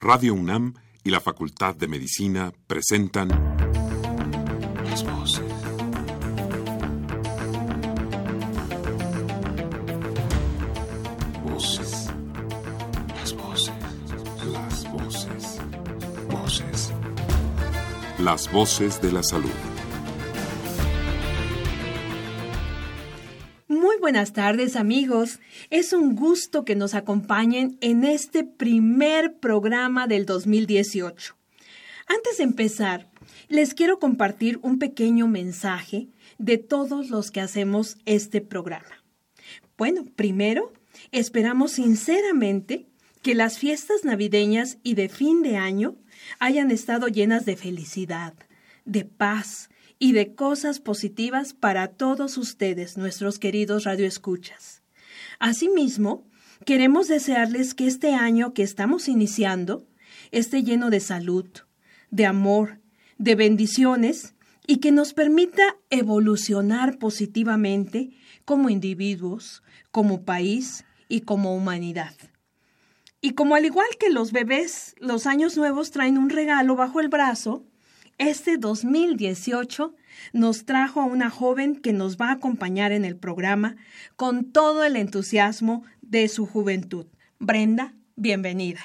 Radio 0.00 0.32
UNAM 0.34 0.74
y 1.02 1.10
la 1.10 1.18
Facultad 1.18 1.74
de 1.74 1.88
Medicina 1.88 2.52
presentan 2.68 3.30
Las 4.88 5.04
voces. 5.04 5.44
Voces. 11.42 12.06
Las 13.16 13.32
voces. 13.34 13.74
Las 14.52 14.92
voces. 14.92 15.58
Voces. 16.30 16.92
Las 18.20 18.52
voces 18.52 19.02
de 19.02 19.10
la 19.10 19.24
salud. 19.24 19.50
buenas 24.08 24.32
tardes 24.32 24.74
amigos. 24.76 25.38
Es 25.70 25.92
un 25.92 26.16
gusto 26.16 26.64
que 26.64 26.74
nos 26.74 26.94
acompañen 26.94 27.76
en 27.80 28.04
este 28.04 28.42
primer 28.42 29.38
programa 29.38 30.06
del 30.06 30.24
2018. 30.24 31.36
Antes 32.06 32.38
de 32.38 32.44
empezar, 32.44 33.10
les 33.48 33.74
quiero 33.74 33.98
compartir 33.98 34.58
un 34.62 34.78
pequeño 34.78 35.28
mensaje 35.28 36.08
de 36.38 36.56
todos 36.56 37.10
los 37.10 37.30
que 37.30 37.42
hacemos 37.42 37.98
este 38.06 38.40
programa. 38.40 39.04
Bueno, 39.76 40.06
primero, 40.16 40.72
esperamos 41.12 41.72
sinceramente 41.72 42.86
que 43.20 43.34
las 43.34 43.58
fiestas 43.58 44.04
navideñas 44.04 44.78
y 44.82 44.94
de 44.94 45.10
fin 45.10 45.42
de 45.42 45.56
año 45.58 45.96
hayan 46.38 46.70
estado 46.70 47.08
llenas 47.08 47.44
de 47.44 47.56
felicidad, 47.56 48.34
de 48.86 49.04
paz, 49.04 49.68
y 49.98 50.12
de 50.12 50.34
cosas 50.34 50.78
positivas 50.78 51.54
para 51.54 51.88
todos 51.88 52.38
ustedes, 52.38 52.96
nuestros 52.96 53.38
queridos 53.38 53.84
radioescuchas. 53.84 54.77
Asimismo, 55.38 56.26
queremos 56.64 57.08
desearles 57.08 57.74
que 57.74 57.86
este 57.86 58.14
año 58.14 58.54
que 58.54 58.62
estamos 58.62 59.08
iniciando 59.08 59.86
esté 60.32 60.64
lleno 60.64 60.90
de 60.90 61.00
salud, 61.00 61.46
de 62.10 62.26
amor, 62.26 62.80
de 63.18 63.34
bendiciones 63.34 64.34
y 64.66 64.78
que 64.78 64.92
nos 64.92 65.14
permita 65.14 65.76
evolucionar 65.90 66.98
positivamente 66.98 68.10
como 68.44 68.68
individuos, 68.68 69.62
como 69.90 70.24
país 70.24 70.84
y 71.08 71.20
como 71.20 71.54
humanidad. 71.54 72.14
Y 73.20 73.32
como 73.32 73.54
al 73.54 73.64
igual 73.64 73.88
que 73.98 74.10
los 74.10 74.32
bebés, 74.32 74.94
los 74.98 75.26
años 75.26 75.56
nuevos 75.56 75.90
traen 75.90 76.18
un 76.18 76.30
regalo 76.30 76.76
bajo 76.76 77.00
el 77.00 77.08
brazo, 77.08 77.64
este 78.18 78.58
2018 78.58 79.94
nos 80.32 80.64
trajo 80.64 81.00
a 81.00 81.04
una 81.04 81.30
joven 81.30 81.76
que 81.76 81.92
nos 81.92 82.16
va 82.16 82.28
a 82.28 82.32
acompañar 82.32 82.92
en 82.92 83.04
el 83.04 83.16
programa 83.16 83.76
con 84.16 84.44
todo 84.44 84.84
el 84.84 84.96
entusiasmo 84.96 85.84
de 86.02 86.28
su 86.28 86.46
juventud. 86.46 87.06
Brenda, 87.38 87.94
bienvenida. 88.16 88.80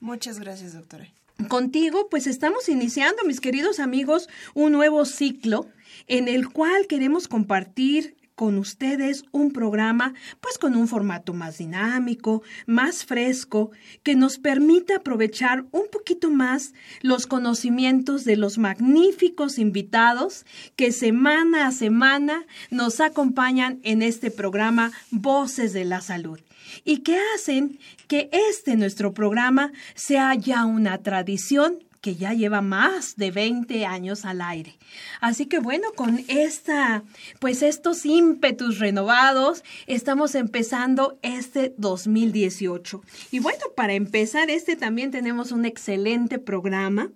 Muchas 0.00 0.40
gracias, 0.40 0.74
doctora. 0.74 1.08
Contigo, 1.48 2.08
pues 2.10 2.26
estamos 2.26 2.68
iniciando, 2.68 3.24
mis 3.24 3.40
queridos 3.40 3.80
amigos, 3.80 4.28
un 4.54 4.72
nuevo 4.72 5.04
ciclo 5.04 5.66
en 6.06 6.28
el 6.28 6.48
cual 6.48 6.86
queremos 6.86 7.28
compartir 7.28 8.16
con 8.42 8.58
ustedes 8.58 9.22
un 9.30 9.52
programa 9.52 10.14
pues 10.40 10.58
con 10.58 10.74
un 10.74 10.88
formato 10.88 11.32
más 11.32 11.58
dinámico, 11.58 12.42
más 12.66 13.04
fresco, 13.04 13.70
que 14.02 14.16
nos 14.16 14.38
permita 14.38 14.96
aprovechar 14.96 15.64
un 15.70 15.84
poquito 15.92 16.28
más 16.28 16.74
los 17.02 17.28
conocimientos 17.28 18.24
de 18.24 18.34
los 18.34 18.58
magníficos 18.58 19.60
invitados 19.60 20.44
que 20.74 20.90
semana 20.90 21.68
a 21.68 21.70
semana 21.70 22.44
nos 22.68 22.98
acompañan 22.98 23.78
en 23.84 24.02
este 24.02 24.32
programa 24.32 24.90
Voces 25.12 25.72
de 25.72 25.84
la 25.84 26.00
Salud 26.00 26.40
y 26.84 26.98
que 27.04 27.20
hacen 27.36 27.78
que 28.08 28.28
este 28.50 28.74
nuestro 28.74 29.14
programa 29.14 29.70
sea 29.94 30.34
ya 30.34 30.64
una 30.64 30.98
tradición 30.98 31.78
que 32.02 32.16
ya 32.16 32.34
lleva 32.34 32.60
más 32.60 33.16
de 33.16 33.30
20 33.30 33.86
años 33.86 34.24
al 34.24 34.42
aire. 34.42 34.76
Así 35.20 35.46
que 35.46 35.60
bueno, 35.60 35.92
con 35.94 36.22
esta, 36.26 37.04
pues 37.38 37.62
estos 37.62 38.04
ímpetus 38.04 38.80
renovados, 38.80 39.62
estamos 39.86 40.34
empezando 40.34 41.18
este 41.22 41.72
2018. 41.78 43.02
Y 43.30 43.38
bueno, 43.38 43.64
para 43.76 43.94
empezar 43.94 44.50
este 44.50 44.74
también 44.74 45.12
tenemos 45.12 45.52
un 45.52 45.64
excelente 45.64 46.40
programa 46.40 47.08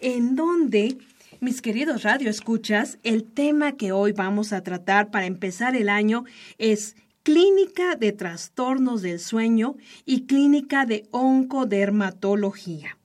en 0.00 0.34
donde 0.34 0.98
mis 1.38 1.62
queridos 1.62 2.02
radioescuchas, 2.02 2.98
el 3.04 3.24
tema 3.24 3.72
que 3.72 3.92
hoy 3.92 4.10
vamos 4.10 4.52
a 4.52 4.62
tratar 4.64 5.12
para 5.12 5.26
empezar 5.26 5.76
el 5.76 5.88
año 5.88 6.24
es 6.58 6.96
clínica 7.22 7.94
de 7.94 8.10
trastornos 8.10 9.02
del 9.02 9.20
sueño 9.20 9.76
y 10.04 10.26
clínica 10.26 10.84
de 10.84 11.06
oncodermatología. 11.12 12.98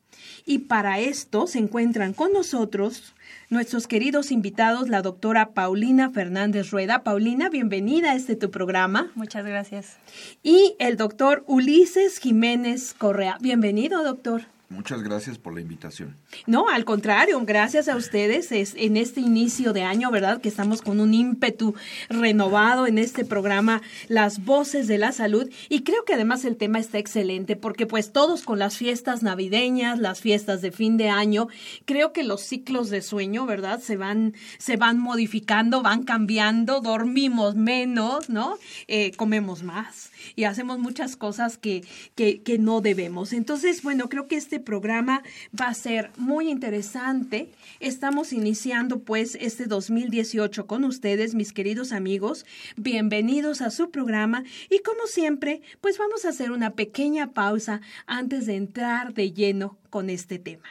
Y 0.50 0.59
para 0.59 1.02
esto 1.02 1.46
se 1.46 1.59
encuentran 1.59 2.13
con 2.13 2.31
nosotros 2.31 3.13
nuestros 3.50 3.85
queridos 3.85 4.31
invitados, 4.31 4.88
la 4.88 5.02
doctora 5.02 5.50
Paulina 5.50 6.09
Fernández 6.09 6.72
Rueda. 6.72 7.03
Paulina, 7.03 7.50
bienvenida 7.50 8.12
a 8.12 8.16
este 8.16 8.38
tu 8.38 8.50
programa. 8.50 9.12
Muchas 9.13 9.46
gracias. 9.46 9.97
Y 10.44 10.78
el 10.80 10.96
doctor 10.96 11.44
Ulises 11.47 12.19
Jiménez 12.19 12.94
Correa. 12.97 13.38
Bienvenido, 13.41 14.06
doctor. 14.06 14.44
Muchas 14.70 15.02
gracias 15.02 15.38
por 15.38 15.54
la 15.54 15.62
invitación. 15.62 16.18
No, 16.46 16.68
al 16.68 16.84
contrario, 16.84 17.40
gracias 17.46 17.88
a 17.88 17.96
ustedes 17.96 18.52
es 18.52 18.74
en 18.76 18.98
este 18.98 19.22
inicio 19.22 19.72
de 19.72 19.84
año, 19.84 20.12
¿verdad? 20.12 20.42
Que 20.42 20.50
estamos 20.50 20.82
con 20.82 21.00
un 21.00 21.14
ímpetu 21.14 21.74
renovado 22.10 22.86
en 22.86 22.98
este 22.98 23.24
programa 23.24 23.82
Las 24.10 24.44
Voces 24.44 24.88
de 24.88 24.98
la 24.98 25.14
Salud 25.14 25.50
y 25.70 25.84
creo 25.84 26.04
que 26.04 26.16
además 26.16 26.44
el 26.44 26.58
tema 26.58 26.80
está 26.80 26.98
excelente 26.98 27.56
porque 27.56 27.86
pues 27.86 28.12
todos 28.12 28.44
con 28.44 28.60
las 28.60 28.76
fiestas 28.76 29.24
navideñas, 29.24 30.00
las 30.00 30.20
fiestas 30.20 30.62
de 30.62 30.74
fin 30.74 30.98
de 30.98 31.08
año, 31.08 31.48
creo 31.86 32.12
que 32.12 32.24
los 32.24 32.42
ciclos 32.42 32.90
de 32.90 33.02
sueño, 33.02 33.46
¿verdad? 33.46 33.80
Se 33.80 33.96
van 33.96 34.34
se 34.58 34.76
van 34.76 35.00
modificando, 35.00 35.82
van 35.82 36.04
cambiando, 36.04 36.82
dormimos 36.82 37.56
menos, 37.56 38.30
¿no? 38.30 38.58
Eh, 38.90 39.14
comemos 39.16 39.64
más 39.64 40.12
y 40.36 40.46
hacemos 40.46 40.80
muchas 40.80 41.16
cosas 41.16 41.58
que, 41.58 41.84
que, 42.16 42.58
no 42.58 42.82
debemos. 42.82 43.34
Entonces, 43.34 43.84
bueno, 43.84 44.10
creo 44.10 44.28
que 44.28 44.36
este 44.36 44.60
programa 44.60 45.22
va 45.60 45.68
a 45.68 45.74
ser 45.74 46.12
muy 46.18 46.50
interesante. 46.50 47.52
Estamos 47.80 48.34
iniciando 48.34 49.00
pues 49.00 49.38
este 49.40 49.66
2018 49.66 50.66
con 50.66 50.84
ustedes, 50.84 51.36
mis 51.36 51.54
queridos 51.54 51.92
amigos. 51.92 52.46
Bienvenidos 52.76 53.62
a 53.62 53.70
su 53.70 53.92
programa 53.92 54.44
y 54.70 54.80
como 54.80 55.06
siempre, 55.06 55.62
pues 55.82 55.98
vamos 55.98 56.26
a 56.26 56.30
hacer 56.30 56.52
una 56.52 56.72
pequeña 56.74 57.32
pausa 57.32 57.82
antes 58.06 58.46
de 58.46 58.56
entrar 58.56 59.14
de 59.14 59.32
lleno 59.32 59.78
con 59.90 60.10
este 60.10 60.40
tema. 60.40 60.70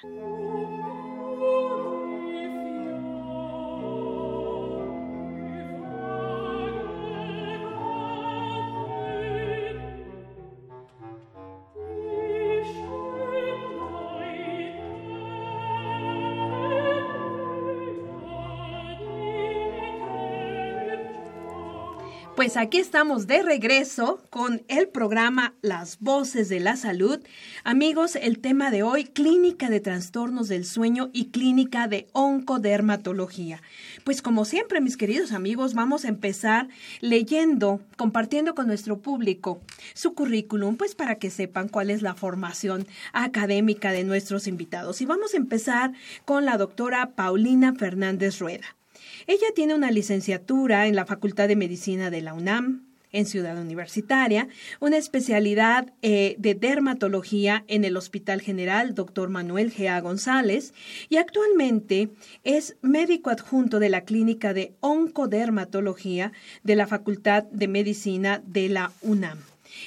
Pues 22.47 22.57
aquí 22.57 22.79
estamos 22.79 23.27
de 23.27 23.43
regreso 23.43 24.23
con 24.31 24.62
el 24.69 24.87
programa 24.87 25.57
Las 25.62 25.99
Voces 25.99 26.49
de 26.49 26.61
la 26.61 26.77
Salud. 26.77 27.19
Amigos, 27.65 28.15
el 28.15 28.39
tema 28.39 28.71
de 28.71 28.84
hoy, 28.84 29.03
clínica 29.03 29.69
de 29.69 29.81
trastornos 29.81 30.47
del 30.47 30.65
sueño 30.65 31.11
y 31.12 31.31
clínica 31.31 31.89
de 31.89 32.07
oncodermatología. 32.12 33.62
Pues 34.05 34.23
como 34.23 34.45
siempre, 34.45 34.81
mis 34.81 34.97
queridos 34.97 35.33
amigos, 35.33 35.75
vamos 35.75 36.05
a 36.05 36.09
empezar 36.09 36.69
leyendo, 37.01 37.81
compartiendo 37.97 38.55
con 38.55 38.69
nuestro 38.69 39.01
público 39.01 39.61
su 39.95 40.15
currículum, 40.15 40.77
pues 40.77 40.95
para 40.95 41.17
que 41.17 41.31
sepan 41.31 41.67
cuál 41.69 41.91
es 41.91 42.01
la 42.01 42.15
formación 42.15 42.87
académica 43.13 43.91
de 43.91 44.05
nuestros 44.05 44.47
invitados. 44.47 45.01
Y 45.01 45.05
vamos 45.05 45.34
a 45.34 45.39
empezar 45.39 45.95
con 46.25 46.45
la 46.45 46.59
doctora 46.59 47.10
Paulina 47.16 47.75
Fernández 47.75 48.39
Rueda. 48.39 48.76
Ella 49.28 49.47
tiene 49.55 49.75
una 49.75 49.91
licenciatura 49.91 50.87
en 50.87 50.95
la 50.95 51.05
Facultad 51.05 51.49
de 51.49 51.57
Medicina 51.57 52.11
de 52.11 52.23
la 52.23 52.33
UNAM, 52.33 52.87
en 53.11 53.27
Ciudad 53.27 53.59
Universitaria, 53.59 54.49
una 54.78 54.99
especialidad 54.99 55.93
eh, 56.03 56.37
de 56.39 56.55
dermatología 56.55 57.65
en 57.67 57.84
el 57.84 57.97
Hospital 57.97 58.41
General 58.41 58.95
Dr. 58.95 59.28
Manuel 59.28 59.73
G.A. 59.73 60.01
González 60.01 60.75
y 61.09 61.17
actualmente 61.17 62.11
es 62.45 62.77
médico 62.83 63.31
adjunto 63.31 63.81
de 63.81 63.89
la 63.89 64.03
Clínica 64.03 64.53
de 64.55 64.75
Oncodermatología 64.81 66.33
de 66.63 66.77
la 66.77 66.87
Facultad 66.87 67.45
de 67.45 67.69
Medicina 67.69 68.43
de 68.47 68.69
la 68.69 68.93
UNAM. 69.03 69.39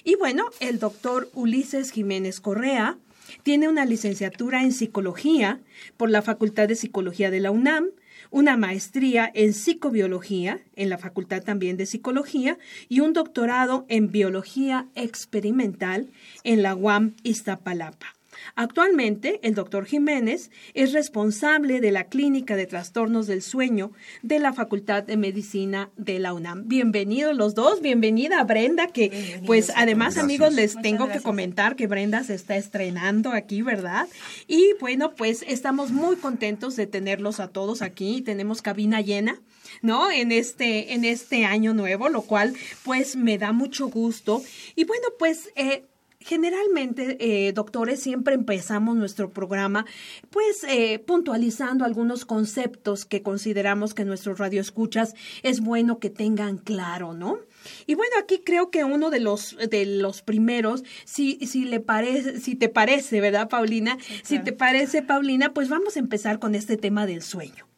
Y 0.03 0.15
bueno, 0.15 0.45
el 0.59 0.79
doctor 0.79 1.29
Ulises 1.33 1.91
Jiménez 1.91 2.41
Correa 2.41 2.97
tiene 3.43 3.69
una 3.69 3.85
licenciatura 3.85 4.63
en 4.63 4.73
psicología 4.73 5.59
por 5.97 6.09
la 6.09 6.21
Facultad 6.21 6.67
de 6.67 6.75
Psicología 6.75 7.31
de 7.31 7.39
la 7.39 7.51
UNAM, 7.51 7.89
una 8.31 8.57
maestría 8.57 9.29
en 9.33 9.53
psicobiología 9.53 10.61
en 10.75 10.89
la 10.89 10.97
Facultad 10.97 11.43
también 11.43 11.77
de 11.77 11.85
Psicología 11.85 12.57
y 12.87 12.99
un 12.99 13.13
doctorado 13.13 13.85
en 13.89 14.11
biología 14.11 14.87
experimental 14.95 16.09
en 16.43 16.61
la 16.61 16.75
UAM 16.75 17.15
Iztapalapa. 17.23 18.18
Actualmente, 18.55 19.39
el 19.43 19.55
doctor 19.55 19.85
Jiménez 19.85 20.51
es 20.73 20.93
responsable 20.93 21.81
de 21.81 21.91
la 21.91 22.05
Clínica 22.05 22.55
de 22.55 22.65
Trastornos 22.65 23.27
del 23.27 23.41
Sueño 23.41 23.91
de 24.21 24.39
la 24.39 24.53
Facultad 24.53 25.03
de 25.03 25.17
Medicina 25.17 25.89
de 25.97 26.19
la 26.19 26.33
UNAM. 26.33 26.67
Bienvenidos 26.67 27.35
los 27.35 27.55
dos, 27.55 27.81
bienvenida 27.81 28.43
Brenda, 28.43 28.87
que 28.87 29.41
pues 29.45 29.71
además 29.75 30.17
amigos 30.17 30.53
les 30.53 30.75
tengo 30.81 31.09
que 31.09 31.21
comentar 31.21 31.75
que 31.75 31.87
Brenda 31.87 32.23
se 32.23 32.35
está 32.35 32.57
estrenando 32.57 33.31
aquí, 33.31 33.61
¿verdad? 33.61 34.07
Y 34.47 34.73
bueno, 34.79 35.15
pues 35.15 35.43
estamos 35.47 35.91
muy 35.91 36.15
contentos 36.15 36.75
de 36.75 36.87
tenerlos 36.87 37.39
a 37.39 37.49
todos 37.49 37.81
aquí, 37.81 38.21
tenemos 38.21 38.61
cabina 38.61 39.01
llena. 39.01 39.39
¿no? 39.81 40.11
En 40.11 40.31
este, 40.31 40.93
en 40.93 41.05
este 41.05 41.45
año 41.45 41.73
nuevo, 41.73 42.09
lo 42.09 42.23
cual 42.23 42.53
pues 42.83 43.15
me 43.15 43.37
da 43.37 43.51
mucho 43.51 43.87
gusto. 43.87 44.41
Y 44.75 44.83
bueno, 44.85 45.07
pues 45.17 45.51
eh, 45.55 45.85
Generalmente, 46.21 47.17
eh, 47.21 47.53
doctores, 47.53 48.01
siempre 48.01 48.33
empezamos 48.33 48.97
nuestro 48.97 49.31
programa 49.31 49.85
pues 50.29 50.65
eh, 50.67 50.99
puntualizando 50.99 51.85
algunos 51.85 52.25
conceptos 52.25 53.05
que 53.05 53.21
consideramos 53.21 53.93
que 53.93 54.03
nuestros 54.03 54.37
radioescuchas 54.37 55.15
es 55.43 55.61
bueno 55.61 55.99
que 55.99 56.09
tengan 56.09 56.57
claro, 56.57 57.13
¿no? 57.13 57.39
Y 57.87 57.95
bueno, 57.95 58.13
aquí 58.21 58.41
creo 58.43 58.69
que 58.69 58.83
uno 58.83 59.11
de 59.11 59.21
los 59.21 59.55
de 59.69 59.85
los 59.85 60.21
primeros, 60.21 60.83
si 61.05 61.39
si 61.47 61.63
le 61.63 61.79
parece, 61.79 62.41
si 62.41 62.55
te 62.55 62.67
parece, 62.67 63.21
¿verdad, 63.21 63.47
Paulina? 63.47 63.97
Si 64.21 64.39
te 64.39 64.51
parece, 64.51 65.01
Paulina, 65.01 65.53
pues 65.53 65.69
vamos 65.69 65.95
a 65.95 65.99
empezar 65.99 66.39
con 66.39 66.53
este 66.53 66.75
tema 66.75 67.05
del 67.05 67.21
sueño. 67.21 67.68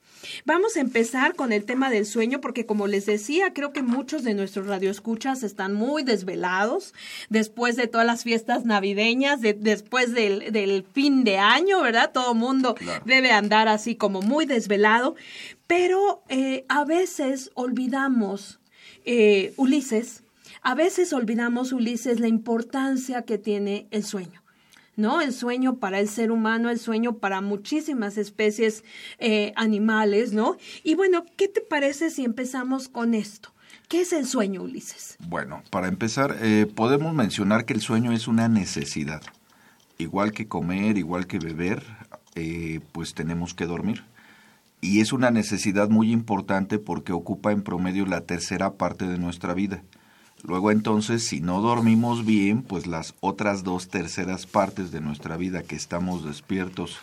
Vamos 0.45 0.77
a 0.77 0.81
empezar 0.81 1.35
con 1.35 1.51
el 1.51 1.65
tema 1.65 1.89
del 1.89 2.05
sueño 2.05 2.41
porque 2.41 2.65
como 2.65 2.87
les 2.87 3.05
decía, 3.05 3.53
creo 3.53 3.73
que 3.73 3.81
muchos 3.81 4.23
de 4.23 4.33
nuestros 4.33 4.67
radioescuchas 4.67 5.43
están 5.43 5.73
muy 5.73 6.03
desvelados 6.03 6.93
después 7.29 7.75
de 7.75 7.87
todas 7.87 8.07
las 8.07 8.23
fiestas 8.23 8.65
navideñas, 8.65 9.41
después 9.41 10.13
del, 10.13 10.51
del, 10.51 10.85
fin 10.93 11.23
de 11.23 11.37
año, 11.37 11.81
¿verdad? 11.81 12.11
Todo 12.13 12.33
mundo 12.33 12.75
debe 13.05 13.31
andar 13.31 13.67
así 13.67 13.95
como 13.95 14.21
muy 14.21 14.45
desvelado, 14.45 15.15
pero 15.67 16.23
eh, 16.29 16.65
a 16.67 16.85
veces 16.85 17.51
olvidamos, 17.53 18.59
eh, 19.05 19.53
Ulises, 19.57 20.23
a 20.61 20.75
veces 20.75 21.13
olvidamos, 21.13 21.71
Ulises, 21.71 22.19
la 22.19 22.27
importancia 22.27 23.23
que 23.23 23.37
tiene 23.37 23.87
el 23.91 24.03
sueño. 24.03 24.40
¿No? 24.95 25.21
El 25.21 25.33
sueño 25.33 25.77
para 25.77 25.99
el 25.99 26.09
ser 26.09 26.31
humano, 26.31 26.69
el 26.69 26.79
sueño 26.79 27.17
para 27.17 27.41
muchísimas 27.41 28.17
especies 28.17 28.83
eh, 29.19 29.53
animales, 29.55 30.33
¿no? 30.33 30.57
Y 30.83 30.95
bueno, 30.95 31.25
¿qué 31.37 31.47
te 31.47 31.61
parece 31.61 32.09
si 32.09 32.23
empezamos 32.23 32.89
con 32.89 33.13
esto? 33.13 33.53
¿Qué 33.87 34.01
es 34.01 34.13
el 34.13 34.25
sueño, 34.25 34.63
Ulises? 34.63 35.17
Bueno, 35.19 35.63
para 35.69 35.87
empezar, 35.87 36.37
eh, 36.41 36.65
podemos 36.73 37.13
mencionar 37.13 37.65
que 37.65 37.73
el 37.73 37.81
sueño 37.81 38.13
es 38.13 38.27
una 38.27 38.47
necesidad. 38.47 39.21
Igual 39.97 40.31
que 40.31 40.47
comer, 40.47 40.97
igual 40.97 41.27
que 41.27 41.39
beber, 41.39 41.83
eh, 42.35 42.79
pues 42.93 43.13
tenemos 43.13 43.53
que 43.53 43.65
dormir. 43.65 44.03
Y 44.79 45.01
es 45.01 45.13
una 45.13 45.29
necesidad 45.29 45.89
muy 45.89 46.11
importante 46.11 46.79
porque 46.79 47.11
ocupa 47.11 47.51
en 47.51 47.63
promedio 47.63 48.05
la 48.05 48.21
tercera 48.21 48.73
parte 48.73 49.07
de 49.07 49.19
nuestra 49.19 49.53
vida. 49.53 49.83
Luego 50.43 50.71
entonces, 50.71 51.27
si 51.27 51.39
no 51.39 51.61
dormimos 51.61 52.25
bien, 52.25 52.63
pues 52.63 52.87
las 52.87 53.13
otras 53.19 53.63
dos 53.63 53.89
terceras 53.89 54.47
partes 54.47 54.91
de 54.91 55.01
nuestra 55.01 55.37
vida 55.37 55.63
que 55.63 55.75
estamos 55.75 56.25
despiertos 56.25 56.97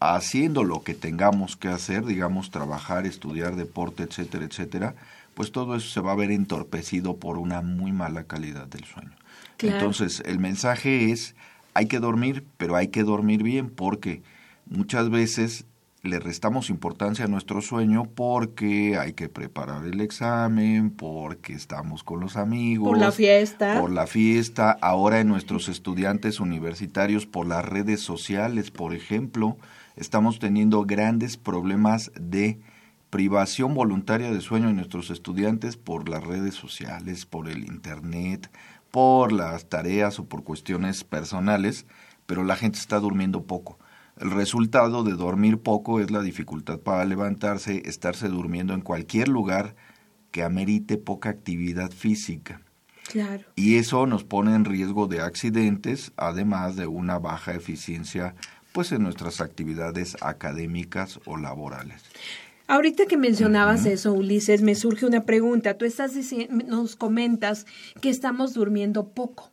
haciendo 0.00 0.64
lo 0.64 0.82
que 0.82 0.94
tengamos 0.94 1.56
que 1.56 1.68
hacer, 1.68 2.04
digamos, 2.04 2.50
trabajar, 2.50 3.06
estudiar, 3.06 3.56
deporte, 3.56 4.02
etcétera, 4.02 4.44
etcétera, 4.44 4.94
pues 5.34 5.52
todo 5.52 5.76
eso 5.76 5.88
se 5.88 6.00
va 6.00 6.12
a 6.12 6.16
ver 6.16 6.30
entorpecido 6.30 7.16
por 7.16 7.38
una 7.38 7.60
muy 7.60 7.92
mala 7.92 8.24
calidad 8.24 8.66
del 8.66 8.84
sueño. 8.84 9.12
Entonces, 9.60 10.22
el 10.26 10.40
mensaje 10.40 11.12
es, 11.12 11.36
hay 11.74 11.86
que 11.86 12.00
dormir, 12.00 12.44
pero 12.56 12.74
hay 12.74 12.88
que 12.88 13.04
dormir 13.04 13.42
bien, 13.44 13.70
porque 13.70 14.22
muchas 14.66 15.08
veces 15.08 15.66
le 16.02 16.18
restamos 16.18 16.68
importancia 16.68 17.26
a 17.26 17.28
nuestro 17.28 17.60
sueño 17.60 18.10
porque 18.16 18.98
hay 18.98 19.12
que 19.12 19.28
preparar 19.28 19.86
el 19.86 20.00
examen, 20.00 20.90
porque 20.90 21.52
estamos 21.52 22.02
con 22.02 22.18
los 22.18 22.36
amigos. 22.36 22.88
Por 22.88 22.98
la 22.98 23.12
fiesta. 23.12 23.80
Por 23.80 23.92
la 23.92 24.08
fiesta. 24.08 24.76
Ahora 24.80 25.20
en 25.20 25.28
nuestros 25.28 25.68
estudiantes 25.68 26.40
universitarios, 26.40 27.26
por 27.26 27.46
las 27.46 27.64
redes 27.64 28.00
sociales, 28.00 28.72
por 28.72 28.94
ejemplo, 28.94 29.56
estamos 29.94 30.40
teniendo 30.40 30.82
grandes 30.82 31.36
problemas 31.36 32.10
de 32.20 32.58
privación 33.10 33.72
voluntaria 33.74 34.32
de 34.32 34.40
sueño 34.40 34.70
en 34.70 34.76
nuestros 34.76 35.10
estudiantes 35.10 35.76
por 35.76 36.08
las 36.08 36.24
redes 36.24 36.54
sociales, 36.54 37.26
por 37.26 37.48
el 37.48 37.64
Internet, 37.64 38.50
por 38.90 39.30
las 39.30 39.68
tareas 39.68 40.18
o 40.18 40.24
por 40.24 40.42
cuestiones 40.42 41.04
personales, 41.04 41.86
pero 42.26 42.42
la 42.42 42.56
gente 42.56 42.78
está 42.78 42.98
durmiendo 42.98 43.44
poco. 43.44 43.78
El 44.18 44.30
resultado 44.30 45.04
de 45.04 45.12
dormir 45.12 45.58
poco 45.58 46.00
es 46.00 46.10
la 46.10 46.22
dificultad 46.22 46.78
para 46.78 47.04
levantarse, 47.04 47.82
estarse 47.86 48.28
durmiendo 48.28 48.74
en 48.74 48.80
cualquier 48.82 49.28
lugar 49.28 49.74
que 50.30 50.42
amerite 50.42 50.98
poca 50.98 51.30
actividad 51.30 51.90
física. 51.90 52.60
Claro. 53.08 53.44
Y 53.56 53.76
eso 53.76 54.06
nos 54.06 54.24
pone 54.24 54.54
en 54.54 54.64
riesgo 54.64 55.06
de 55.06 55.20
accidentes, 55.20 56.12
además 56.16 56.76
de 56.76 56.86
una 56.86 57.18
baja 57.18 57.54
eficiencia 57.54 58.34
pues 58.72 58.90
en 58.92 59.02
nuestras 59.02 59.40
actividades 59.40 60.16
académicas 60.20 61.20
o 61.26 61.36
laborales. 61.36 62.02
Ahorita 62.68 63.06
que 63.06 63.18
mencionabas 63.18 63.84
eso, 63.84 64.14
Ulises, 64.14 64.62
me 64.62 64.74
surge 64.74 65.04
una 65.04 65.24
pregunta. 65.24 65.76
Tú 65.76 65.84
estás 65.84 66.14
diciendo, 66.14 66.64
nos 66.66 66.96
comentas 66.96 67.66
que 68.00 68.08
estamos 68.08 68.54
durmiendo 68.54 69.08
poco, 69.08 69.50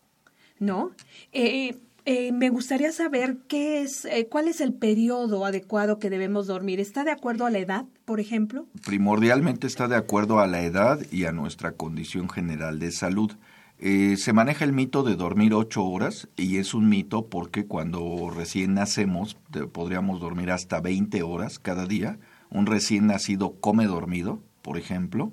¿no? 0.57 0.91
Eh, 1.33 1.77
eh, 2.11 2.31
me 2.31 2.49
gustaría 2.49 2.91
saber 2.91 3.37
qué 3.47 3.83
es, 3.83 4.05
eh, 4.05 4.27
cuál 4.31 4.47
es 4.47 4.61
el 4.61 4.73
periodo 4.73 5.45
adecuado 5.45 5.99
que 5.99 6.09
debemos 6.09 6.47
dormir. 6.47 6.79
¿Está 6.79 7.03
de 7.03 7.11
acuerdo 7.11 7.45
a 7.45 7.51
la 7.51 7.59
edad, 7.59 7.85
por 8.05 8.19
ejemplo? 8.19 8.65
Primordialmente 8.83 9.67
está 9.67 9.87
de 9.87 9.95
acuerdo 9.95 10.39
a 10.39 10.47
la 10.47 10.63
edad 10.63 10.99
y 11.11 11.25
a 11.25 11.31
nuestra 11.31 11.73
condición 11.73 12.27
general 12.27 12.79
de 12.79 12.91
salud. 12.91 13.33
Eh, 13.77 14.15
se 14.17 14.33
maneja 14.33 14.65
el 14.65 14.73
mito 14.73 15.03
de 15.03 15.15
dormir 15.15 15.53
ocho 15.53 15.85
horas 15.85 16.27
y 16.35 16.57
es 16.57 16.73
un 16.73 16.89
mito 16.89 17.27
porque 17.27 17.67
cuando 17.67 18.31
recién 18.35 18.73
nacemos 18.73 19.37
podríamos 19.71 20.19
dormir 20.19 20.49
hasta 20.49 20.81
20 20.81 21.21
horas 21.21 21.59
cada 21.59 21.85
día. 21.85 22.17
Un 22.49 22.65
recién 22.65 23.05
nacido 23.05 23.53
come 23.59 23.85
dormido, 23.85 24.41
por 24.63 24.79
ejemplo 24.79 25.31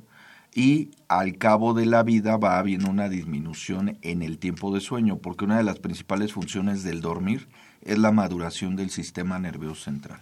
y 0.57 0.89
al 1.09 1.37
cabo 1.37 1.75
de 1.75 1.85
la 1.85 2.03
vida 2.03 2.39
va 2.39 2.59
habiendo 2.59 2.89
una 2.89 3.11
disminución 3.11 3.99
en 4.01 4.23
el 4.23 4.39
tiempo 4.39 4.75
de 4.75 4.81
sueño, 4.81 5.19
porque 5.19 5.45
una 5.45 5.59
de 5.59 5.65
las 5.65 5.79
principales 5.79 6.33
funciones 6.33 6.83
del 6.83 7.03
dormir 7.03 7.47
es 7.83 7.99
la 7.99 8.11
maduración 8.11 8.75
del 8.75 8.89
sistema 8.89 9.39
nervioso 9.39 9.85
central. 9.85 10.19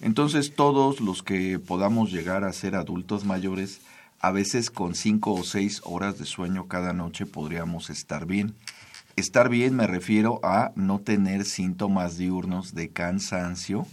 Entonces 0.00 0.56
todos 0.56 1.00
los 1.00 1.22
que 1.22 1.60
podamos 1.60 2.10
llegar 2.10 2.42
a 2.42 2.52
ser 2.52 2.74
adultos 2.74 3.24
mayores, 3.24 3.80
a 4.18 4.32
veces 4.32 4.72
con 4.72 4.96
cinco 4.96 5.34
o 5.34 5.44
seis 5.44 5.80
horas 5.84 6.18
de 6.18 6.24
sueño 6.24 6.66
cada 6.66 6.92
noche 6.92 7.24
podríamos 7.24 7.88
estar 7.88 8.26
bien. 8.26 8.56
Estar 9.14 9.48
bien 9.48 9.76
me 9.76 9.86
refiero 9.86 10.40
a 10.42 10.72
no 10.74 10.98
tener 10.98 11.44
síntomas 11.44 12.18
diurnos 12.18 12.74
de 12.74 12.88
cansancio 12.88 13.86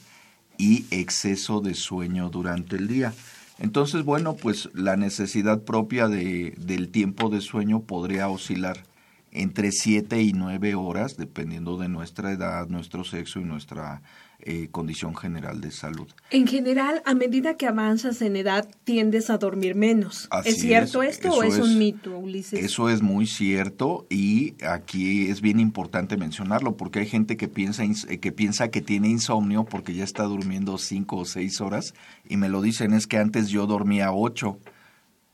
y 0.57 0.87
exceso 0.89 1.61
de 1.61 1.75
sueño 1.75 2.29
durante 2.29 2.77
el 2.77 2.87
día. 2.87 3.13
Entonces, 3.59 4.03
bueno, 4.03 4.35
pues 4.35 4.69
la 4.73 4.97
necesidad 4.97 5.61
propia 5.61 6.07
de, 6.07 6.53
del 6.57 6.89
tiempo 6.89 7.29
de 7.29 7.41
sueño 7.41 7.81
podría 7.81 8.27
oscilar 8.29 8.83
entre 9.31 9.71
7 9.71 10.21
y 10.21 10.33
9 10.33 10.75
horas, 10.75 11.17
dependiendo 11.17 11.77
de 11.77 11.89
nuestra 11.89 12.31
edad, 12.31 12.67
nuestro 12.67 13.03
sexo 13.03 13.39
y 13.39 13.43
nuestra 13.43 14.01
eh, 14.45 14.67
condición 14.71 15.15
general 15.15 15.61
de 15.61 15.71
salud. 15.71 16.07
En 16.29 16.47
general, 16.47 17.01
a 17.05 17.13
medida 17.13 17.55
que 17.55 17.65
avanzas 17.65 18.21
en 18.21 18.35
edad, 18.35 18.67
tiendes 18.83 19.29
a 19.29 19.37
dormir 19.37 19.73
menos. 19.73 20.27
¿Es 20.43 20.59
cierto 20.59 21.01
esto 21.01 21.31
o 21.31 21.43
es, 21.43 21.57
un 21.59 21.77
mito, 21.77 22.17
Ulises? 22.17 22.61
Eso 22.61 22.89
es 22.89 23.01
muy 23.01 23.25
cierto 23.25 24.05
y 24.09 24.55
aquí 24.65 25.27
es 25.27 25.39
bien 25.39 25.61
importante 25.61 26.17
mencionarlo 26.17 26.75
porque 26.75 26.99
hay 26.99 27.07
gente 27.07 27.37
que 27.37 27.47
piensa, 27.47 27.83
eh, 27.85 28.19
que 28.19 28.33
piensa 28.33 28.67
que 28.67 28.81
tiene 28.81 29.07
insomnio 29.07 29.63
porque 29.63 29.93
ya 29.93 30.03
está 30.03 30.23
durmiendo 30.23 30.77
5 30.77 31.15
o 31.15 31.23
6 31.23 31.61
horas 31.61 31.93
y 32.27 32.35
me 32.35 32.49
lo 32.49 32.61
dicen 32.61 32.93
es 32.93 33.07
que 33.07 33.19
antes 33.19 33.47
yo 33.47 33.65
dormía 33.65 34.11
8. 34.11 34.59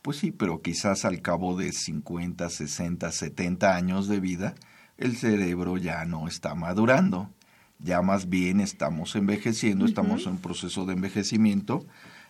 Pues 0.03 0.17
sí, 0.17 0.31
pero 0.31 0.61
quizás 0.61 1.03
al 1.03 1.21
cabo 1.21 1.57
de 1.57 1.71
50, 1.71 2.47
60, 2.47 3.11
70 3.11 3.75
años 3.75 4.07
de 4.07 4.19
vida, 4.19 4.53
el 4.97 5.17
cerebro 5.17 5.77
ya 5.77 6.05
no 6.05 6.27
está 6.27 6.53
madurando 6.53 7.31
ya 7.79 8.01
más 8.01 8.29
bien 8.29 8.59
estamos 8.59 9.15
envejeciendo, 9.15 9.85
estamos 9.85 10.27
en 10.27 10.37
proceso 10.37 10.85
de 10.85 10.93
envejecimiento 10.93 11.85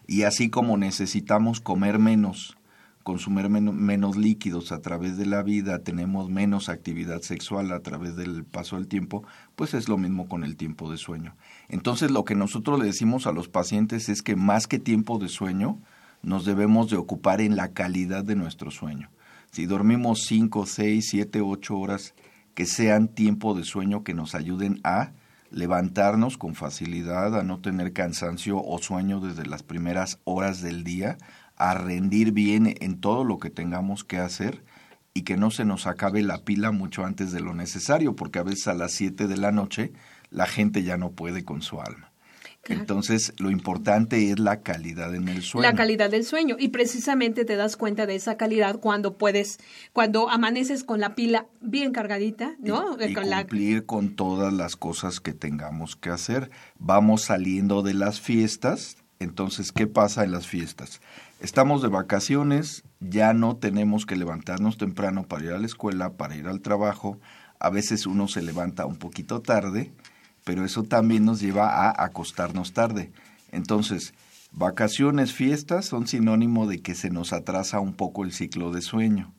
y 0.07 0.23
así 0.23 0.49
como 0.49 0.77
necesitamos 0.77 1.59
comer 1.59 1.99
menos, 1.99 2.57
consumir 3.03 3.49
menos 3.49 4.17
líquidos 4.17 4.71
a 4.71 4.81
través 4.81 5.17
de 5.17 5.25
la 5.25 5.41
vida, 5.41 5.79
tenemos 5.79 6.29
menos 6.29 6.69
actividad 6.69 7.21
sexual 7.21 7.71
a 7.71 7.79
través 7.81 8.15
del 8.15 8.43
paso 8.43 8.75
del 8.75 8.87
tiempo, 8.87 9.23
pues 9.55 9.73
es 9.73 9.89
lo 9.89 9.97
mismo 9.97 10.27
con 10.27 10.43
el 10.43 10.55
tiempo 10.55 10.91
de 10.91 10.97
sueño. 10.97 11.35
Entonces 11.67 12.11
lo 12.11 12.25
que 12.25 12.35
nosotros 12.35 12.79
le 12.79 12.85
decimos 12.85 13.27
a 13.27 13.31
los 13.31 13.49
pacientes 13.49 14.09
es 14.09 14.21
que 14.21 14.35
más 14.35 14.67
que 14.67 14.79
tiempo 14.79 15.17
de 15.17 15.29
sueño, 15.29 15.79
nos 16.21 16.45
debemos 16.45 16.89
de 16.89 16.97
ocupar 16.97 17.41
en 17.41 17.55
la 17.55 17.69
calidad 17.69 18.23
de 18.23 18.35
nuestro 18.35 18.71
sueño. 18.71 19.09
Si 19.51 19.65
dormimos 19.65 20.25
5, 20.25 20.65
6, 20.65 21.07
7, 21.09 21.41
8 21.41 21.77
horas, 21.77 22.13
que 22.53 22.65
sean 22.65 23.07
tiempo 23.07 23.55
de 23.55 23.63
sueño 23.63 24.03
que 24.03 24.13
nos 24.13 24.35
ayuden 24.35 24.79
a 24.83 25.11
levantarnos 25.51 26.37
con 26.37 26.55
facilidad, 26.55 27.37
a 27.37 27.43
no 27.43 27.59
tener 27.59 27.93
cansancio 27.93 28.61
o 28.63 28.77
sueño 28.79 29.19
desde 29.19 29.45
las 29.45 29.63
primeras 29.63 30.19
horas 30.23 30.61
del 30.61 30.83
día, 30.83 31.17
a 31.55 31.73
rendir 31.73 32.31
bien 32.31 32.75
en 32.79 32.99
todo 32.99 33.23
lo 33.23 33.39
que 33.39 33.49
tengamos 33.49 34.03
que 34.03 34.17
hacer 34.17 34.63
y 35.13 35.23
que 35.23 35.37
no 35.37 35.51
se 35.51 35.65
nos 35.65 35.87
acabe 35.87 36.21
la 36.21 36.43
pila 36.43 36.71
mucho 36.71 37.05
antes 37.05 37.31
de 37.31 37.41
lo 37.41 37.53
necesario, 37.53 38.15
porque 38.15 38.39
a 38.39 38.43
veces 38.43 38.67
a 38.67 38.73
las 38.73 38.93
7 38.93 39.27
de 39.27 39.37
la 39.37 39.51
noche 39.51 39.91
la 40.29 40.45
gente 40.45 40.83
ya 40.83 40.97
no 40.97 41.11
puede 41.11 41.43
con 41.43 41.61
su 41.61 41.81
alma. 41.81 42.08
Entonces, 42.67 43.33
lo 43.37 43.49
importante 43.49 44.31
es 44.31 44.39
la 44.39 44.61
calidad 44.61 45.15
en 45.15 45.27
el 45.27 45.41
sueño. 45.41 45.67
La 45.67 45.75
calidad 45.75 46.09
del 46.09 46.23
sueño. 46.23 46.55
Y 46.59 46.69
precisamente 46.69 47.45
te 47.45 47.55
das 47.55 47.77
cuenta 47.77 48.05
de 48.05 48.15
esa 48.15 48.37
calidad 48.37 48.79
cuando 48.79 49.17
puedes, 49.17 49.59
cuando 49.93 50.29
amaneces 50.29 50.83
con 50.83 50.99
la 50.99 51.15
pila 51.15 51.47
bien 51.61 51.91
cargadita, 51.91 52.55
¿no? 52.59 52.97
Y, 52.99 53.13
con 53.13 53.29
cumplir 53.29 53.85
con 53.85 54.15
todas 54.15 54.53
las 54.53 54.75
cosas 54.75 55.19
que 55.19 55.33
tengamos 55.33 55.95
que 55.95 56.09
hacer. 56.09 56.51
Vamos 56.77 57.23
saliendo 57.23 57.81
de 57.81 57.93
las 57.93 58.19
fiestas. 58.19 58.97
Entonces, 59.19 59.71
¿qué 59.71 59.87
pasa 59.87 60.23
en 60.23 60.31
las 60.31 60.47
fiestas? 60.47 61.01
Estamos 61.41 61.81
de 61.81 61.87
vacaciones, 61.87 62.83
ya 62.99 63.33
no 63.33 63.57
tenemos 63.57 64.05
que 64.05 64.15
levantarnos 64.15 64.77
temprano 64.77 65.23
para 65.23 65.45
ir 65.45 65.51
a 65.51 65.59
la 65.59 65.65
escuela, 65.65 66.13
para 66.13 66.35
ir 66.35 66.47
al 66.47 66.61
trabajo. 66.61 67.19
A 67.59 67.69
veces 67.69 68.05
uno 68.05 68.27
se 68.27 68.41
levanta 68.41 68.85
un 68.85 68.97
poquito 68.97 69.41
tarde 69.41 69.91
pero 70.43 70.65
eso 70.65 70.83
también 70.83 71.25
nos 71.25 71.39
lleva 71.39 71.69
a 71.69 72.03
acostarnos 72.03 72.73
tarde. 72.73 73.11
Entonces, 73.51 74.13
vacaciones, 74.51 75.33
fiestas 75.33 75.85
son 75.85 76.07
sinónimo 76.07 76.67
de 76.67 76.81
que 76.81 76.95
se 76.95 77.09
nos 77.09 77.33
atrasa 77.33 77.79
un 77.79 77.93
poco 77.93 78.23
el 78.23 78.31
ciclo 78.31 78.71
de 78.71 78.81
sueño 78.81 79.33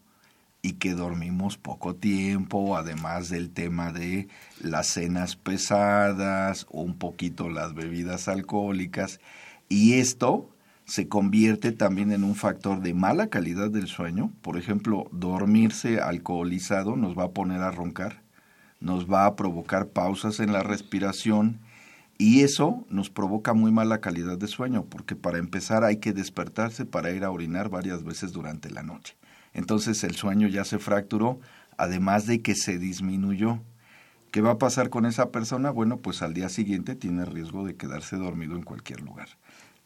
y 0.63 0.75
que 0.75 0.95
dormimos 0.95 1.57
poco 1.57 1.95
tiempo, 1.95 2.77
además 2.77 3.29
del 3.31 3.51
tema 3.51 3.93
de 3.93 4.29
las 4.61 4.89
cenas 4.89 5.37
pesadas 5.37 6.67
un 6.71 6.97
poquito 6.99 7.49
las 7.49 7.75
bebidas 7.75 8.29
alcohólicas. 8.29 9.21
Y 9.69 9.95
esto 9.95 10.51
se 10.85 11.09
convierte 11.09 11.73
también 11.73 12.13
en 12.13 12.25
un 12.25 12.35
factor 12.35 12.83
de 12.83 12.95
mala 12.95 13.29
calidad 13.29 13.71
del 13.71 13.87
sueño. 13.87 14.33
Por 14.43 14.59
ejemplo, 14.59 15.09
dormirse 15.13 16.01
alcoholizado 16.01 16.97
nos 16.97 17.17
va 17.17 17.25
a 17.25 17.31
poner 17.31 17.63
a 17.63 17.71
roncar 17.71 18.23
nos 18.81 19.11
va 19.11 19.27
a 19.27 19.37
provocar 19.37 19.89
pausas 19.89 20.41
en 20.41 20.53
la 20.53 20.63
respiración 20.63 21.61
y 22.19 22.43
eso 22.43 22.85
nos 22.91 23.09
provoca 23.09 23.55
muy 23.55 23.73
mala 23.73 24.01
calidad 24.01 24.37
de 24.37 24.47
sueño, 24.47 24.85
porque 24.85 25.17
para 25.17 25.39
empezar 25.39 25.85
hay 25.85 25.99
que 25.99 26.13
despertarse 26.13 26.85
para 26.85 27.13
ir 27.13 27.25
a 27.25 27.31
orinar 27.31 27.71
varias 27.71 28.05
veces 28.05 28.33
durante 28.33 28.71
la 28.71 28.83
noche. 28.83 29.17
Entonces 29.55 30.05
el 30.05 30.17
sueño 30.17 30.49
ya 30.49 30.65
se 30.65 30.79
fracturó, 30.79 31.41
además 31.79 32.27
de 32.27 32.43
que 32.43 32.55
se 32.55 32.79
disminuyó. 32.79 33.61
¿Qué 34.31 34.43
va 34.43 34.53
a 34.53 34.59
pasar 34.59 34.91
con 34.91 35.07
esa 35.07 35.31
persona? 35.31 35.71
Bueno, 35.71 35.97
pues 35.97 36.23
al 36.23 36.35
día 36.35 36.49
siguiente 36.51 36.95
tiene 36.95 37.25
riesgo 37.25 37.65
de 37.65 37.77
quedarse 37.77 38.17
dormido 38.17 38.55
en 38.55 38.63
cualquier 38.63 39.01
lugar. 39.01 39.29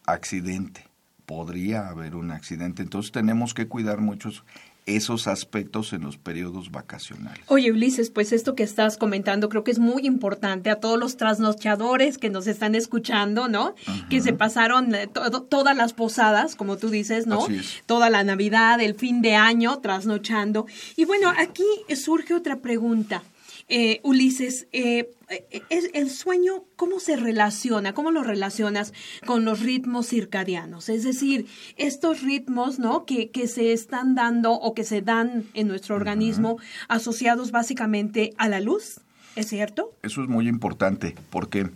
Accidente. 0.04 0.88
Podría 1.24 1.88
haber 1.88 2.16
un 2.16 2.30
accidente. 2.32 2.82
Entonces 2.82 3.12
tenemos 3.12 3.54
que 3.54 3.68
cuidar 3.68 4.00
muchos 4.00 4.44
esos 4.86 5.26
aspectos 5.26 5.92
en 5.92 6.02
los 6.02 6.18
periodos 6.18 6.70
vacacionales. 6.70 7.40
Oye, 7.48 7.72
Ulises, 7.72 8.10
pues 8.10 8.32
esto 8.32 8.54
que 8.54 8.62
estás 8.62 8.96
comentando 8.96 9.48
creo 9.48 9.64
que 9.64 9.70
es 9.70 9.78
muy 9.78 10.06
importante 10.06 10.70
a 10.70 10.76
todos 10.76 10.98
los 10.98 11.16
trasnochadores 11.16 12.18
que 12.18 12.28
nos 12.30 12.46
están 12.46 12.74
escuchando, 12.74 13.48
¿no? 13.48 13.74
Que 14.10 14.20
se 14.20 14.32
pasaron 14.32 14.94
eh, 14.94 15.08
todas 15.48 15.76
las 15.76 15.94
posadas, 15.94 16.54
como 16.54 16.76
tú 16.76 16.90
dices, 16.90 17.26
¿no? 17.26 17.46
Toda 17.86 18.10
la 18.10 18.24
Navidad, 18.24 18.80
el 18.80 18.94
fin 18.94 19.22
de 19.22 19.34
año, 19.34 19.78
trasnochando. 19.78 20.66
Y 20.96 21.06
bueno, 21.06 21.32
aquí 21.36 21.64
surge 21.94 22.34
otra 22.34 22.56
pregunta. 22.56 23.22
Eh, 23.68 24.00
Ulises, 24.02 24.68
eh, 24.72 25.10
eh 25.28 25.62
el 25.94 26.10
sueño, 26.10 26.64
¿cómo 26.76 27.00
se 27.00 27.16
relaciona? 27.16 27.94
¿Cómo 27.94 28.10
lo 28.10 28.22
relacionas 28.22 28.92
con 29.24 29.44
los 29.44 29.60
ritmos 29.60 30.08
circadianos? 30.08 30.88
Es 30.88 31.04
decir, 31.04 31.46
estos 31.76 32.22
ritmos, 32.22 32.78
¿no? 32.78 33.06
Que, 33.06 33.30
que 33.30 33.48
se 33.48 33.72
están 33.72 34.14
dando 34.14 34.52
o 34.52 34.74
que 34.74 34.84
se 34.84 35.00
dan 35.00 35.44
en 35.54 35.68
nuestro 35.68 35.96
organismo 35.96 36.58
asociados 36.88 37.50
básicamente 37.52 38.34
a 38.36 38.48
la 38.48 38.60
luz, 38.60 39.00
¿es 39.36 39.48
cierto? 39.48 39.94
Eso 40.02 40.22
es 40.22 40.28
muy 40.28 40.48
importante 40.48 41.14
porque 41.30 41.70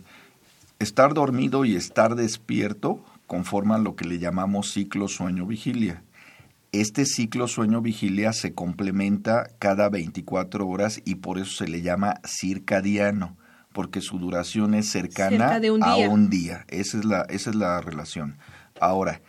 estar 0.77 1.13
dormido 1.13 1.65
y 1.65 1.75
estar 1.75 2.15
despierto 2.15 3.03
conforman 3.27 3.83
lo 3.83 3.95
que 3.95 4.05
le 4.05 4.19
llamamos 4.19 4.71
ciclo 4.71 5.07
sueño-vigilia. 5.07 6.03
Este 6.71 7.05
ciclo 7.05 7.47
sueño-vigilia 7.47 8.31
se 8.31 8.53
complementa 8.53 9.49
cada 9.57 9.89
24 9.89 10.67
horas 10.67 11.01
y 11.03 11.15
por 11.15 11.39
eso 11.39 11.51
se 11.51 11.67
le 11.67 11.81
llama 11.81 12.21
circadiano, 12.23 13.37
porque 13.73 14.01
su 14.01 14.19
duración 14.19 14.75
es 14.75 14.87
cercana 14.87 15.59
a 15.81 15.97
un 16.09 16.29
día. 16.29 16.65
Esa 16.67 16.99
es, 16.99 17.05
la, 17.05 17.21
esa 17.23 17.49
es 17.49 17.55
la 17.55 17.81
relación. 17.81 18.37
Ahora, 18.79 19.21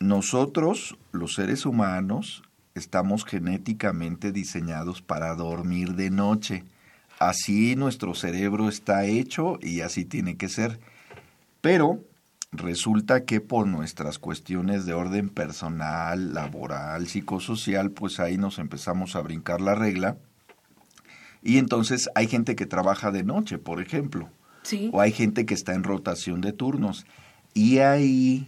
nosotros, 0.00 0.98
los 1.12 1.34
seres 1.34 1.64
humanos, 1.64 2.42
estamos 2.74 3.24
genéticamente 3.24 4.32
diseñados 4.32 5.00
para 5.00 5.36
dormir 5.36 5.94
de 5.94 6.10
noche. 6.10 6.64
Así 7.20 7.76
nuestro 7.76 8.14
cerebro 8.14 8.68
está 8.68 9.04
hecho 9.04 9.60
y 9.62 9.82
así 9.82 10.04
tiene 10.04 10.36
que 10.36 10.48
ser. 10.48 10.80
Pero 11.60 12.00
resulta 12.52 13.24
que 13.24 13.40
por 13.40 13.66
nuestras 13.66 14.18
cuestiones 14.18 14.84
de 14.84 14.92
orden 14.92 15.30
personal, 15.30 16.34
laboral, 16.34 17.08
psicosocial, 17.08 17.90
pues 17.90 18.20
ahí 18.20 18.36
nos 18.36 18.58
empezamos 18.58 19.16
a 19.16 19.22
brincar 19.22 19.60
la 19.60 19.74
regla. 19.74 20.18
Y 21.42 21.58
entonces 21.58 22.08
hay 22.14 22.28
gente 22.28 22.54
que 22.54 22.66
trabaja 22.66 23.10
de 23.10 23.24
noche, 23.24 23.58
por 23.58 23.80
ejemplo. 23.80 24.30
O 24.92 25.00
hay 25.00 25.10
gente 25.10 25.44
que 25.44 25.54
está 25.54 25.74
en 25.74 25.82
rotación 25.82 26.40
de 26.40 26.52
turnos. 26.52 27.04
Y 27.52 27.78
ahí 27.78 28.46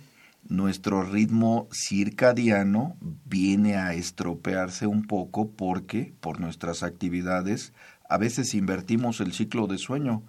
nuestro 0.48 1.02
ritmo 1.02 1.66
circadiano 1.72 2.96
viene 3.24 3.76
a 3.76 3.94
estropearse 3.94 4.86
un 4.86 5.06
poco 5.06 5.50
porque 5.50 6.12
por 6.20 6.38
nuestras 6.38 6.82
actividades 6.82 7.72
a 8.08 8.18
veces 8.18 8.54
invertimos 8.54 9.20
el 9.20 9.32
ciclo 9.32 9.66
de 9.66 9.78
sueño 9.78 10.22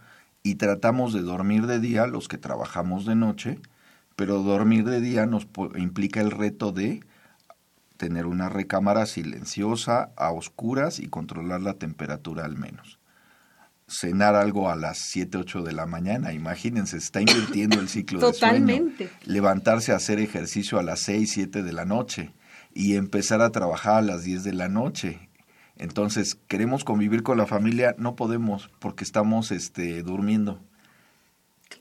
y 0.46 0.56
tratamos 0.56 1.12
de 1.12 1.24
dormir 1.24 1.66
de 1.66 1.80
día 1.80 2.06
los 2.06 2.28
que 2.28 2.38
trabajamos 2.38 3.08
de 3.08 3.16
noche, 3.16 3.58
pero 4.16 4.44
dormir 4.44 4.86
de 4.86 5.02
día 5.02 5.26
nos 5.26 5.48
implica 5.76 6.22
el 6.22 6.30
reto 6.30 6.72
de 6.72 7.00
tener 7.98 8.28
una 8.28 8.48
recámara 8.48 9.08
silenciosa, 9.08 10.12
a 10.16 10.32
oscuras 10.32 11.00
y 11.00 11.08
controlar 11.08 11.62
la 11.62 11.74
temperatura 11.80 12.46
al 12.46 12.58
menos. 12.58 13.00
Cenar 13.88 14.36
algo 14.36 14.70
a 14.70 14.76
las 14.76 15.00
7, 15.00 15.36
8 15.36 15.64
de 15.64 15.74
la 15.74 15.88
mañana, 15.88 16.32
imagínense, 16.32 16.98
está 16.98 17.22
invirtiendo 17.22 17.80
el 17.80 17.90
ciclo 17.90 18.20
de 18.20 18.32
sueño. 18.32 18.92
Levantarse 19.24 19.94
a 19.94 19.96
hacer 19.96 20.20
ejercicio 20.20 20.78
a 20.78 20.84
las 20.84 21.00
6, 21.00 21.28
7 21.28 21.64
de 21.64 21.74
la 21.74 21.86
noche 21.86 22.34
y 22.72 22.98
empezar 22.98 23.42
a 23.42 23.50
trabajar 23.50 23.96
a 23.96 24.02
las 24.04 24.24
10 24.24 24.44
de 24.44 24.54
la 24.54 24.70
noche 24.70 25.28
entonces, 25.78 26.38
queremos 26.48 26.84
convivir 26.84 27.24
con 27.24 27.38
la 27.38 27.46
familia, 27.46 27.96
no 27.98 28.16
podemos 28.16 28.70
porque 28.80 29.04
estamos 29.04 29.52
este, 29.52 30.04
durmiendo. 30.04 30.60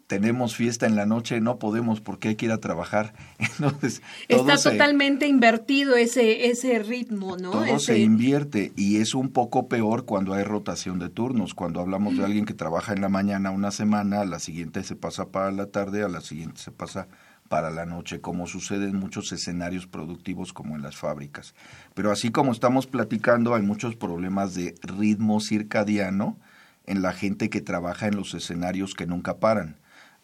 Tenemos 0.06 0.56
fiesta 0.56 0.86
en 0.86 0.96
la 0.96 1.06
noche, 1.06 1.40
no 1.40 1.58
podemos 1.58 2.00
porque 2.00 2.28
hay 2.28 2.36
que 2.36 2.46
ir 2.46 2.52
a 2.52 2.58
trabajar. 2.58 3.14
Entonces, 3.38 4.02
está 4.28 4.56
totalmente 4.56 5.26
invertido 5.26 5.96
ese 5.96 6.48
ese 6.48 6.78
ritmo, 6.78 7.36
¿no? 7.36 7.52
Todo 7.52 7.78
se 7.78 7.98
invierte 7.98 8.72
y 8.76 8.96
es 8.96 9.14
un 9.14 9.30
poco 9.30 9.68
peor 9.68 10.04
cuando 10.04 10.34
hay 10.34 10.42
rotación 10.42 10.98
de 10.98 11.08
turnos. 11.08 11.54
Cuando 11.54 11.80
hablamos 11.80 12.16
de 12.16 12.24
alguien 12.24 12.44
que 12.44 12.54
trabaja 12.54 12.92
en 12.92 13.00
la 13.00 13.08
mañana 13.08 13.50
una 13.50 13.70
semana, 13.70 14.22
a 14.22 14.24
la 14.26 14.40
siguiente 14.40 14.82
se 14.82 14.96
pasa 14.96 15.28
para 15.28 15.52
la 15.52 15.66
tarde, 15.66 16.02
a 16.02 16.08
la 16.08 16.20
siguiente 16.20 16.60
se 16.60 16.70
pasa 16.70 17.08
para 17.54 17.70
la 17.70 17.86
noche, 17.86 18.20
como 18.20 18.48
sucede 18.48 18.88
en 18.88 18.96
muchos 18.96 19.30
escenarios 19.30 19.86
productivos 19.86 20.52
como 20.52 20.74
en 20.74 20.82
las 20.82 20.96
fábricas. 20.96 21.54
Pero 21.94 22.10
así 22.10 22.32
como 22.32 22.50
estamos 22.50 22.88
platicando, 22.88 23.54
hay 23.54 23.62
muchos 23.62 23.94
problemas 23.94 24.56
de 24.56 24.74
ritmo 24.82 25.38
circadiano 25.38 26.36
en 26.84 27.00
la 27.00 27.12
gente 27.12 27.50
que 27.50 27.60
trabaja 27.60 28.08
en 28.08 28.16
los 28.16 28.34
escenarios 28.34 28.94
que 28.94 29.06
nunca 29.06 29.38
paran. 29.38 29.76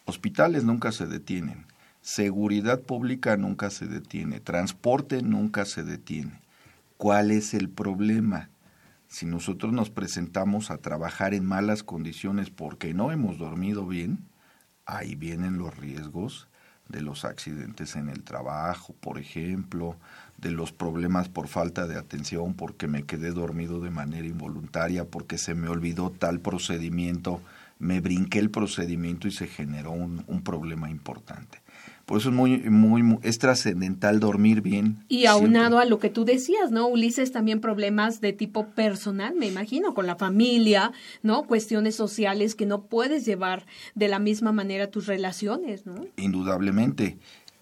Hospitales 0.03 0.65
nunca 0.65 0.91
se 0.91 1.07
detienen, 1.07 1.67
seguridad 2.01 2.81
pública 2.81 3.37
nunca 3.37 3.69
se 3.69 3.87
detiene, 3.87 4.41
transporte 4.41 5.21
nunca 5.21 5.63
se 5.63 5.83
detiene. 5.83 6.41
¿Cuál 6.97 7.31
es 7.31 7.53
el 7.53 7.69
problema? 7.69 8.49
Si 9.07 9.25
nosotros 9.25 9.71
nos 9.71 9.89
presentamos 9.89 10.69
a 10.69 10.79
trabajar 10.79 11.33
en 11.33 11.45
malas 11.45 11.81
condiciones 11.81 12.49
porque 12.49 12.93
no 12.93 13.09
hemos 13.09 13.37
dormido 13.37 13.87
bien, 13.87 14.25
ahí 14.85 15.15
vienen 15.15 15.57
los 15.57 15.77
riesgos 15.77 16.49
de 16.91 17.01
los 17.01 17.25
accidentes 17.25 17.95
en 17.95 18.09
el 18.09 18.23
trabajo, 18.23 18.93
por 18.99 19.17
ejemplo, 19.17 19.95
de 20.37 20.51
los 20.51 20.71
problemas 20.71 21.29
por 21.29 21.47
falta 21.47 21.87
de 21.87 21.97
atención, 21.97 22.53
porque 22.53 22.87
me 22.87 23.03
quedé 23.03 23.31
dormido 23.31 23.79
de 23.79 23.91
manera 23.91 24.27
involuntaria, 24.27 25.05
porque 25.05 25.37
se 25.37 25.55
me 25.55 25.69
olvidó 25.69 26.11
tal 26.11 26.39
procedimiento, 26.39 27.41
me 27.79 28.01
brinqué 28.01 28.39
el 28.39 28.49
procedimiento 28.49 29.27
y 29.27 29.31
se 29.31 29.47
generó 29.47 29.91
un, 29.91 30.23
un 30.27 30.43
problema 30.43 30.89
importante. 30.89 31.60
Por 32.11 32.19
eso 32.19 32.27
es 32.27 32.35
muy, 32.35 32.57
muy, 32.69 33.03
muy 33.03 33.19
es 33.21 33.39
trascendental 33.39 34.19
dormir 34.19 34.59
bien. 34.59 34.97
Y 35.07 35.27
aunado 35.27 35.79
a 35.79 35.85
lo 35.85 35.97
que 35.97 36.09
tú 36.09 36.25
decías, 36.25 36.69
¿no? 36.69 36.89
Ulises, 36.89 37.31
también 37.31 37.61
problemas 37.61 38.19
de 38.19 38.33
tipo 38.33 38.67
personal, 38.67 39.33
me 39.33 39.47
imagino, 39.47 39.93
con 39.93 40.07
la 40.07 40.17
familia, 40.17 40.91
¿no? 41.23 41.43
Cuestiones 41.43 41.95
sociales 41.95 42.53
que 42.53 42.65
no 42.65 42.81
puedes 42.81 43.23
llevar 43.23 43.65
de 43.95 44.09
la 44.09 44.19
misma 44.19 44.51
manera 44.51 44.91
tus 44.91 45.07
relaciones, 45.07 45.85
¿no? 45.85 46.05
Indudablemente. 46.17 47.17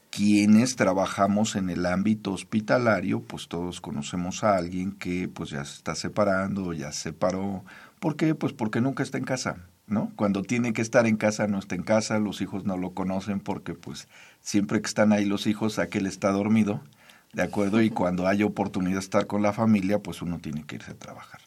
Quienes 0.10 0.75
trabajamos 0.75 1.56
en 1.56 1.70
el 1.70 1.86
ámbito 1.86 2.34
hospitalario, 2.34 3.22
pues 3.22 3.50
todos 3.50 3.82
conocemos 3.82 4.44
a 4.44 4.58
alguien 4.58 4.94
que 4.94 5.27
pues 5.27 5.51
ya 5.51 5.63
se 5.63 5.75
está 5.75 5.94
separando, 5.94 6.74
ya 6.74 6.91
se 6.91 7.01
separó. 7.01 7.63
¿Por 8.00 8.15
qué? 8.15 8.34
Pues 8.34 8.53
porque 8.53 8.82
nunca 8.82 9.03
está 9.03 9.20
en 9.20 9.25
casa 9.25 9.58
¿no? 9.89 10.12
Cuando 10.15 10.44
tiene 10.44 10.74
que 10.74 10.82
estar 10.82 11.08
en 11.08 11.18
casa 11.18 11.48
no 11.48 11.60
está 11.60 11.75
en 11.75 11.84
casa, 11.84 12.20
los 12.20 12.41
hijos 12.41 12.63
no 12.65 12.77
lo 12.77 12.91
conocen 12.91 13.39
porque 13.39 13.74
pues 13.74 14.08
siempre 14.41 14.81
que 14.81 14.88
están 14.88 15.12
ahí 15.12 15.25
los 15.25 15.48
hijos, 15.48 15.79
aquel 15.79 16.05
está 16.05 16.31
dormido, 16.31 16.81
¿de 17.34 17.43
acuerdo? 17.43 17.81
Y 17.81 17.89
cuando 17.89 18.27
hay 18.27 18.43
oportunidad 18.43 18.96
de 18.96 19.00
estar 19.00 19.27
con 19.27 19.41
la 19.41 19.53
familia, 19.53 20.00
pues 20.00 20.22
uno 20.22 20.39
tiene 20.39 20.63
que 20.63 20.75
irse 20.75 20.91
a 20.91 20.96
trabajar. 20.96 21.41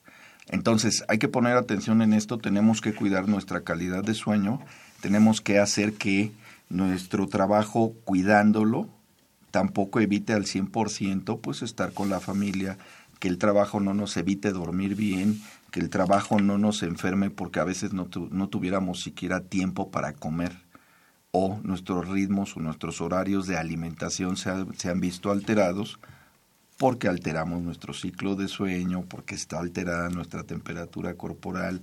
Entonces, 0.48 1.04
hay 1.08 1.18
que 1.18 1.28
poner 1.28 1.56
atención 1.56 2.02
en 2.02 2.12
esto, 2.12 2.38
tenemos 2.38 2.80
que 2.80 2.94
cuidar 2.94 3.28
nuestra 3.28 3.62
calidad 3.62 4.04
de 4.04 4.14
sueño, 4.14 4.60
tenemos 5.00 5.40
que 5.40 5.58
hacer 5.58 5.94
que 5.94 6.32
nuestro 6.68 7.28
trabajo 7.28 7.94
cuidándolo 8.04 8.88
tampoco 9.50 10.00
evite 10.00 10.32
al 10.32 10.44
100% 10.44 11.40
pues 11.40 11.62
estar 11.62 11.92
con 11.92 12.08
la 12.08 12.20
familia, 12.20 12.78
que 13.20 13.28
el 13.28 13.38
trabajo 13.38 13.78
no 13.78 13.94
nos 13.94 14.16
evite 14.16 14.50
dormir 14.50 14.96
bien, 14.96 15.40
que 15.70 15.80
el 15.80 15.90
trabajo 15.90 16.40
no 16.40 16.58
nos 16.58 16.82
enferme 16.82 17.30
porque 17.30 17.60
a 17.60 17.64
veces 17.64 17.92
no, 17.92 18.08
no 18.30 18.48
tuviéramos 18.48 19.02
siquiera 19.02 19.40
tiempo 19.40 19.90
para 19.90 20.12
comer 20.12 20.61
o 21.34 21.58
nuestros 21.62 22.06
ritmos 22.08 22.56
o 22.56 22.60
nuestros 22.60 23.00
horarios 23.00 23.46
de 23.46 23.56
alimentación 23.56 24.36
se, 24.36 24.50
han 24.50 25.00
visto 25.00 25.30
alterados 25.30 25.98
porque 26.78 27.08
alteramos 27.08 27.62
nuestro 27.62 27.94
ciclo 27.94 28.36
de 28.36 28.48
sueño, 28.48 29.06
porque 29.08 29.34
está 29.34 29.58
alterada 29.58 30.10
nuestra 30.10 30.42
temperatura 30.42 31.14
corporal, 31.14 31.80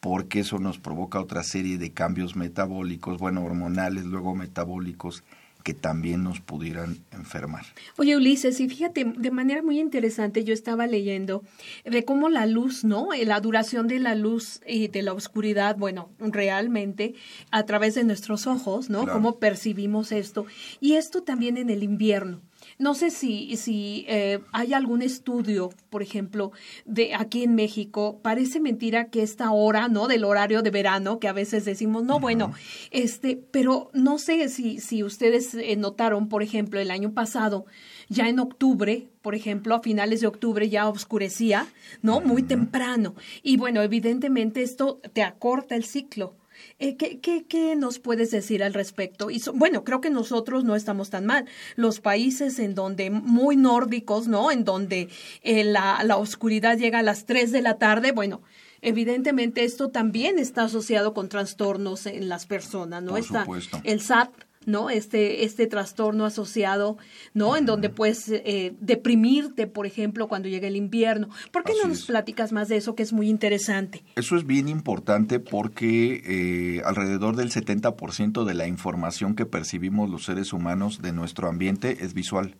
porque 0.00 0.40
eso 0.40 0.58
nos 0.58 0.78
provoca 0.78 1.20
otra 1.20 1.42
serie 1.42 1.76
de 1.76 1.92
cambios 1.92 2.34
metabólicos, 2.34 3.18
bueno, 3.18 3.44
hormonales, 3.44 4.04
luego 4.04 4.34
metabólicos, 4.34 5.22
que 5.68 5.74
también 5.74 6.24
nos 6.24 6.40
pudieran 6.40 6.96
enfermar. 7.12 7.66
Oye, 7.98 8.16
Ulises, 8.16 8.58
y 8.58 8.70
fíjate, 8.70 9.04
de 9.04 9.30
manera 9.30 9.60
muy 9.62 9.78
interesante, 9.78 10.42
yo 10.42 10.54
estaba 10.54 10.86
leyendo 10.86 11.44
de 11.84 12.06
cómo 12.06 12.30
la 12.30 12.46
luz, 12.46 12.84
¿no? 12.84 13.12
Eh, 13.12 13.26
la 13.26 13.38
duración 13.40 13.86
de 13.86 13.98
la 13.98 14.14
luz 14.14 14.62
y 14.66 14.88
de 14.88 15.02
la 15.02 15.12
oscuridad, 15.12 15.76
bueno, 15.76 16.08
realmente 16.20 17.16
a 17.50 17.66
través 17.66 17.94
de 17.96 18.04
nuestros 18.04 18.46
ojos, 18.46 18.88
¿no? 18.88 19.06
Cómo 19.06 19.38
percibimos 19.38 20.10
esto. 20.10 20.46
Y 20.80 20.94
esto 20.94 21.22
también 21.22 21.58
en 21.58 21.68
el 21.68 21.82
invierno. 21.82 22.40
No 22.78 22.94
sé 22.94 23.10
si, 23.10 23.56
si 23.56 24.04
eh, 24.08 24.38
hay 24.52 24.72
algún 24.72 25.02
estudio, 25.02 25.70
por 25.90 26.00
ejemplo, 26.00 26.52
de 26.84 27.12
aquí 27.14 27.42
en 27.42 27.56
México. 27.56 28.20
Parece 28.22 28.60
mentira 28.60 29.10
que 29.10 29.22
esta 29.22 29.50
hora, 29.50 29.88
¿no? 29.88 30.06
Del 30.06 30.22
horario 30.22 30.62
de 30.62 30.70
verano, 30.70 31.18
que 31.18 31.26
a 31.26 31.32
veces 31.32 31.64
decimos, 31.64 32.04
no, 32.04 32.20
bueno, 32.20 32.52
este, 32.92 33.36
pero 33.50 33.90
no 33.94 34.18
sé 34.18 34.48
si, 34.48 34.78
si 34.78 35.02
ustedes 35.02 35.54
eh, 35.54 35.74
notaron, 35.74 36.28
por 36.28 36.44
ejemplo, 36.44 36.78
el 36.78 36.92
año 36.92 37.12
pasado, 37.14 37.66
ya 38.08 38.28
en 38.28 38.38
octubre, 38.38 39.08
por 39.22 39.34
ejemplo, 39.34 39.74
a 39.74 39.82
finales 39.82 40.20
de 40.20 40.28
octubre 40.28 40.68
ya 40.68 40.88
oscurecía, 40.88 41.66
¿no? 42.00 42.20
Muy 42.20 42.44
temprano. 42.44 43.16
Y 43.42 43.56
bueno, 43.56 43.82
evidentemente 43.82 44.62
esto 44.62 45.00
te 45.12 45.24
acorta 45.24 45.74
el 45.74 45.84
ciclo. 45.84 46.36
Eh, 46.80 46.96
¿qué, 46.96 47.18
qué, 47.18 47.44
qué, 47.44 47.74
nos 47.74 47.98
puedes 47.98 48.30
decir 48.30 48.62
al 48.62 48.72
respecto? 48.72 49.30
Y 49.30 49.42
bueno, 49.54 49.82
creo 49.82 50.00
que 50.00 50.10
nosotros 50.10 50.62
no 50.62 50.76
estamos 50.76 51.10
tan 51.10 51.26
mal. 51.26 51.46
Los 51.74 51.98
países 51.98 52.60
en 52.60 52.76
donde, 52.76 53.10
muy 53.10 53.56
nórdicos, 53.56 54.28
¿no? 54.28 54.52
En 54.52 54.64
donde 54.64 55.08
eh, 55.42 55.64
la, 55.64 56.02
la 56.04 56.16
oscuridad 56.16 56.78
llega 56.78 57.00
a 57.00 57.02
las 57.02 57.26
3 57.26 57.50
de 57.50 57.62
la 57.62 57.78
tarde, 57.78 58.12
bueno, 58.12 58.42
evidentemente 58.80 59.64
esto 59.64 59.88
también 59.88 60.38
está 60.38 60.64
asociado 60.64 61.14
con 61.14 61.28
trastornos 61.28 62.06
en 62.06 62.28
las 62.28 62.46
personas, 62.46 63.02
¿no? 63.02 63.10
Por 63.10 63.20
está 63.20 63.40
supuesto. 63.40 63.80
el 63.82 64.00
SAT 64.00 64.30
¿no? 64.68 64.90
Este, 64.90 65.44
este 65.44 65.66
trastorno 65.66 66.26
asociado, 66.26 66.98
¿no? 67.34 67.56
En 67.56 67.66
donde 67.66 67.88
puedes 67.88 68.28
eh, 68.28 68.76
deprimirte, 68.80 69.66
por 69.66 69.86
ejemplo, 69.86 70.28
cuando 70.28 70.48
llega 70.48 70.68
el 70.68 70.76
invierno. 70.76 71.28
¿Por 71.50 71.64
qué 71.64 71.72
Así 71.72 71.80
no 71.82 71.88
nos 71.88 72.00
es. 72.00 72.06
platicas 72.06 72.52
más 72.52 72.68
de 72.68 72.76
eso, 72.76 72.94
que 72.94 73.02
es 73.02 73.12
muy 73.12 73.28
interesante? 73.28 74.04
Eso 74.14 74.36
es 74.36 74.46
bien 74.46 74.68
importante 74.68 75.40
porque 75.40 76.22
eh, 76.24 76.82
alrededor 76.84 77.34
del 77.34 77.50
70% 77.50 78.44
de 78.44 78.54
la 78.54 78.66
información 78.66 79.34
que 79.34 79.46
percibimos 79.46 80.10
los 80.10 80.24
seres 80.24 80.52
humanos 80.52 81.00
de 81.00 81.12
nuestro 81.12 81.48
ambiente 81.48 82.04
es 82.04 82.12
visual. 82.12 82.56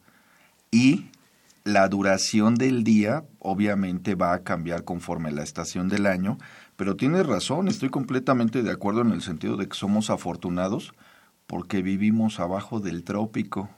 Y 0.71 1.07
la 1.65 1.89
duración 1.89 2.55
del 2.55 2.85
día 2.85 3.25
obviamente 3.39 4.15
va 4.15 4.33
a 4.33 4.43
cambiar 4.43 4.85
conforme 4.85 5.31
la 5.31 5.43
estación 5.43 5.89
del 5.89 6.07
año, 6.07 6.39
pero 6.77 6.97
tienes 6.97 7.27
razón, 7.27 7.69
estoy 7.69 7.91
completamente 7.91 8.63
de 8.63 8.71
acuerdo 8.71 9.03
en 9.03 9.11
el 9.11 9.21
sentido 9.21 9.57
de 9.57 9.69
que 9.69 9.77
somos 9.77 10.09
afortunados 10.09 10.95
porque 11.49 11.81
vivimos 11.83 12.39
abajo 12.39 12.79
del 12.79 13.03
trópico, 13.03 13.71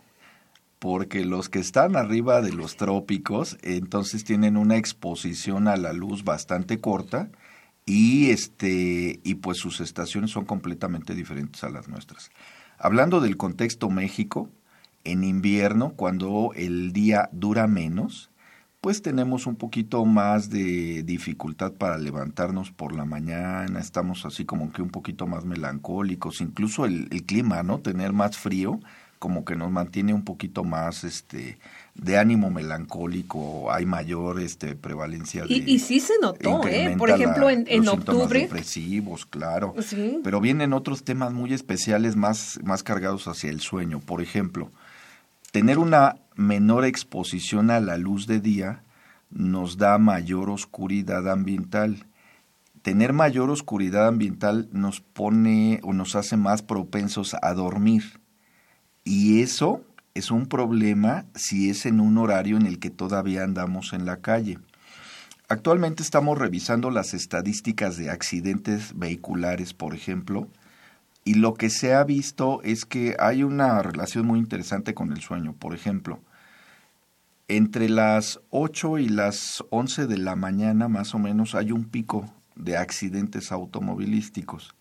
porque 0.80 1.24
los 1.24 1.48
que 1.48 1.60
están 1.60 1.96
arriba 1.96 2.42
de 2.42 2.52
los 2.52 2.76
trópicos 2.76 3.56
entonces 3.62 4.24
tienen 4.24 4.56
una 4.56 4.76
exposición 4.76 5.68
a 5.68 5.76
la 5.76 5.92
luz 5.92 6.24
bastante 6.24 6.80
corta 6.80 7.30
y 7.86 8.30
este 8.30 9.20
y 9.22 9.34
pues 9.36 9.58
sus 9.58 9.80
estaciones 9.80 10.32
son 10.32 10.44
completamente 10.46 11.14
diferentes 11.14 11.62
a 11.62 11.70
las 11.70 11.88
nuestras. 11.88 12.30
Hablando 12.76 13.20
del 13.20 13.36
contexto 13.36 13.88
México, 13.88 14.48
en 15.04 15.22
invierno 15.22 15.92
cuando 15.94 16.50
el 16.56 16.92
día 16.92 17.28
dura 17.32 17.68
menos, 17.68 18.29
pues 18.80 19.02
tenemos 19.02 19.46
un 19.46 19.56
poquito 19.56 20.04
más 20.06 20.48
de 20.50 21.02
dificultad 21.02 21.72
para 21.72 21.98
levantarnos 21.98 22.70
por 22.70 22.94
la 22.94 23.04
mañana, 23.04 23.78
estamos 23.78 24.24
así 24.24 24.44
como 24.44 24.72
que 24.72 24.80
un 24.82 24.88
poquito 24.90 25.26
más 25.26 25.44
melancólicos, 25.44 26.40
incluso 26.40 26.86
el, 26.86 27.08
el 27.10 27.24
clima, 27.24 27.62
¿no? 27.62 27.78
Tener 27.80 28.12
más 28.14 28.38
frío, 28.38 28.80
como 29.18 29.44
que 29.44 29.54
nos 29.54 29.70
mantiene 29.70 30.14
un 30.14 30.24
poquito 30.24 30.64
más 30.64 31.04
este 31.04 31.58
de 31.94 32.16
ánimo 32.16 32.50
melancólico, 32.50 33.70
hay 33.70 33.84
mayor 33.84 34.40
este 34.40 34.74
prevalencia 34.76 35.44
de 35.44 35.52
Y, 35.54 35.64
y 35.74 35.78
sí 35.78 36.00
se 36.00 36.14
notó, 36.22 36.66
¿eh? 36.66 36.94
Por 36.96 37.10
ejemplo, 37.10 37.46
la- 37.46 37.52
en, 37.52 37.64
en 37.68 37.84
los 37.84 37.94
octubre. 37.94 38.40
depresivos, 38.40 39.26
claro. 39.26 39.74
Sí. 39.82 40.20
Pero 40.24 40.40
vienen 40.40 40.72
otros 40.72 41.04
temas 41.04 41.32
muy 41.34 41.52
especiales 41.52 42.16
más 42.16 42.58
más 42.64 42.82
cargados 42.82 43.28
hacia 43.28 43.50
el 43.50 43.60
sueño, 43.60 44.00
por 44.00 44.22
ejemplo, 44.22 44.70
tener 45.50 45.78
una 45.78 46.16
menor 46.36 46.84
exposición 46.84 47.70
a 47.70 47.80
la 47.80 47.96
luz 47.96 48.26
de 48.26 48.40
día 48.40 48.82
nos 49.30 49.76
da 49.76 49.98
mayor 49.98 50.50
oscuridad 50.50 51.28
ambiental. 51.30 52.06
Tener 52.82 53.12
mayor 53.12 53.50
oscuridad 53.50 54.08
ambiental 54.08 54.68
nos 54.72 55.00
pone 55.00 55.80
o 55.82 55.92
nos 55.92 56.16
hace 56.16 56.36
más 56.36 56.62
propensos 56.62 57.36
a 57.40 57.54
dormir. 57.54 58.20
Y 59.04 59.42
eso 59.42 59.84
es 60.14 60.30
un 60.30 60.46
problema 60.46 61.26
si 61.34 61.70
es 61.70 61.86
en 61.86 62.00
un 62.00 62.18
horario 62.18 62.56
en 62.56 62.66
el 62.66 62.78
que 62.78 62.90
todavía 62.90 63.44
andamos 63.44 63.92
en 63.92 64.06
la 64.06 64.18
calle. 64.18 64.58
Actualmente 65.48 66.02
estamos 66.02 66.38
revisando 66.38 66.90
las 66.90 67.12
estadísticas 67.12 67.96
de 67.96 68.10
accidentes 68.10 68.96
vehiculares, 68.96 69.74
por 69.74 69.94
ejemplo, 69.94 70.48
y 71.24 71.34
lo 71.34 71.54
que 71.54 71.70
se 71.70 71.94
ha 71.94 72.04
visto 72.04 72.60
es 72.62 72.84
que 72.84 73.16
hay 73.18 73.42
una 73.42 73.82
relación 73.82 74.26
muy 74.26 74.38
interesante 74.38 74.94
con 74.94 75.12
el 75.12 75.20
sueño. 75.20 75.54
Por 75.54 75.74
ejemplo, 75.74 76.20
entre 77.48 77.88
las 77.88 78.40
8 78.50 78.98
y 78.98 79.08
las 79.08 79.64
11 79.70 80.06
de 80.06 80.18
la 80.18 80.36
mañana 80.36 80.88
más 80.88 81.14
o 81.14 81.18
menos 81.18 81.54
hay 81.54 81.72
un 81.72 81.84
pico 81.84 82.32
de 82.54 82.76
accidentes 82.76 83.52
automovilísticos. 83.52 84.74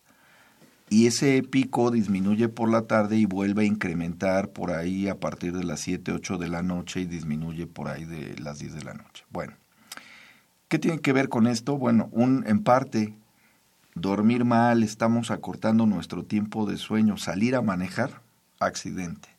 Y 0.89 1.05
ese 1.05 1.43
pico 1.43 1.91
disminuye 1.91 2.49
por 2.49 2.69
la 2.69 2.87
tarde 2.87 3.17
y 3.17 3.25
vuelve 3.25 3.63
a 3.63 3.67
incrementar 3.67 4.49
por 4.49 4.71
ahí 4.71 5.07
a 5.07 5.19
partir 5.19 5.55
de 5.55 5.63
las 5.63 5.81
7, 5.81 6.11
8 6.13 6.37
de 6.37 6.47
la 6.47 6.63
noche 6.63 7.01
y 7.01 7.05
disminuye 7.05 7.67
por 7.67 7.89
ahí 7.89 8.05
de 8.05 8.35
las 8.39 8.57
10 8.59 8.73
de 8.73 8.83
la 8.83 8.93
noche. 8.95 9.23
Bueno, 9.29 9.53
¿qué 10.67 10.79
tiene 10.79 10.99
que 10.99 11.13
ver 11.13 11.29
con 11.29 11.45
esto? 11.45 11.77
Bueno, 11.77 12.09
un, 12.11 12.43
en 12.47 12.63
parte, 12.63 13.13
dormir 13.99 14.45
mal, 14.45 14.83
estamos 14.83 15.29
acortando 15.31 15.85
nuestro 15.85 16.23
tiempo 16.23 16.65
de 16.65 16.77
sueño, 16.77 17.17
salir 17.17 17.55
a 17.55 17.61
manejar, 17.61 18.21
accidente. 18.59 19.29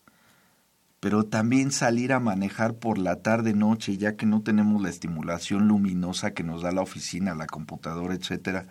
Pero 1.01 1.25
también 1.25 1.73
salir 1.73 2.13
a 2.13 2.21
manejar 2.21 2.75
por 2.75 2.99
la 2.99 3.17
tarde 3.17 3.55
noche, 3.55 3.97
ya 3.97 4.17
que 4.17 4.27
no 4.27 4.43
tenemos 4.43 4.83
la 4.83 4.91
estimulación 4.91 5.67
luminosa 5.69 6.33
que 6.33 6.43
nos 6.43 6.63
da 6.63 6.73
la 6.73 6.83
oficina, 6.83 7.35
la 7.35 7.47
computadora, 7.47 8.15
etcétera, 8.15 8.67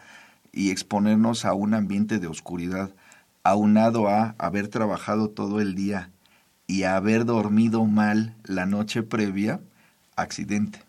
y 0.52 0.70
exponernos 0.70 1.46
a 1.46 1.54
un 1.54 1.74
ambiente 1.74 2.20
de 2.20 2.28
oscuridad, 2.28 2.92
aunado 3.44 4.10
a 4.10 4.36
haber 4.38 4.68
trabajado 4.68 5.30
todo 5.30 5.60
el 5.60 5.74
día 5.74 6.12
y 6.68 6.84
haber 6.84 7.26
dormido 7.26 7.86
mal 7.86 8.36
la 8.44 8.68
noche 8.68 9.02
previa, 9.02 9.60
accidente. 10.16 10.84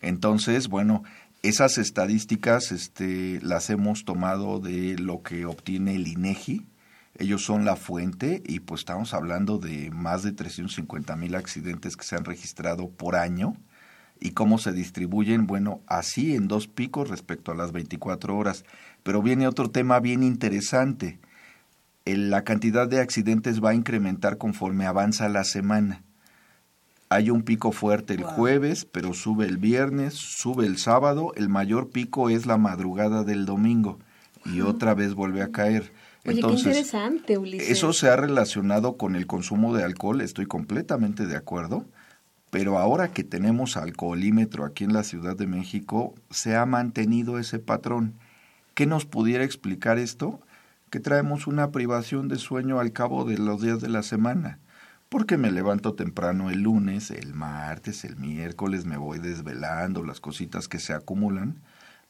Entonces, 0.00 0.68
bueno, 0.68 1.02
esas 1.42 1.78
estadísticas 1.78 2.72
este, 2.72 3.40
las 3.42 3.70
hemos 3.70 4.04
tomado 4.04 4.58
de 4.58 4.98
lo 4.98 5.22
que 5.22 5.46
obtiene 5.46 5.94
el 5.94 6.08
INEGI, 6.08 6.66
Ellos 7.16 7.44
son 7.44 7.64
la 7.64 7.76
fuente 7.76 8.42
y 8.46 8.60
pues 8.60 8.82
estamos 8.82 9.12
hablando 9.12 9.58
de 9.58 9.90
más 9.90 10.22
de 10.22 10.32
350 10.32 11.16
mil 11.16 11.34
accidentes 11.34 11.96
que 11.96 12.04
se 12.04 12.16
han 12.16 12.24
registrado 12.24 12.90
por 12.90 13.16
año 13.16 13.56
y 14.20 14.32
cómo 14.32 14.58
se 14.58 14.72
distribuyen, 14.72 15.46
bueno, 15.46 15.80
así 15.86 16.34
en 16.34 16.48
dos 16.48 16.68
picos 16.68 17.08
respecto 17.08 17.52
a 17.52 17.56
las 17.56 17.72
24 17.72 18.36
horas. 18.36 18.64
Pero 19.02 19.22
viene 19.22 19.48
otro 19.48 19.70
tema 19.70 20.00
bien 20.00 20.22
interesante. 20.22 21.18
la 22.04 22.42
cantidad 22.42 22.88
de 22.88 23.00
accidentes 23.00 23.62
va 23.62 23.70
a 23.70 23.74
incrementar 23.74 24.38
conforme 24.38 24.86
avanza 24.86 25.28
la 25.28 25.44
semana. 25.44 26.02
Hay 27.10 27.30
un 27.30 27.42
pico 27.42 27.72
fuerte 27.72 28.14
el 28.14 28.22
jueves, 28.22 28.84
pero 28.84 29.14
sube 29.14 29.46
el 29.46 29.56
viernes, 29.56 30.14
sube 30.14 30.66
el 30.66 30.76
sábado, 30.76 31.32
el 31.36 31.48
mayor 31.48 31.88
pico 31.88 32.28
es 32.28 32.44
la 32.44 32.58
madrugada 32.58 33.24
del 33.24 33.46
domingo 33.46 33.98
y 34.44 34.60
otra 34.60 34.94
vez 34.94 35.14
vuelve 35.14 35.42
a 35.42 35.50
caer. 35.50 35.92
Oye, 36.26 36.42
qué 36.42 36.52
interesante, 36.52 37.38
Ulises. 37.38 37.70
Eso 37.70 37.92
se 37.92 38.08
ha 38.08 38.16
relacionado 38.16 38.96
con 38.96 39.16
el 39.16 39.26
consumo 39.26 39.74
de 39.74 39.84
alcohol, 39.84 40.20
estoy 40.20 40.46
completamente 40.46 41.26
de 41.26 41.36
acuerdo, 41.36 41.86
pero 42.50 42.78
ahora 42.78 43.12
que 43.12 43.24
tenemos 43.24 43.76
alcoholímetro 43.76 44.64
aquí 44.64 44.84
en 44.84 44.92
la 44.92 45.04
Ciudad 45.04 45.36
de 45.36 45.46
México, 45.46 46.14
se 46.30 46.56
ha 46.56 46.66
mantenido 46.66 47.38
ese 47.38 47.58
patrón. 47.58 48.14
¿Qué 48.74 48.86
nos 48.86 49.06
pudiera 49.06 49.44
explicar 49.44 49.98
esto? 49.98 50.40
Que 50.90 51.00
traemos 51.00 51.46
una 51.46 51.70
privación 51.70 52.28
de 52.28 52.36
sueño 52.36 52.80
al 52.80 52.92
cabo 52.92 53.24
de 53.24 53.38
los 53.38 53.62
días 53.62 53.80
de 53.80 53.88
la 53.88 54.02
semana. 54.02 54.58
Porque 55.08 55.36
me 55.36 55.50
levanto 55.50 55.94
temprano 55.94 56.50
el 56.50 56.62
lunes, 56.62 57.10
el 57.10 57.34
martes, 57.34 58.04
el 58.04 58.16
miércoles, 58.16 58.84
me 58.84 58.96
voy 58.96 59.18
desvelando 59.18 60.02
las 60.02 60.20
cositas 60.20 60.68
que 60.68 60.78
se 60.78 60.92
acumulan. 60.92 61.62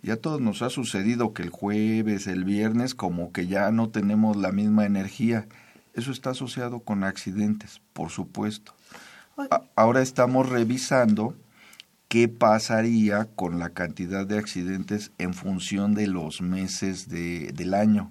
Y 0.02 0.10
a 0.10 0.20
todos 0.20 0.40
nos 0.40 0.62
ha 0.62 0.70
sucedido 0.70 1.32
que 1.32 1.42
el 1.42 1.50
jueves, 1.50 2.26
el 2.26 2.44
viernes, 2.44 2.94
como 2.94 3.32
que 3.32 3.46
ya 3.46 3.70
no 3.70 3.88
tenemos 3.90 4.36
la 4.36 4.52
misma 4.52 4.84
energía. 4.84 5.46
Eso 5.94 6.12
está 6.12 6.30
asociado 6.30 6.80
con 6.80 7.04
accidentes, 7.04 7.80
por 7.92 8.10
supuesto 8.10 8.74
ahora 9.76 10.02
estamos 10.02 10.48
revisando 10.48 11.34
qué 12.08 12.28
pasaría 12.28 13.26
con 13.36 13.58
la 13.58 13.70
cantidad 13.70 14.26
de 14.26 14.38
accidentes 14.38 15.12
en 15.18 15.34
función 15.34 15.94
de 15.94 16.06
los 16.06 16.40
meses 16.40 17.08
de, 17.08 17.52
del 17.52 17.74
año. 17.74 18.10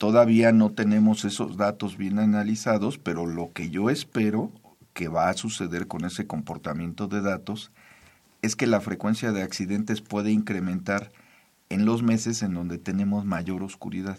Todavía 0.00 0.50
no 0.50 0.70
tenemos 0.70 1.26
esos 1.26 1.58
datos 1.58 1.98
bien 1.98 2.18
analizados, 2.20 2.96
pero 2.96 3.26
lo 3.26 3.52
que 3.52 3.68
yo 3.68 3.90
espero 3.90 4.50
que 4.94 5.08
va 5.08 5.28
a 5.28 5.34
suceder 5.34 5.88
con 5.88 6.06
ese 6.06 6.26
comportamiento 6.26 7.06
de 7.06 7.20
datos 7.20 7.70
es 8.40 8.56
que 8.56 8.66
la 8.66 8.80
frecuencia 8.80 9.30
de 9.30 9.42
accidentes 9.42 10.00
puede 10.00 10.30
incrementar 10.30 11.12
en 11.68 11.84
los 11.84 12.02
meses 12.02 12.42
en 12.42 12.54
donde 12.54 12.78
tenemos 12.78 13.26
mayor 13.26 13.62
oscuridad. 13.62 14.16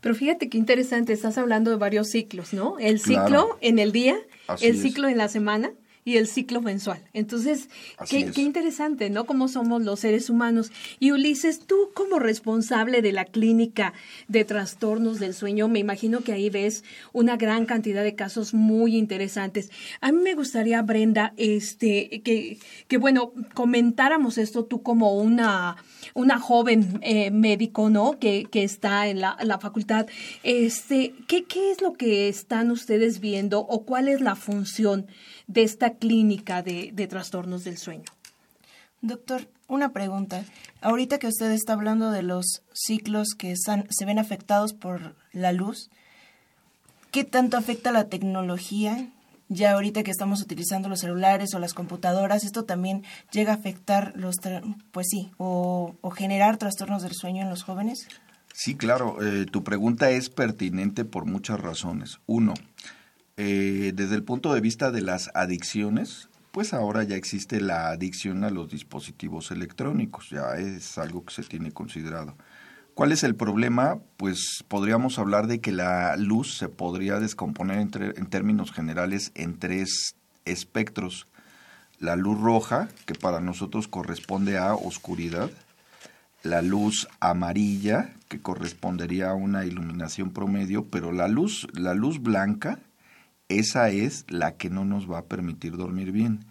Pero 0.00 0.14
fíjate 0.14 0.48
qué 0.48 0.56
interesante, 0.56 1.12
estás 1.12 1.36
hablando 1.36 1.72
de 1.72 1.78
varios 1.78 2.10
ciclos, 2.10 2.54
¿no? 2.54 2.78
El 2.78 3.00
ciclo 3.00 3.58
en 3.60 3.80
el 3.80 3.90
día, 3.90 4.14
el 4.60 4.78
ciclo 4.78 5.08
en 5.08 5.18
la 5.18 5.26
semana 5.26 5.72
y 6.04 6.16
el 6.18 6.26
ciclo 6.28 6.60
mensual. 6.60 7.02
Entonces, 7.12 7.68
qué, 8.08 8.30
qué, 8.30 8.42
interesante, 8.42 9.08
¿no? 9.08 9.24
Cómo 9.24 9.48
somos 9.48 9.82
los 9.82 10.00
seres 10.00 10.28
humanos. 10.28 10.70
Y 11.00 11.12
Ulises, 11.12 11.60
tú 11.60 11.90
como 11.94 12.18
responsable 12.18 13.00
de 13.00 13.12
la 13.12 13.24
clínica 13.24 13.94
de 14.28 14.44
trastornos 14.44 15.18
del 15.18 15.32
sueño, 15.32 15.68
me 15.68 15.78
imagino 15.78 16.20
que 16.20 16.32
ahí 16.32 16.50
ves 16.50 16.84
una 17.12 17.36
gran 17.36 17.64
cantidad 17.64 18.02
de 18.02 18.14
casos 18.14 18.52
muy 18.52 18.96
interesantes. 18.96 19.70
A 20.00 20.12
mí 20.12 20.20
me 20.22 20.34
gustaría, 20.34 20.82
Brenda, 20.82 21.32
este, 21.36 22.20
que, 22.22 22.58
que 22.86 22.98
bueno, 22.98 23.32
comentáramos 23.54 24.36
esto 24.36 24.66
tú 24.66 24.82
como 24.82 25.16
una, 25.16 25.76
una 26.12 26.38
joven 26.38 26.98
eh, 27.02 27.30
médico, 27.30 27.88
¿no? 27.88 28.18
Que, 28.18 28.46
que 28.50 28.62
está 28.62 29.08
en 29.08 29.20
la, 29.20 29.38
la 29.42 29.58
facultad. 29.58 30.06
Este, 30.42 31.14
¿qué, 31.26 31.44
¿Qué 31.44 31.70
es 31.70 31.80
lo 31.80 31.94
que 31.94 32.28
están 32.28 32.70
ustedes 32.70 33.20
viendo 33.20 33.60
o 33.60 33.84
cuál 33.84 34.08
es 34.08 34.20
la 34.20 34.36
función 34.36 35.06
de 35.46 35.62
esta 35.62 35.94
clínica 35.94 36.62
de, 36.62 37.06
trastornos 37.08 37.64
del 37.64 37.78
sueño. 37.78 38.04
Doctor, 39.02 39.48
una 39.68 39.92
pregunta. 39.92 40.44
Ahorita 40.80 41.18
que 41.18 41.26
usted 41.26 41.50
está 41.50 41.74
hablando 41.74 42.10
de 42.10 42.22
los 42.22 42.62
ciclos 42.72 43.28
que 43.36 43.54
se 43.56 44.04
ven 44.04 44.18
afectados 44.18 44.72
por 44.72 45.14
la 45.32 45.52
luz, 45.52 45.90
¿qué 47.10 47.24
tanto 47.24 47.56
afecta 47.56 47.92
la 47.92 48.08
tecnología? 48.08 49.08
Ya 49.48 49.72
ahorita 49.72 50.02
que 50.02 50.10
estamos 50.10 50.40
utilizando 50.40 50.88
los 50.88 51.00
celulares 51.00 51.54
o 51.54 51.58
las 51.58 51.74
computadoras, 51.74 52.44
¿esto 52.44 52.64
también 52.64 53.04
llega 53.30 53.52
a 53.52 53.56
afectar 53.56 54.14
los, 54.16 54.36
pues 54.90 55.08
sí, 55.10 55.30
o, 55.36 55.94
generar 56.16 56.56
trastornos 56.56 57.02
del 57.02 57.12
sueño 57.12 57.42
en 57.42 57.50
los 57.50 57.62
jóvenes? 57.62 58.08
Sí, 58.54 58.74
claro. 58.74 59.18
Eh, 59.22 59.46
tu 59.46 59.62
pregunta 59.62 60.10
es 60.10 60.30
pertinente 60.30 61.04
por 61.04 61.26
muchas 61.26 61.60
razones. 61.60 62.20
Uno, 62.26 62.54
eh, 63.36 63.92
desde 63.94 64.14
el 64.14 64.22
punto 64.22 64.54
de 64.54 64.60
vista 64.60 64.90
de 64.90 65.02
las 65.02 65.30
adicciones, 65.34 66.28
pues 66.52 66.72
ahora 66.72 67.02
ya 67.02 67.16
existe 67.16 67.60
la 67.60 67.88
adicción 67.88 68.44
a 68.44 68.50
los 68.50 68.70
dispositivos 68.70 69.50
electrónicos, 69.50 70.30
ya 70.30 70.52
es 70.56 70.98
algo 70.98 71.24
que 71.24 71.34
se 71.34 71.42
tiene 71.42 71.72
considerado. 71.72 72.36
¿Cuál 72.94 73.10
es 73.10 73.24
el 73.24 73.34
problema? 73.34 73.98
Pues 74.16 74.62
podríamos 74.68 75.18
hablar 75.18 75.48
de 75.48 75.60
que 75.60 75.72
la 75.72 76.16
luz 76.16 76.56
se 76.56 76.68
podría 76.68 77.18
descomponer 77.18 77.78
en 77.78 78.26
términos 78.26 78.70
generales 78.70 79.32
en 79.34 79.58
tres 79.58 80.14
espectros. 80.44 81.26
La 81.98 82.14
luz 82.14 82.40
roja, 82.40 82.88
que 83.04 83.14
para 83.14 83.40
nosotros 83.40 83.88
corresponde 83.88 84.58
a 84.58 84.74
oscuridad, 84.74 85.50
la 86.44 86.62
luz 86.62 87.08
amarilla, 87.18 88.12
que 88.28 88.40
correspondería 88.40 89.30
a 89.30 89.34
una 89.34 89.64
iluminación 89.64 90.30
promedio, 90.30 90.84
pero 90.84 91.10
la 91.10 91.26
luz, 91.26 91.66
la 91.72 91.94
luz 91.94 92.22
blanca, 92.22 92.78
esa 93.48 93.90
es 93.90 94.24
la 94.28 94.56
que 94.56 94.70
no 94.70 94.84
nos 94.84 95.10
va 95.10 95.18
a 95.18 95.24
permitir 95.26 95.76
dormir 95.76 96.12
bien. 96.12 96.46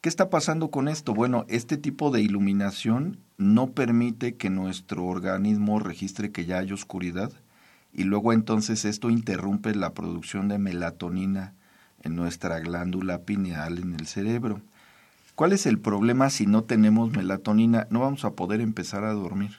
¿Qué 0.00 0.08
está 0.08 0.30
pasando 0.30 0.70
con 0.70 0.88
esto? 0.88 1.14
Bueno, 1.14 1.46
este 1.48 1.76
tipo 1.76 2.10
de 2.10 2.20
iluminación 2.20 3.18
no 3.38 3.72
permite 3.72 4.36
que 4.36 4.50
nuestro 4.50 5.04
organismo 5.06 5.80
registre 5.80 6.32
que 6.32 6.44
ya 6.44 6.58
hay 6.58 6.72
oscuridad 6.72 7.32
y 7.92 8.04
luego 8.04 8.32
entonces 8.32 8.84
esto 8.84 9.10
interrumpe 9.10 9.74
la 9.74 9.94
producción 9.94 10.48
de 10.48 10.58
melatonina 10.58 11.54
en 12.02 12.14
nuestra 12.14 12.60
glándula 12.60 13.22
pineal 13.22 13.78
en 13.78 13.94
el 13.94 14.06
cerebro. 14.06 14.60
¿Cuál 15.34 15.52
es 15.52 15.66
el 15.66 15.78
problema 15.78 16.30
si 16.30 16.46
no 16.46 16.64
tenemos 16.64 17.10
melatonina? 17.10 17.86
No 17.90 18.00
vamos 18.00 18.24
a 18.24 18.30
poder 18.30 18.60
empezar 18.60 19.04
a 19.04 19.12
dormir 19.12 19.56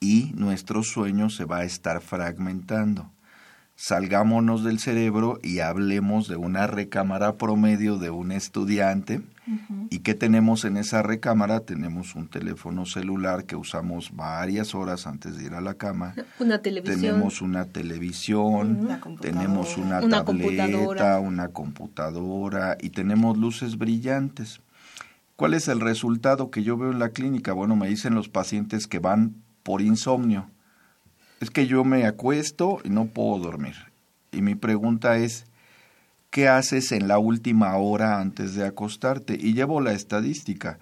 y 0.00 0.32
nuestro 0.34 0.82
sueño 0.82 1.30
se 1.30 1.44
va 1.44 1.58
a 1.58 1.64
estar 1.64 2.02
fragmentando 2.02 3.10
salgámonos 3.76 4.64
del 4.64 4.78
cerebro 4.78 5.38
y 5.42 5.60
hablemos 5.60 6.28
de 6.28 6.36
una 6.36 6.66
recámara 6.66 7.36
promedio 7.36 7.98
de 7.98 8.10
un 8.10 8.32
estudiante. 8.32 9.20
¿Y 9.90 10.00
qué 10.00 10.14
tenemos 10.14 10.64
en 10.64 10.76
esa 10.76 11.02
recámara? 11.02 11.60
Tenemos 11.60 12.16
un 12.16 12.26
teléfono 12.26 12.84
celular 12.84 13.44
que 13.44 13.54
usamos 13.54 14.16
varias 14.16 14.74
horas 14.74 15.06
antes 15.06 15.36
de 15.36 15.44
ir 15.44 15.54
a 15.54 15.60
la 15.60 15.74
cama. 15.74 16.14
Una 16.40 16.58
televisión. 16.62 17.00
Tenemos 17.00 17.40
una 17.42 17.66
televisión, 17.66 18.88
tenemos 19.20 19.76
una, 19.76 20.00
tableta, 20.00 21.20
una 21.20 21.48
computadora 21.48 22.76
y 22.80 22.90
tenemos 22.90 23.38
luces 23.38 23.78
brillantes. 23.78 24.60
¿Cuál 25.36 25.54
es 25.54 25.68
el 25.68 25.80
resultado 25.80 26.50
que 26.50 26.64
yo 26.64 26.76
veo 26.76 26.90
en 26.90 26.98
la 26.98 27.10
clínica? 27.10 27.52
Bueno, 27.52 27.76
me 27.76 27.88
dicen 27.88 28.14
los 28.14 28.28
pacientes 28.28 28.88
que 28.88 28.98
van 28.98 29.34
por 29.62 29.82
insomnio 29.82 30.50
es 31.40 31.50
que 31.50 31.66
yo 31.66 31.84
me 31.84 32.06
acuesto 32.06 32.80
y 32.84 32.90
no 32.90 33.06
puedo 33.06 33.38
dormir. 33.38 33.74
Y 34.32 34.42
mi 34.42 34.54
pregunta 34.54 35.18
es, 35.18 35.44
¿qué 36.30 36.48
haces 36.48 36.92
en 36.92 37.08
la 37.08 37.18
última 37.18 37.76
hora 37.76 38.20
antes 38.20 38.54
de 38.54 38.66
acostarte? 38.66 39.38
Y 39.40 39.54
llevo 39.54 39.80
la 39.80 39.92
estadística. 39.92 40.78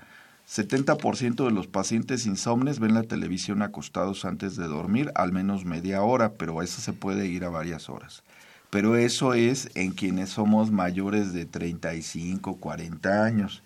70% 0.49 1.45
de 1.45 1.51
los 1.51 1.67
pacientes 1.67 2.27
insomnes 2.27 2.79
ven 2.79 2.95
la 2.95 3.03
televisión 3.03 3.63
acostados 3.63 4.25
antes 4.25 4.57
de 4.57 4.67
dormir, 4.67 5.11
al 5.15 5.33
menos 5.33 5.65
media 5.65 6.03
hora, 6.03 6.33
pero 6.33 6.63
eso 6.63 6.81
se 6.81 6.93
puede 6.93 7.27
ir 7.27 7.45
a 7.45 7.49
varias 7.49 7.89
horas. 7.89 8.23
Pero 8.71 8.97
eso 8.97 9.35
es 9.35 9.71
en 9.75 9.93
quienes 9.93 10.31
somos 10.31 10.71
mayores 10.71 11.33
de 11.33 11.47
35, 11.47 12.57
40 12.57 13.25
años, 13.25 13.63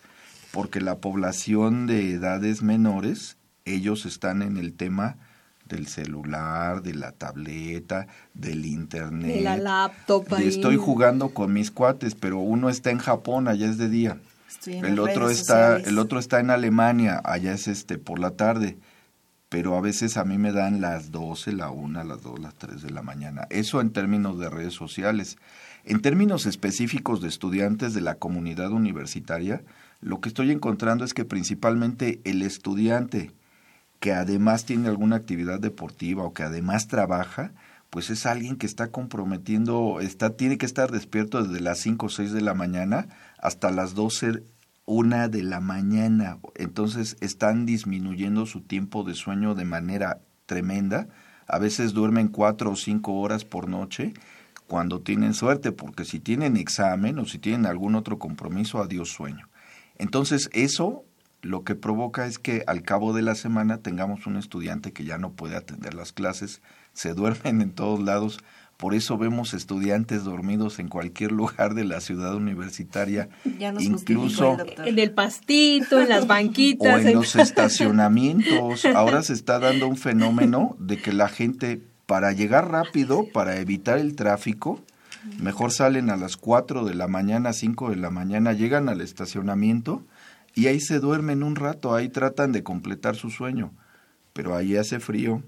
porque 0.53 0.81
la 0.81 0.97
población 0.97 1.87
de 1.87 2.13
edades 2.13 2.63
menores, 2.63 3.37
ellos 3.65 4.07
están 4.07 4.43
en 4.43 4.57
el 4.57 4.73
tema 4.73 5.17
del 5.69 5.87
celular, 5.87 6.83
de 6.83 6.95
la 6.95 7.13
tableta, 7.13 8.07
del 8.35 8.65
internet. 8.65 9.37
De 9.37 9.41
la 9.43 9.57
laptop. 9.57 10.27
estoy 10.41 10.77
jugando 10.77 11.31
con 11.31 11.53
mis 11.53 11.71
cuates, 11.71 12.15
pero 12.15 12.39
uno 12.39 12.69
está 12.69 12.91
en 12.91 12.99
Japón, 12.99 13.49
allá 13.49 13.69
es 13.69 13.79
de 13.79 13.89
día. 13.89 14.19
el 14.67 14.99
otro 14.99 15.31
está, 15.31 15.77
el 15.77 15.99
otro 15.99 16.19
está 16.19 16.41
en 16.41 16.51
Alemania, 16.51 17.21
allá 17.25 17.53
es 17.53 17.69
este 17.69 17.99
por 17.99 18.19
la 18.19 18.33
tarde. 18.33 18.77
Pero 19.49 19.77
a 19.77 19.81
veces 19.81 20.19
a 20.19 20.25
mí 20.25 20.37
me 20.37 20.53
dan 20.53 20.83
las 20.83 21.11
12, 21.11 21.53
la 21.53 21.71
1, 21.71 22.05
las 22.05 22.23
2, 22.23 22.39
las 22.39 22.55
3 22.57 22.83
de 22.83 22.91
la 22.91 23.01
mañana. 23.01 23.47
Eso 23.49 23.81
en 23.81 23.91
términos 23.91 24.39
de 24.39 24.51
redes 24.51 24.75
sociales. 24.75 25.39
En 25.85 26.03
términos 26.03 26.45
específicos 26.45 27.23
de 27.23 27.29
estudiantes 27.29 27.95
de 27.95 28.03
la 28.03 28.17
comunidad 28.17 28.73
universitaria, 28.73 29.63
lo 30.01 30.21
que 30.21 30.29
estoy 30.29 30.51
encontrando 30.51 31.05
es 31.05 31.15
que 31.15 31.25
principalmente 31.25 32.21
el 32.25 32.43
estudiante 32.43 33.33
que 34.01 34.13
además 34.13 34.65
tiene 34.65 34.89
alguna 34.89 35.17
actividad 35.17 35.61
deportiva 35.61 36.25
o 36.25 36.33
que 36.33 36.43
además 36.43 36.89
trabaja, 36.89 37.53
pues 37.91 38.11
es 38.11 38.27
alguien 38.27 38.57
que 38.57 38.67
está 38.67 38.89
comprometiendo, 38.89 40.01
está, 40.01 40.37
tiene 40.37 40.59
que 40.59 40.67
estar 40.67 40.91
despierto 40.91 41.43
desde 41.43 41.61
las 41.61 41.79
5 41.81 42.07
o 42.07 42.09
6 42.09 42.33
de 42.33 42.43
la 42.43 42.55
mañana 42.55 43.09
hasta 43.39 43.71
las 43.71 43.95
12, 43.95 44.43
una 44.85 45.29
de 45.29 45.43
la 45.43 45.61
mañana. 45.61 46.39
Entonces 46.55 47.17
están 47.21 47.67
disminuyendo 47.67 48.47
su 48.47 48.61
tiempo 48.61 49.05
de 49.05 49.15
sueño 49.15 49.55
de 49.55 49.65
manera 49.65 50.21
tremenda. 50.47 51.09
A 51.47 51.59
veces 51.59 51.95
duermen 51.95 52.29
cuatro 52.29 52.71
o 52.73 52.77
cinco 52.77 53.15
horas 53.15 53.45
por 53.45 53.69
noche 53.69 54.13
cuando 54.67 55.01
tienen 55.01 55.33
suerte, 55.33 55.73
porque 55.73 56.05
si 56.05 56.21
tienen 56.21 56.59
examen 56.59 57.19
o 57.19 57.25
si 57.25 57.39
tienen 57.39 57.65
algún 57.65 57.95
otro 57.95 58.19
compromiso, 58.19 58.83
adiós 58.83 59.09
sueño. 59.09 59.49
Entonces 59.97 60.51
eso 60.53 61.05
lo 61.43 61.63
que 61.63 61.75
provoca 61.75 62.27
es 62.27 62.39
que 62.39 62.65
al 62.67 62.83
cabo 62.83 63.13
de 63.13 63.23
la 63.23 63.35
semana 63.35 63.79
tengamos 63.79 64.27
un 64.27 64.37
estudiante 64.37 64.93
que 64.93 65.05
ya 65.05 65.19
no 65.19 65.33
puede 65.33 65.57
atender 65.57 65.95
las 65.95 66.13
clases, 66.13 66.61
se 66.93 67.15
duermen 67.15 67.61
en 67.61 67.71
todos 67.71 68.01
lados, 68.01 68.39
por 68.77 68.95
eso 68.95 69.19
vemos 69.19 69.55
estudiantes 69.55 70.23
dormidos 70.23 70.79
en 70.79 70.89
cualquier 70.89 71.33
lugar 71.33 71.75
de 71.75 71.85
la 71.85 72.01
ciudad 72.01 72.35
universitaria, 72.37 73.29
incluso 73.81 74.57
en 74.85 74.99
el 74.99 75.11
pastito, 75.11 76.01
en 76.01 76.09
las 76.09 76.29
banquitas, 76.29 76.95
o 76.95 76.99
en 76.99 77.15
los 77.15 77.35
estacionamientos. 77.37 78.85
Ahora 78.85 79.23
se 79.23 79.33
está 79.33 79.59
dando 79.59 79.89
un 79.89 79.97
fenómeno 79.97 80.77
de 80.79 80.97
que 80.97 81.13
la 81.13 81.29
gente 81.29 81.83
para 82.07 82.33
llegar 82.33 82.71
rápido, 82.71 83.27
para 83.33 83.59
evitar 83.59 83.99
el 83.99 84.15
tráfico, 84.15 84.81
mejor 85.41 85.73
salen 85.73 86.09
a 86.09 86.17
las 86.17 86.37
4 86.37 86.85
de 86.85 86.95
la 86.95 87.09
mañana, 87.09 87.53
5 87.53 87.91
de 87.91 87.97
la 87.97 88.11
mañana, 88.11 88.53
llegan 88.53 88.89
al 88.89 89.01
estacionamiento 89.01 90.05
y 90.59 90.67
ahí 90.67 90.81
se 90.81 90.99
duermen 90.99 91.45
un 91.45 91.55
rato, 91.55 91.95
ahí 91.95 92.09
tratan 92.09 92.51
de 92.51 92.65
completar 92.65 93.15
su 93.15 93.31
sueño, 93.31 93.71
pero 94.33 94.57
ahí 94.57 94.75
hace 94.77 94.99
frío, 94.99 95.45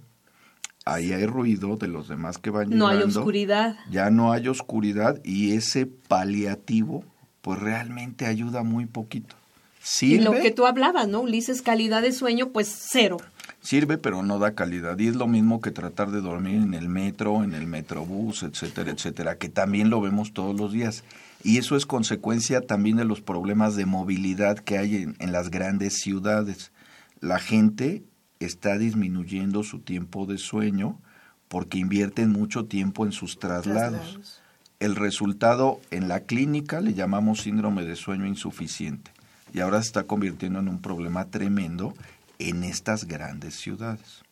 ahí 0.85 1.13
hay 1.13 1.27
ruido 1.27 1.77
de 1.77 1.89
los 1.89 2.07
demás 2.07 2.39
que 2.39 2.51
van 2.51 2.67
llegando. 2.69 2.87
No 2.87 2.89
hay 2.89 3.03
oscuridad. 3.03 3.77
Ya 3.91 4.11
no 4.11 4.31
hay 4.31 4.47
oscuridad 4.47 5.21
y 5.25 5.57
ese 5.57 5.87
paliativo 5.87 7.05
pues 7.41 7.59
realmente 7.59 8.25
ayuda 8.27 8.63
muy 8.63 8.87
poquito. 8.87 9.35
¿Sirve? 9.83 10.15
Y 10.15 10.25
lo 10.25 10.33
que 10.33 10.53
tú 10.53 10.65
hablabas, 10.65 11.09
¿no, 11.09 11.23
Ulises? 11.23 11.61
Calidad 11.61 12.03
de 12.03 12.13
sueño, 12.13 12.51
pues 12.51 12.73
cero. 12.93 13.17
Sirve, 13.61 13.99
pero 13.99 14.23
no 14.23 14.39
da 14.39 14.55
calidad. 14.55 14.97
Y 14.97 15.09
es 15.09 15.17
lo 15.17 15.27
mismo 15.27 15.61
que 15.61 15.73
tratar 15.73 16.13
de 16.13 16.21
dormir 16.21 16.63
en 16.63 16.75
el 16.75 16.89
metro, 16.89 17.43
en 17.43 17.55
el 17.55 17.67
metrobús, 17.67 18.45
etcétera, 18.45 18.93
etcétera, 18.93 19.39
que 19.39 19.49
también 19.49 19.91
lo 19.91 20.01
vemos 20.01 20.33
todos 20.33 20.55
los 20.55 20.71
días. 20.71 21.03
Y 21.43 21.59
eso 21.59 21.77
es 21.77 21.87
consecuencia 21.87 22.61
también 22.61 22.97
de 22.97 23.05
los 23.05 23.21
problemas 23.21 23.77
de 23.77 23.87
movilidad 23.87 24.59
que 24.59 24.79
hay 24.79 24.97
en, 24.97 25.17
en 25.19 25.33
las 25.33 25.51
grandes 25.51 25.95
ciudades. 26.01 26.73
La 27.21 27.39
gente 27.39 28.05
está 28.41 28.79
disminuyendo 28.79 29.63
su 29.63 29.81
tiempo 29.81 30.27
de 30.27 30.39
sueño 30.39 30.99
porque 31.49 31.79
invierten 31.79 32.31
mucho 32.31 32.67
tiempo 32.67 33.05
en 33.05 33.13
sus 33.13 33.39
traslados. 33.39 34.41
El 34.79 34.97
resultado 34.97 35.81
en 35.91 36.09
la 36.09 36.21
clínica 36.21 36.81
le 36.81 36.95
llamamos 36.95 37.43
síndrome 37.43 37.85
de 37.85 37.97
sueño 37.97 38.27
insuficiente 38.27 39.11
y 39.53 39.61
ahora 39.61 39.83
se 39.83 39.89
está 39.89 40.05
convirtiendo 40.05 40.61
en 40.61 40.69
un 40.69 40.81
problema 40.81 41.27
tremendo 41.27 41.93
en 42.39 42.65
estas 42.65 43.07
grandes 43.07 43.55
ciudades. 43.55 44.23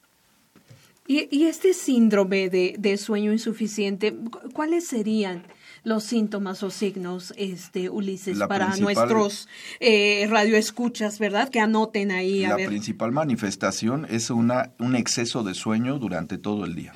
Y, 1.06 1.46
este 1.46 1.72
síndrome 1.72 2.50
de, 2.50 2.76
de, 2.78 2.98
sueño 2.98 3.32
insuficiente, 3.32 4.14
¿cuáles 4.52 4.86
serían 4.86 5.42
los 5.84 6.04
síntomas 6.04 6.62
o 6.62 6.70
signos, 6.70 7.32
este 7.36 7.90
Ulises, 7.90 8.38
para 8.48 8.76
nuestros 8.76 9.48
eh, 9.80 10.26
radioescuchas, 10.28 11.18
verdad? 11.18 11.48
Que 11.48 11.60
anoten 11.60 12.10
ahí. 12.10 12.46
la 12.46 12.56
principal 12.56 13.12
manifestación 13.12 14.06
es 14.08 14.30
una, 14.30 14.72
un 14.78 14.96
exceso 14.96 15.42
de 15.42 15.54
sueño 15.54 15.98
durante 15.98 16.38
todo 16.38 16.64
el 16.64 16.74
día. 16.74 16.92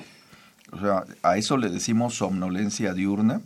O 0.71 0.79
sea, 0.79 1.05
a 1.21 1.37
eso 1.37 1.57
le 1.57 1.69
decimos 1.69 2.15
somnolencia 2.15 2.93
diurna. 2.93 3.41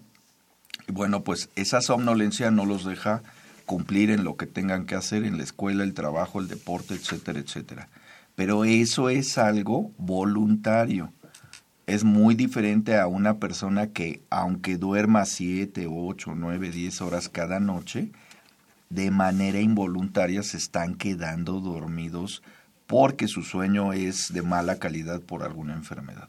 Y 0.88 0.94
bueno, 0.94 1.24
pues 1.24 1.50
esa 1.56 1.82
somnolencia 1.82 2.52
no 2.52 2.66
los 2.66 2.86
deja 2.86 3.22
cumplir 3.66 4.12
en 4.12 4.24
lo 4.24 4.38
que 4.38 4.48
tengan 4.48 4.86
que 4.86 4.96
hacer 4.96 5.26
en 5.26 5.38
la 5.38 5.44
escuela, 5.44 5.84
el 5.84 5.94
trabajo, 5.94 6.40
el 6.40 6.48
deporte, 6.48 6.94
etcétera, 6.94 7.40
etcétera. 7.40 7.90
Pero 8.36 8.66
eso 8.66 9.10
es 9.10 9.38
algo 9.38 9.92
voluntario. 9.98 11.12
Es 11.88 12.04
muy 12.04 12.36
diferente 12.36 12.98
a 12.98 13.08
una 13.08 13.40
persona 13.40 13.88
que, 13.88 14.22
aunque 14.30 14.78
duerma 14.78 15.24
7, 15.24 15.88
8, 15.90 16.34
9, 16.36 16.70
10 16.70 17.02
horas 17.02 17.30
cada 17.30 17.62
noche, 17.62 18.12
de 18.90 19.10
manera 19.10 19.62
involuntaria 19.62 20.44
se 20.44 20.58
están 20.58 20.96
quedando 20.96 21.62
dormidos 21.62 22.44
porque 22.88 23.30
su 23.30 23.42
sueño 23.42 23.94
es 23.94 24.34
de 24.34 24.42
mala 24.42 24.80
calidad 24.80 25.22
por 25.22 25.44
alguna 25.44 25.76
enfermedad. 25.76 26.28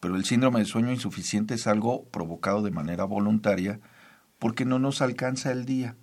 Pero 0.00 0.16
el 0.16 0.24
síndrome 0.24 0.58
de 0.58 0.66
sueño 0.66 0.90
insuficiente 0.90 1.54
es 1.54 1.68
algo 1.68 2.02
provocado 2.06 2.62
de 2.62 2.72
manera 2.72 3.04
voluntaria 3.04 3.78
porque 4.40 4.64
no 4.64 4.80
nos 4.80 5.02
alcanza 5.02 5.52
el 5.52 5.66
día 5.66 5.94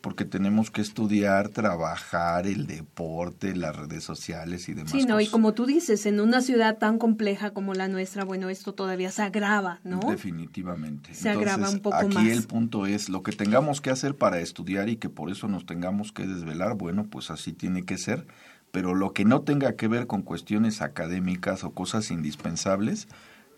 porque 0.00 0.24
tenemos 0.24 0.70
que 0.70 0.80
estudiar, 0.80 1.48
trabajar, 1.48 2.46
el 2.46 2.66
deporte, 2.66 3.56
las 3.56 3.74
redes 3.76 4.04
sociales 4.04 4.68
y 4.68 4.74
demás. 4.74 4.92
Sí, 4.92 5.04
no, 5.04 5.20
y 5.20 5.26
como 5.26 5.54
tú 5.54 5.66
dices, 5.66 6.06
en 6.06 6.20
una 6.20 6.40
ciudad 6.40 6.78
tan 6.78 6.98
compleja 6.98 7.50
como 7.50 7.74
la 7.74 7.88
nuestra, 7.88 8.24
bueno, 8.24 8.48
esto 8.48 8.72
todavía 8.74 9.10
se 9.10 9.22
agrava, 9.22 9.80
¿no? 9.84 10.00
Definitivamente. 10.08 11.14
Se 11.14 11.28
agrava 11.28 11.68
un 11.68 11.80
poco 11.80 11.96
más. 11.96 12.16
Aquí 12.16 12.30
el 12.30 12.44
punto 12.44 12.86
es 12.86 13.08
lo 13.08 13.22
que 13.22 13.32
tengamos 13.32 13.80
que 13.80 13.90
hacer 13.90 14.14
para 14.14 14.40
estudiar 14.40 14.88
y 14.88 14.96
que 14.96 15.08
por 15.08 15.30
eso 15.30 15.48
nos 15.48 15.66
tengamos 15.66 16.12
que 16.12 16.26
desvelar, 16.26 16.74
bueno, 16.74 17.06
pues 17.10 17.30
así 17.30 17.52
tiene 17.52 17.84
que 17.84 17.98
ser, 17.98 18.26
pero 18.70 18.94
lo 18.94 19.12
que 19.12 19.24
no 19.24 19.40
tenga 19.42 19.74
que 19.74 19.88
ver 19.88 20.06
con 20.06 20.22
cuestiones 20.22 20.80
académicas 20.82 21.64
o 21.64 21.70
cosas 21.70 22.10
indispensables, 22.10 23.08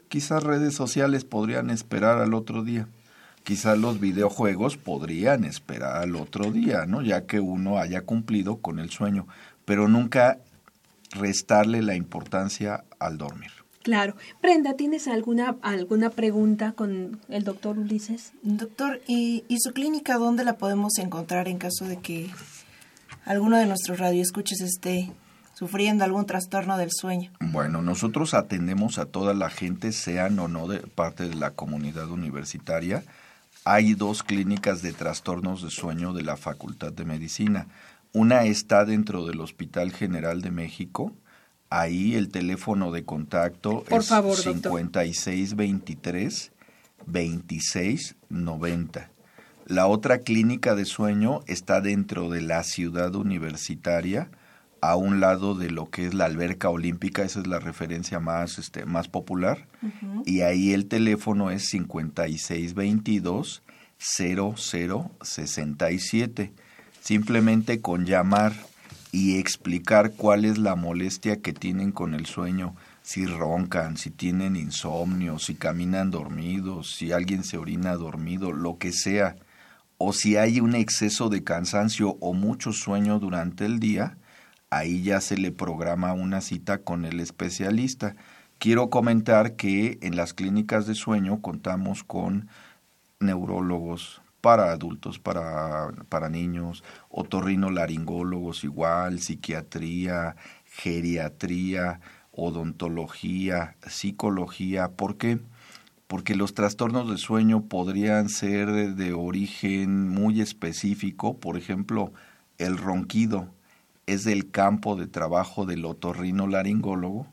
quizás 0.08 0.42
redes 0.42 0.74
sociales 0.74 1.24
podrían 1.24 1.68
esperar 1.70 2.18
al 2.18 2.34
otro 2.34 2.64
día 2.64 2.88
quizás 3.44 3.78
los 3.78 4.00
videojuegos 4.00 4.76
podrían 4.76 5.44
esperar 5.44 5.96
al 5.96 6.16
otro 6.16 6.50
día, 6.50 6.86
¿no? 6.86 7.02
Ya 7.02 7.26
que 7.26 7.40
uno 7.40 7.78
haya 7.78 8.02
cumplido 8.02 8.58
con 8.58 8.78
el 8.78 8.90
sueño, 8.90 9.26
pero 9.64 9.88
nunca 9.88 10.38
restarle 11.12 11.82
la 11.82 11.94
importancia 11.94 12.84
al 12.98 13.18
dormir. 13.18 13.50
Claro. 13.82 14.14
Brenda, 14.42 14.74
¿tienes 14.74 15.08
alguna, 15.08 15.56
alguna 15.62 16.10
pregunta 16.10 16.72
con 16.72 17.18
el 17.28 17.44
doctor 17.44 17.78
Ulises? 17.78 18.32
Doctor, 18.42 19.00
¿y, 19.06 19.44
¿y 19.48 19.58
su 19.60 19.72
clínica 19.72 20.18
dónde 20.18 20.44
la 20.44 20.58
podemos 20.58 20.98
encontrar 20.98 21.48
en 21.48 21.58
caso 21.58 21.86
de 21.86 21.96
que 21.98 22.30
alguno 23.24 23.56
de 23.56 23.66
nuestros 23.66 23.98
radioescuches 23.98 24.60
esté 24.60 25.10
sufriendo 25.54 26.04
algún 26.04 26.26
trastorno 26.26 26.76
del 26.76 26.90
sueño? 26.92 27.30
Bueno, 27.40 27.80
nosotros 27.80 28.34
atendemos 28.34 28.98
a 28.98 29.06
toda 29.06 29.32
la 29.32 29.48
gente, 29.48 29.92
sean 29.92 30.38
o 30.38 30.46
no 30.46 30.68
de 30.68 30.80
parte 30.80 31.28
de 31.28 31.34
la 31.34 31.52
comunidad 31.52 32.10
universitaria 32.10 33.02
hay 33.72 33.94
dos 33.94 34.22
clínicas 34.24 34.82
de 34.82 34.92
trastornos 34.92 35.62
de 35.62 35.70
sueño 35.70 36.12
de 36.12 36.24
la 36.24 36.36
Facultad 36.36 36.92
de 36.92 37.04
Medicina. 37.04 37.68
Una 38.12 38.42
está 38.42 38.84
dentro 38.84 39.24
del 39.26 39.40
Hospital 39.40 39.92
General 39.92 40.42
de 40.42 40.50
México. 40.50 41.12
Ahí 41.68 42.16
el 42.16 42.30
teléfono 42.30 42.90
de 42.90 43.04
contacto 43.04 43.84
es 43.88 44.06
5623 44.06 46.50
2690. 47.06 49.10
La 49.66 49.86
otra 49.86 50.18
clínica 50.18 50.74
de 50.74 50.84
sueño 50.84 51.42
está 51.46 51.80
dentro 51.80 52.28
de 52.28 52.40
la 52.40 52.64
ciudad 52.64 53.14
universitaria 53.14 54.32
a 54.80 54.96
un 54.96 55.20
lado 55.20 55.54
de 55.54 55.70
lo 55.70 55.90
que 55.90 56.06
es 56.06 56.14
la 56.14 56.24
alberca 56.24 56.70
olímpica, 56.70 57.22
esa 57.22 57.40
es 57.40 57.46
la 57.46 57.58
referencia 57.58 58.20
más, 58.20 58.58
este, 58.58 58.86
más 58.86 59.08
popular, 59.08 59.66
y 60.24 60.40
ahí 60.40 60.72
el 60.72 60.86
teléfono 60.86 61.50
es 61.50 61.68
5622 61.68 63.62
0067. 63.98 66.52
Simplemente 67.00 67.80
con 67.80 68.04
llamar 68.04 68.52
y 69.12 69.38
explicar 69.38 70.12
cuál 70.12 70.44
es 70.44 70.58
la 70.58 70.76
molestia 70.76 71.40
que 71.40 71.52
tienen 71.52 71.92
con 71.92 72.14
el 72.14 72.26
sueño, 72.26 72.74
si 73.02 73.26
roncan, 73.26 73.96
si 73.96 74.10
tienen 74.10 74.56
insomnio, 74.56 75.38
si 75.38 75.54
caminan 75.54 76.10
dormidos, 76.10 76.94
si 76.94 77.12
alguien 77.12 77.42
se 77.42 77.56
orina 77.56 77.94
dormido, 77.94 78.52
lo 78.52 78.78
que 78.78 78.92
sea, 78.92 79.36
o 79.98 80.12
si 80.12 80.36
hay 80.36 80.60
un 80.60 80.74
exceso 80.74 81.28
de 81.28 81.42
cansancio 81.42 82.16
o 82.20 82.32
mucho 82.32 82.72
sueño 82.72 83.18
durante 83.18 83.66
el 83.66 83.80
día, 83.80 84.16
ahí 84.70 85.02
ya 85.02 85.20
se 85.20 85.36
le 85.36 85.50
programa 85.52 86.12
una 86.12 86.40
cita 86.40 86.78
con 86.78 87.04
el 87.04 87.20
especialista. 87.20 88.16
Quiero 88.58 88.88
comentar 88.90 89.56
que 89.56 89.98
en 90.00 90.16
las 90.16 90.32
clínicas 90.32 90.86
de 90.86 90.94
sueño 90.94 91.40
contamos 91.42 92.04
con 92.04 92.48
neurólogos 93.18 94.22
para 94.40 94.72
adultos, 94.72 95.18
para, 95.18 95.90
para 96.08 96.28
niños, 96.28 96.82
otorrinolaringólogos 97.10 98.64
igual, 98.64 99.18
psiquiatría, 99.20 100.36
geriatría, 100.64 102.00
odontología, 102.32 103.76
psicología. 103.86 104.92
¿Por 104.92 105.16
qué? 105.16 105.40
Porque 106.06 106.34
los 106.34 106.54
trastornos 106.54 107.10
de 107.10 107.18
sueño 107.18 107.64
podrían 107.64 108.28
ser 108.28 108.94
de 108.94 109.12
origen 109.12 110.08
muy 110.08 110.40
específico, 110.40 111.38
por 111.38 111.56
ejemplo, 111.56 112.12
el 112.58 112.78
ronquido 112.78 113.48
es 114.12 114.24
del 114.24 114.50
campo 114.50 114.96
de 114.96 115.06
trabajo 115.06 115.66
del 115.66 115.84
otorrinolaringólogo, 115.84 117.26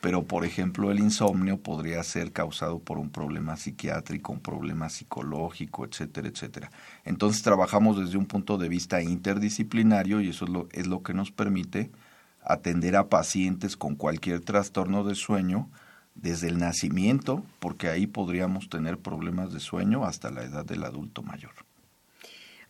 pero 0.00 0.24
por 0.24 0.44
ejemplo 0.44 0.90
el 0.90 1.00
insomnio 1.00 1.58
podría 1.58 2.02
ser 2.02 2.30
causado 2.30 2.78
por 2.78 2.98
un 2.98 3.10
problema 3.10 3.56
psiquiátrico, 3.56 4.32
un 4.32 4.40
problema 4.40 4.88
psicológico, 4.90 5.84
etcétera, 5.84 6.28
etcétera. 6.28 6.70
Entonces 7.04 7.42
trabajamos 7.42 7.98
desde 7.98 8.18
un 8.18 8.26
punto 8.26 8.58
de 8.58 8.68
vista 8.68 9.02
interdisciplinario 9.02 10.20
y 10.20 10.28
eso 10.28 10.44
es 10.44 10.50
lo, 10.50 10.68
es 10.72 10.86
lo 10.86 11.02
que 11.02 11.14
nos 11.14 11.32
permite 11.32 11.90
atender 12.44 12.96
a 12.96 13.08
pacientes 13.08 13.76
con 13.76 13.96
cualquier 13.96 14.40
trastorno 14.40 15.02
de 15.04 15.14
sueño 15.14 15.68
desde 16.14 16.48
el 16.48 16.58
nacimiento, 16.58 17.44
porque 17.58 17.88
ahí 17.88 18.06
podríamos 18.06 18.68
tener 18.68 18.98
problemas 18.98 19.52
de 19.52 19.58
sueño 19.58 20.04
hasta 20.04 20.30
la 20.30 20.44
edad 20.44 20.64
del 20.64 20.84
adulto 20.84 21.22
mayor. 21.22 21.63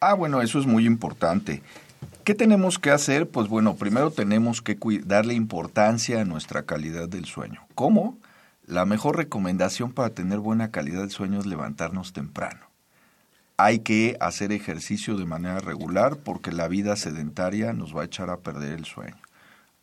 Ah, 0.00 0.14
bueno, 0.14 0.42
eso 0.42 0.60
es 0.60 0.66
muy 0.66 0.86
importante. 0.86 1.62
¿Qué 2.22 2.34
tenemos 2.34 2.78
que 2.78 2.90
hacer? 2.90 3.28
Pues 3.28 3.48
bueno, 3.48 3.74
primero 3.74 4.10
tenemos 4.10 4.62
que 4.62 4.78
darle 5.04 5.34
importancia 5.34 6.20
a 6.20 6.24
nuestra 6.24 6.64
calidad 6.64 7.08
del 7.08 7.24
sueño. 7.24 7.62
¿Cómo? 7.74 8.18
La 8.66 8.84
mejor 8.84 9.16
recomendación 9.16 9.92
para 9.92 10.10
tener 10.10 10.38
buena 10.38 10.70
calidad 10.70 11.00
del 11.00 11.10
sueño 11.10 11.40
es 11.40 11.46
levantarnos 11.46 12.12
temprano. 12.12 12.60
Hay 13.56 13.80
que 13.80 14.18
hacer 14.20 14.52
ejercicio 14.52 15.16
de 15.16 15.24
manera 15.24 15.58
regular 15.58 16.18
porque 16.18 16.52
la 16.52 16.68
vida 16.68 16.94
sedentaria 16.94 17.72
nos 17.72 17.96
va 17.96 18.02
a 18.02 18.04
echar 18.04 18.28
a 18.28 18.40
perder 18.40 18.74
el 18.74 18.84
sueño. 18.84 19.16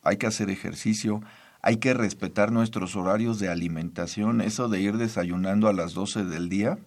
Hay 0.04 0.18
que 0.18 0.28
hacer 0.28 0.52
ejercicio, 0.52 1.22
hay 1.66 1.78
que 1.78 1.96
respetar 1.96 2.52
nuestros 2.52 2.96
horarios 2.96 3.40
de 3.40 3.50
alimentación. 3.50 4.40
Eso 4.40 4.70
de 4.70 4.82
ir 4.82 4.98
desayunando 4.98 5.68
a 5.68 5.74
las 5.74 5.96
12 5.96 6.24
del 6.24 6.48
día, 6.48 6.78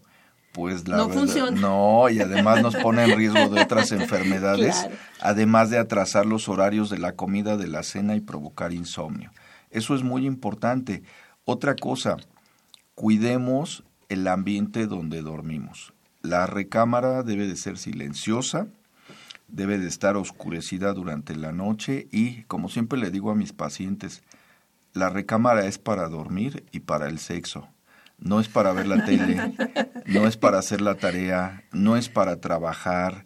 pues 0.53 0.87
la 0.87 0.99
no 0.99 1.09
verdad, 1.09 1.21
funciona. 1.21 1.61
no, 1.61 2.09
y 2.09 2.21
además 2.21 2.63
nos 2.63 2.77
pone 2.77 3.03
en 3.03 3.17
riesgo 3.17 3.49
de 3.49 3.61
otras 3.61 3.91
enfermedades, 3.91 4.87
además 5.21 5.71
de 5.71 5.79
atrasar 5.79 6.27
los 6.27 6.49
horarios 6.49 6.91
de 6.91 6.99
la 6.99 7.17
comida, 7.17 7.57
de 7.57 7.67
la 7.67 7.83
cena 7.83 8.15
y 8.15 8.21
provocar 8.21 8.73
insomnio. 8.73 9.33
Eso 9.73 9.97
es 9.97 10.05
muy 10.05 10.25
importante. 10.27 11.03
Otra 11.45 11.75
cosa, 11.75 12.17
cuidemos 12.95 13.83
el 14.09 14.29
ambiente 14.29 14.87
donde 14.87 15.23
dormimos. 15.23 15.93
La 16.23 16.47
recámara 16.47 17.25
debe 17.25 17.49
de 17.49 17.57
ser 17.57 17.79
silenciosa, 17.79 18.69
debe 19.49 19.77
de 19.79 19.89
estar 19.89 20.17
oscurecida 20.17 20.93
durante 20.93 21.35
la 21.35 21.51
noche 21.51 22.07
y, 22.13 22.45
como 22.45 22.69
siempre 22.69 22.97
le 22.97 23.11
digo 23.11 23.33
a 23.33 23.35
mis 23.35 23.53
pacientes, 23.53 24.23
la 24.93 25.11
recámara 25.11 25.67
es 25.67 25.79
para 25.79 26.09
dormir 26.09 26.65
y 26.73 26.81
para 26.81 27.09
el 27.09 27.19
sexo. 27.19 27.69
No 28.19 28.41
es 28.41 28.49
para 28.49 28.73
ver 28.73 28.87
la 28.87 29.05
tele, 29.07 29.55
no 30.07 30.27
es 30.27 30.37
para 30.37 30.59
hacer 30.59 30.81
la 30.81 30.97
tarea, 30.97 31.65
no 31.73 31.97
es 31.97 32.09
para 32.09 32.41
trabajar. 32.41 33.25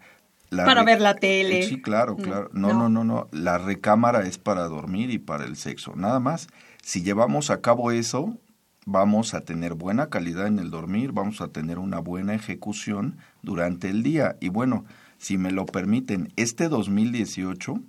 para 0.50 0.84
ver 0.84 1.00
la 1.00 1.16
tele. 1.16 1.62
Sí, 1.62 1.80
claro, 1.80 2.16
claro. 2.16 2.50
No, 2.52 2.74
no, 2.74 2.88
no, 2.88 3.04
no. 3.04 3.28
La 3.32 3.58
recámara 3.58 4.26
es 4.26 4.38
para 4.38 4.64
dormir 4.64 5.10
y 5.10 5.18
para 5.18 5.44
el 5.44 5.56
sexo. 5.56 5.94
Nada 5.96 6.20
más. 6.20 6.48
Si 6.82 7.02
llevamos 7.02 7.50
a 7.50 7.60
cabo 7.60 7.92
eso, 7.92 8.36
vamos 8.84 9.34
a 9.34 9.42
tener 9.42 9.74
buena 9.74 10.10
calidad 10.10 10.46
en 10.46 10.58
el 10.58 10.70
dormir, 10.70 11.12
vamos 11.12 11.40
a 11.40 11.48
tener 11.48 11.78
una 11.78 12.00
buena 12.00 12.34
ejecución 12.34 13.18
durante 13.42 13.88
el 13.88 14.02
día. 14.02 14.36
Y 14.40 14.48
bueno, 14.48 14.84
si 15.18 15.38
me 15.38 15.52
lo 15.52 15.64
permiten, 15.66 16.32
este 16.36 16.68
2018 16.68 17.80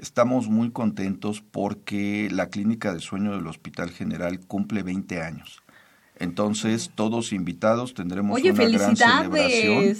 Estamos 0.00 0.48
muy 0.48 0.70
contentos 0.70 1.42
porque 1.42 2.30
la 2.32 2.48
clínica 2.48 2.94
de 2.94 3.00
sueño 3.00 3.32
del 3.32 3.46
Hospital 3.46 3.90
General 3.90 4.40
cumple 4.40 4.82
20 4.82 5.20
años. 5.20 5.62
Entonces, 6.18 6.90
todos 6.94 7.34
invitados 7.34 7.92
tendremos 7.92 8.40
una 8.40 8.52
gran 8.52 8.96
celebración. 8.96 9.98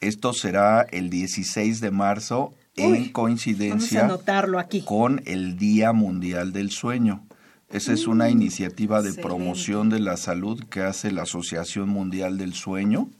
Esto 0.00 0.32
será 0.34 0.82
el 0.82 1.10
16 1.10 1.80
de 1.80 1.90
marzo 1.90 2.54
en 2.76 3.10
coincidencia 3.10 4.08
con 4.84 5.20
el 5.26 5.56
Día 5.56 5.92
Mundial 5.92 6.52
del 6.52 6.70
Sueño. 6.70 7.26
Esa 7.70 7.92
es 7.92 8.06
una 8.06 8.26
mm, 8.26 8.30
iniciativa 8.30 9.02
de 9.02 9.14
promoción 9.14 9.90
de 9.90 9.98
la 9.98 10.16
salud 10.16 10.62
que 10.70 10.82
hace 10.82 11.10
la 11.10 11.22
Asociación 11.22 11.88
Mundial 11.88 12.38
del 12.38 12.54
Sueño. 12.54 13.10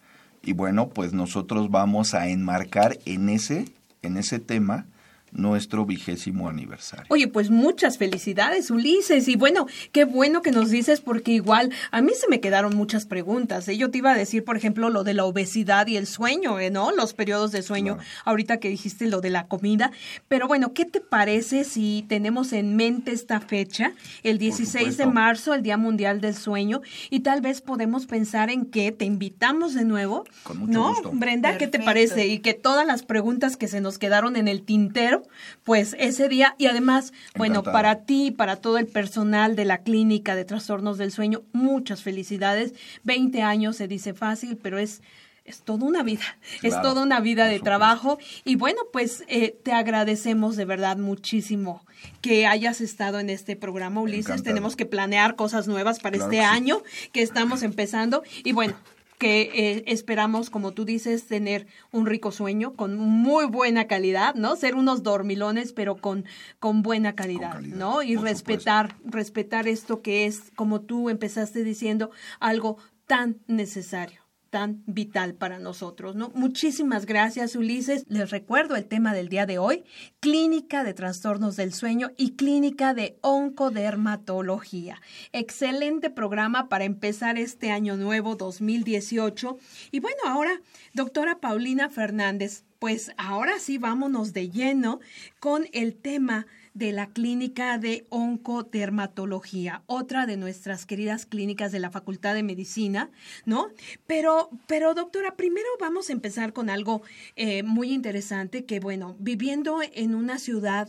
Y 0.44 0.52
bueno, 0.52 0.90
pues 0.90 1.12
nosotros 1.12 1.72
vamos 1.72 2.14
a 2.14 2.28
enmarcar 2.28 3.00
en 3.04 3.30
ese, 3.30 3.64
en 4.02 4.16
ese 4.16 4.38
tema 4.38 4.86
nuestro 5.32 5.86
vigésimo 5.86 6.48
aniversario. 6.48 7.06
Oye, 7.08 7.28
pues 7.28 7.50
muchas 7.50 7.98
felicidades, 7.98 8.70
Ulises. 8.70 9.28
Y 9.28 9.36
bueno, 9.36 9.66
qué 9.92 10.04
bueno 10.04 10.42
que 10.42 10.50
nos 10.50 10.70
dices 10.70 11.00
porque 11.00 11.32
igual 11.32 11.70
a 11.90 12.02
mí 12.02 12.12
se 12.14 12.28
me 12.28 12.40
quedaron 12.40 12.76
muchas 12.76 13.06
preguntas. 13.06 13.68
¿eh? 13.68 13.76
Yo 13.76 13.90
te 13.90 13.98
iba 13.98 14.12
a 14.12 14.16
decir, 14.16 14.44
por 14.44 14.56
ejemplo, 14.56 14.90
lo 14.90 15.04
de 15.04 15.14
la 15.14 15.24
obesidad 15.24 15.86
y 15.86 15.96
el 15.96 16.06
sueño, 16.06 16.58
¿eh? 16.58 16.70
¿no? 16.70 16.90
Los 16.92 17.14
periodos 17.14 17.52
de 17.52 17.62
sueño, 17.62 17.98
ahorita 18.24 18.58
que 18.58 18.68
dijiste 18.68 19.06
lo 19.06 19.20
de 19.20 19.30
la 19.30 19.46
comida. 19.46 19.92
Pero 20.28 20.48
bueno, 20.48 20.72
¿qué 20.72 20.84
te 20.84 21.00
parece 21.00 21.64
si 21.64 22.04
tenemos 22.08 22.52
en 22.52 22.76
mente 22.76 23.12
esta 23.12 23.40
fecha, 23.40 23.92
el 24.22 24.38
16 24.38 24.96
de 24.96 25.06
marzo, 25.06 25.54
el 25.54 25.62
Día 25.62 25.76
Mundial 25.76 26.20
del 26.20 26.34
Sueño, 26.34 26.82
y 27.10 27.20
tal 27.20 27.40
vez 27.40 27.60
podemos 27.60 28.06
pensar 28.06 28.50
en 28.50 28.66
que 28.66 28.92
te 28.92 29.04
invitamos 29.04 29.74
de 29.74 29.84
nuevo? 29.84 30.24
Con 30.42 30.58
mucho 30.58 30.72
¿No? 30.72 30.88
Gusto. 30.90 31.10
Brenda, 31.12 31.58
¿qué 31.58 31.66
te 31.66 31.78
parece? 31.78 32.26
Y 32.26 32.40
que 32.40 32.54
todas 32.54 32.86
las 32.86 33.02
preguntas 33.02 33.56
que 33.56 33.68
se 33.68 33.80
nos 33.80 33.98
quedaron 33.98 34.36
en 34.36 34.48
el 34.48 34.62
tintero, 34.62 35.19
pues 35.64 35.96
ese 35.98 36.28
día 36.28 36.54
y 36.58 36.66
además, 36.66 37.12
bueno, 37.36 37.62
para 37.62 38.04
ti, 38.04 38.30
para 38.30 38.56
todo 38.56 38.78
el 38.78 38.86
personal 38.86 39.56
de 39.56 39.64
la 39.64 39.78
clínica 39.78 40.34
de 40.34 40.44
trastornos 40.44 40.98
del 40.98 41.12
sueño, 41.12 41.42
muchas 41.52 42.02
felicidades. 42.02 42.74
20 43.04 43.42
años 43.42 43.76
se 43.76 43.88
dice 43.88 44.14
fácil, 44.14 44.56
pero 44.56 44.78
es 44.78 45.02
es 45.44 45.62
toda 45.62 45.84
una 45.84 46.02
vida, 46.02 46.22
es 46.62 46.80
toda 46.80 47.02
una 47.02 47.20
vida 47.20 47.46
de 47.46 47.60
trabajo. 47.60 48.18
Y 48.44 48.54
bueno, 48.56 48.82
pues 48.92 49.24
eh, 49.26 49.56
te 49.62 49.72
agradecemos 49.72 50.56
de 50.56 50.64
verdad 50.64 50.96
muchísimo 50.96 51.84
que 52.20 52.46
hayas 52.46 52.80
estado 52.80 53.18
en 53.18 53.30
este 53.30 53.56
programa, 53.56 54.00
Ulises. 54.00 54.42
Tenemos 54.42 54.76
que 54.76 54.86
planear 54.86 55.36
cosas 55.36 55.66
nuevas 55.66 55.98
para 55.98 56.16
este 56.16 56.40
año 56.40 56.82
que 57.12 57.22
estamos 57.22 57.62
empezando. 57.62 58.22
Y 58.44 58.52
bueno, 58.52 58.74
que 59.20 59.42
eh, 59.42 59.84
esperamos, 59.86 60.48
como 60.48 60.72
tú 60.72 60.86
dices, 60.86 61.26
tener 61.26 61.66
un 61.92 62.06
rico 62.06 62.32
sueño 62.32 62.74
con 62.74 62.96
muy 62.96 63.44
buena 63.44 63.86
calidad, 63.86 64.34
¿no? 64.34 64.56
Ser 64.56 64.74
unos 64.74 65.02
dormilones, 65.02 65.74
pero 65.74 65.96
con, 65.96 66.24
con 66.58 66.82
buena 66.82 67.14
calidad, 67.14 67.60
¿no? 67.60 68.02
Y 68.02 68.16
respetar, 68.16 68.96
respetar 69.04 69.68
esto 69.68 70.00
que 70.00 70.24
es, 70.24 70.50
como 70.56 70.80
tú 70.80 71.10
empezaste 71.10 71.64
diciendo, 71.64 72.10
algo 72.40 72.78
tan 73.06 73.40
necesario 73.46 74.29
tan 74.50 74.82
vital 74.86 75.34
para 75.34 75.58
nosotros, 75.60 76.16
¿no? 76.16 76.30
Muchísimas 76.34 77.06
gracias, 77.06 77.54
Ulises. 77.54 78.04
Les 78.08 78.30
recuerdo 78.30 78.74
el 78.76 78.86
tema 78.86 79.14
del 79.14 79.28
día 79.28 79.46
de 79.46 79.58
hoy, 79.58 79.84
clínica 80.18 80.82
de 80.82 80.92
trastornos 80.92 81.56
del 81.56 81.72
sueño 81.72 82.10
y 82.16 82.32
clínica 82.32 82.92
de 82.92 83.16
oncodermatología. 83.20 85.00
Excelente 85.32 86.10
programa 86.10 86.68
para 86.68 86.84
empezar 86.84 87.38
este 87.38 87.70
año 87.70 87.96
nuevo 87.96 88.34
2018. 88.34 89.56
Y 89.92 90.00
bueno, 90.00 90.18
ahora, 90.26 90.60
doctora 90.94 91.38
Paulina 91.38 91.88
Fernández, 91.88 92.64
pues 92.80 93.12
ahora 93.16 93.58
sí 93.60 93.78
vámonos 93.78 94.32
de 94.32 94.50
lleno 94.50 95.00
con 95.38 95.68
el 95.72 95.94
tema 95.94 96.46
de 96.80 96.92
la 96.92 97.10
clínica 97.10 97.76
de 97.76 98.06
oncodermatología, 98.08 99.82
otra 99.84 100.24
de 100.24 100.38
nuestras 100.38 100.86
queridas 100.86 101.26
clínicas 101.26 101.72
de 101.72 101.78
la 101.78 101.90
Facultad 101.90 102.34
de 102.34 102.42
Medicina, 102.42 103.10
¿no? 103.44 103.68
Pero, 104.06 104.48
pero 104.66 104.94
doctora, 104.94 105.36
primero 105.36 105.68
vamos 105.78 106.08
a 106.08 106.14
empezar 106.14 106.54
con 106.54 106.70
algo 106.70 107.02
eh, 107.36 107.62
muy 107.62 107.92
interesante 107.92 108.64
que, 108.64 108.80
bueno, 108.80 109.14
viviendo 109.18 109.80
en 109.92 110.14
una 110.14 110.38
ciudad 110.38 110.88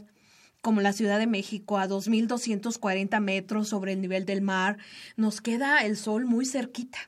como 0.62 0.80
la 0.80 0.94
Ciudad 0.94 1.20
de 1.20 1.28
México, 1.28 1.78
a 1.78 1.90
2.240 1.90 3.20
metros 3.20 3.68
sobre 3.68 3.92
el 3.92 4.00
nivel 4.00 4.26
del 4.26 4.42
mar, 4.42 4.78
nos 5.18 5.42
queda 5.42 5.80
el 5.80 5.98
sol 5.98 6.26
muy 6.26 6.46
cerquita. 6.46 7.00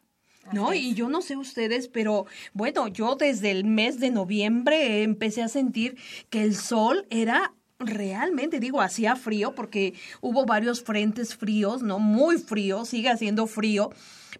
¿no? 0.51 0.73
Y 0.73 0.93
yo 0.93 1.07
no 1.07 1.21
sé 1.21 1.37
ustedes, 1.37 1.87
pero 1.87 2.25
bueno, 2.51 2.89
yo 2.89 3.15
desde 3.15 3.51
el 3.51 3.63
mes 3.63 4.01
de 4.01 4.11
noviembre 4.11 5.03
empecé 5.03 5.41
a 5.41 5.47
sentir 5.47 5.97
que 6.29 6.43
el 6.43 6.55
sol 6.55 7.07
era 7.09 7.53
realmente 7.79 8.59
digo, 8.59 8.81
hacía 8.81 9.15
frío 9.15 9.55
porque 9.55 9.93
hubo 10.21 10.45
varios 10.45 10.83
frentes 10.83 11.35
fríos, 11.35 11.83
¿no? 11.83 11.99
Muy 11.99 12.37
frío, 12.37 12.85
sigue 12.85 13.09
haciendo 13.09 13.47
frío. 13.47 13.91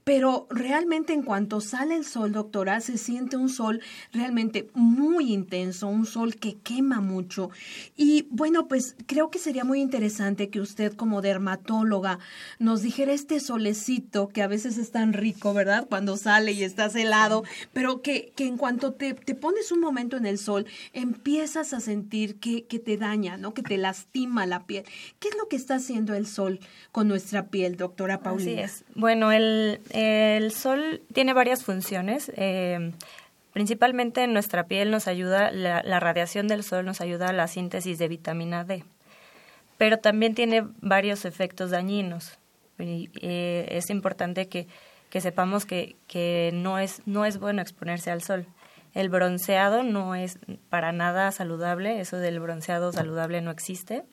Pero 0.04 0.48
realmente 0.50 1.14
en 1.14 1.24
cuanto 1.24 1.62
sale 1.62 1.96
el 1.96 2.06
sol, 2.06 2.32
doctora, 2.32 2.82
se 2.82 2.98
siente 2.98 3.38
un 3.38 3.50
sol 3.50 3.82
realmente 4.12 4.68
muy 4.74 5.34
intenso, 5.34 5.88
un 5.88 6.06
sol 6.06 6.36
que 6.36 6.56
quema 6.56 7.02
mucho. 7.02 7.50
Y 7.96 8.28
bueno, 8.30 8.68
pues 8.68 8.96
creo 9.06 9.30
que 9.30 9.40
sería 9.40 9.64
muy 9.64 9.82
interesante 9.82 10.50
que 10.50 10.60
usted 10.60 10.94
como 10.94 11.22
dermatóloga 11.22 12.20
nos 12.60 12.82
dijera 12.82 13.14
este 13.14 13.40
solecito 13.40 14.30
que 14.30 14.42
a 14.42 14.48
veces 14.48 14.78
es 14.78 14.92
tan 14.92 15.14
rico, 15.14 15.54
¿verdad? 15.54 15.88
Cuando 15.88 16.18
sale 16.18 16.52
y 16.52 16.64
estás 16.64 16.96
helado, 16.96 17.44
pero 17.74 18.02
que, 18.02 18.32
que 18.36 18.46
en 18.46 18.58
cuanto 18.58 18.94
te, 18.94 19.14
te, 19.14 19.36
pones 19.36 19.72
un 19.72 19.80
momento 19.80 20.18
en 20.18 20.26
el 20.26 20.38
sol, 20.38 20.66
empiezas 20.94 21.74
a 21.74 21.80
sentir 21.80 22.40
que, 22.40 22.66
que 22.66 22.80
te 22.80 22.98
daña, 22.98 23.38
¿no? 23.38 23.54
Que 23.54 23.64
te 23.64 23.78
lastima 23.78 24.46
la 24.46 24.66
piel. 24.66 24.86
¿Qué 25.20 25.30
es 25.30 25.38
lo 25.38 25.48
que 25.48 25.56
está 25.56 25.76
haciendo 25.76 26.14
el 26.16 26.28
sol 26.28 26.60
con 26.92 27.08
nuestra 27.08 27.48
piel, 27.48 27.78
doctora 27.78 28.22
Paulina? 28.22 28.66
Así 28.66 28.82
es. 28.82 28.86
Bueno, 28.96 29.32
el, 29.32 29.82
el 29.92 30.52
sol 30.52 31.02
tiene 31.14 31.34
varias 31.34 31.64
funciones. 31.64 32.32
Eh, 32.36 32.92
principalmente 33.54 34.24
en 34.24 34.34
nuestra 34.34 34.66
piel 34.66 34.92
nos 34.92 35.08
ayuda, 35.08 35.52
la, 35.52 36.00
radiación 36.00 36.48
del 36.48 36.64
sol 36.64 36.86
nos 36.86 37.02
ayuda 37.02 37.30
a 37.30 37.34
la 37.34 37.48
síntesis 37.48 37.98
de 38.00 38.08
vitamina 38.08 38.64
D, 38.64 38.84
pero 39.78 39.98
también 39.98 40.36
tiene 40.36 40.64
varios 40.82 41.26
efectos 41.26 41.72
dañinos. 41.72 42.38
Eh, 42.80 43.68
es 43.70 43.90
importante 43.90 44.48
que, 44.48 44.68
que 45.10 45.22
sepamos 45.22 45.66
que, 45.66 45.96
que 46.08 46.52
no, 46.54 46.80
es, 46.80 47.02
no 47.06 47.26
es 47.26 47.40
bueno 47.40 47.62
exponerse 47.62 48.10
al 48.10 48.24
sol. 48.24 48.48
El 48.94 49.10
bronceado 49.10 49.84
no 49.84 50.16
es 50.16 50.40
para 50.70 50.92
nada 50.92 51.32
saludable, 51.32 52.00
eso 52.00 52.18
del 52.18 52.40
bronceado 52.40 52.92
saludable 52.92 53.42
no 53.42 53.52
existe. 53.52 54.04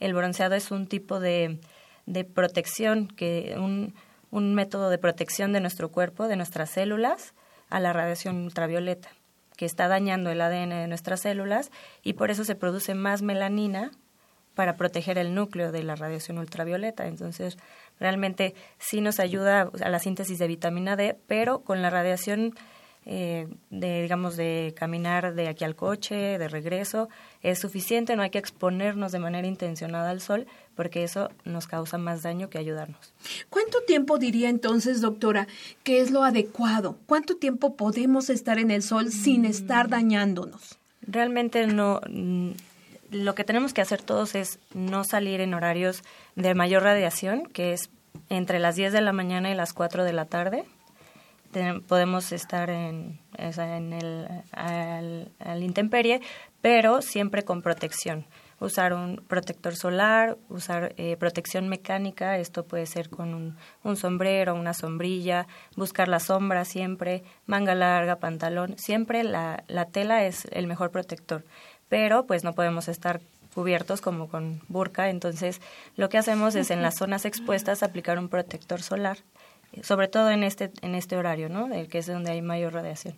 El 0.00 0.14
bronceado 0.14 0.54
es 0.54 0.70
un 0.70 0.86
tipo 0.86 1.20
de, 1.20 1.58
de 2.06 2.24
protección, 2.24 3.08
que 3.08 3.54
un, 3.58 3.94
un 4.34 4.52
método 4.52 4.90
de 4.90 4.98
protección 4.98 5.52
de 5.52 5.60
nuestro 5.60 5.92
cuerpo, 5.92 6.26
de 6.26 6.34
nuestras 6.34 6.68
células, 6.70 7.34
a 7.70 7.78
la 7.78 7.92
radiación 7.92 8.42
ultravioleta, 8.42 9.10
que 9.56 9.64
está 9.64 9.86
dañando 9.86 10.28
el 10.28 10.40
ADN 10.40 10.70
de 10.70 10.88
nuestras 10.88 11.20
células 11.20 11.70
y 12.02 12.14
por 12.14 12.32
eso 12.32 12.44
se 12.44 12.56
produce 12.56 12.96
más 12.96 13.22
melanina 13.22 13.92
para 14.56 14.76
proteger 14.76 15.18
el 15.18 15.36
núcleo 15.36 15.70
de 15.70 15.84
la 15.84 15.94
radiación 15.94 16.38
ultravioleta. 16.38 17.06
Entonces, 17.06 17.58
realmente 18.00 18.56
sí 18.78 19.00
nos 19.00 19.20
ayuda 19.20 19.70
a 19.80 19.88
la 19.88 20.00
síntesis 20.00 20.40
de 20.40 20.48
vitamina 20.48 20.96
D, 20.96 21.16
pero 21.28 21.60
con 21.60 21.80
la 21.80 21.90
radiación 21.90 22.56
eh, 23.06 23.48
de, 23.68 24.02
digamos, 24.02 24.36
de 24.36 24.74
caminar 24.76 25.34
de 25.34 25.48
aquí 25.48 25.64
al 25.64 25.76
coche, 25.76 26.38
de 26.38 26.48
regreso, 26.48 27.10
es 27.42 27.58
suficiente, 27.58 28.16
no 28.16 28.22
hay 28.22 28.30
que 28.30 28.38
exponernos 28.38 29.12
de 29.12 29.18
manera 29.18 29.46
intencionada 29.46 30.10
al 30.10 30.22
sol, 30.22 30.46
porque 30.74 31.04
eso 31.04 31.30
nos 31.44 31.66
causa 31.66 31.98
más 31.98 32.22
daño 32.22 32.48
que 32.48 32.58
ayudarnos. 32.58 33.12
¿Cuánto 33.50 33.82
tiempo 33.82 34.18
diría 34.18 34.48
entonces, 34.48 35.02
doctora, 35.02 35.46
que 35.82 36.00
es 36.00 36.10
lo 36.10 36.24
adecuado? 36.24 36.96
¿Cuánto 37.06 37.36
tiempo 37.36 37.76
podemos 37.76 38.30
estar 38.30 38.58
en 38.58 38.70
el 38.70 38.82
sol 38.82 39.12
sin 39.12 39.42
mm. 39.42 39.46
estar 39.46 39.88
dañándonos? 39.88 40.78
Realmente 41.02 41.66
no. 41.66 42.00
Mm, 42.08 42.52
lo 43.10 43.34
que 43.34 43.44
tenemos 43.44 43.74
que 43.74 43.82
hacer 43.82 44.02
todos 44.02 44.34
es 44.34 44.58
no 44.72 45.04
salir 45.04 45.40
en 45.40 45.52
horarios 45.52 46.02
de 46.36 46.54
mayor 46.54 46.82
radiación, 46.82 47.46
que 47.46 47.74
es 47.74 47.90
entre 48.30 48.58
las 48.58 48.76
10 48.76 48.92
de 48.92 49.02
la 49.02 49.12
mañana 49.12 49.50
y 49.50 49.54
las 49.54 49.72
4 49.74 50.04
de 50.04 50.12
la 50.14 50.24
tarde 50.24 50.64
podemos 51.86 52.32
estar 52.32 52.70
en, 52.70 53.20
en 53.36 53.92
el, 53.92 54.28
al, 54.52 55.32
al, 55.38 55.62
intemperie, 55.62 56.20
pero 56.60 57.02
siempre 57.02 57.44
con 57.44 57.62
protección. 57.62 58.26
Usar 58.60 58.94
un 58.94 59.22
protector 59.26 59.74
solar, 59.76 60.38
usar 60.48 60.94
eh, 60.96 61.16
protección 61.16 61.68
mecánica, 61.68 62.38
esto 62.38 62.64
puede 62.64 62.86
ser 62.86 63.10
con 63.10 63.34
un, 63.34 63.56
un, 63.82 63.96
sombrero, 63.96 64.54
una 64.54 64.74
sombrilla, 64.74 65.46
buscar 65.76 66.08
la 66.08 66.20
sombra 66.20 66.64
siempre, 66.64 67.24
manga 67.46 67.74
larga, 67.74 68.16
pantalón, 68.16 68.78
siempre 68.78 69.24
la, 69.24 69.64
la 69.66 69.86
tela 69.86 70.24
es 70.24 70.46
el 70.52 70.66
mejor 70.66 70.90
protector, 70.90 71.44
pero 71.88 72.26
pues 72.26 72.44
no 72.44 72.54
podemos 72.54 72.88
estar 72.88 73.20
cubiertos 73.54 74.00
como 74.00 74.28
con 74.28 74.60
burka, 74.68 75.10
entonces 75.10 75.60
lo 75.96 76.08
que 76.08 76.18
hacemos 76.18 76.54
es 76.54 76.70
en 76.70 76.82
las 76.82 76.96
zonas 76.96 77.24
expuestas 77.24 77.82
aplicar 77.82 78.18
un 78.18 78.28
protector 78.28 78.82
solar 78.82 79.18
sobre 79.82 80.08
todo 80.08 80.30
en 80.30 80.42
este, 80.42 80.70
en 80.82 80.94
este 80.94 81.16
horario, 81.16 81.48
¿no? 81.48 81.72
El 81.72 81.88
que 81.88 81.98
es 81.98 82.06
donde 82.06 82.32
hay 82.32 82.42
mayor 82.42 82.72
radiación. 82.72 83.14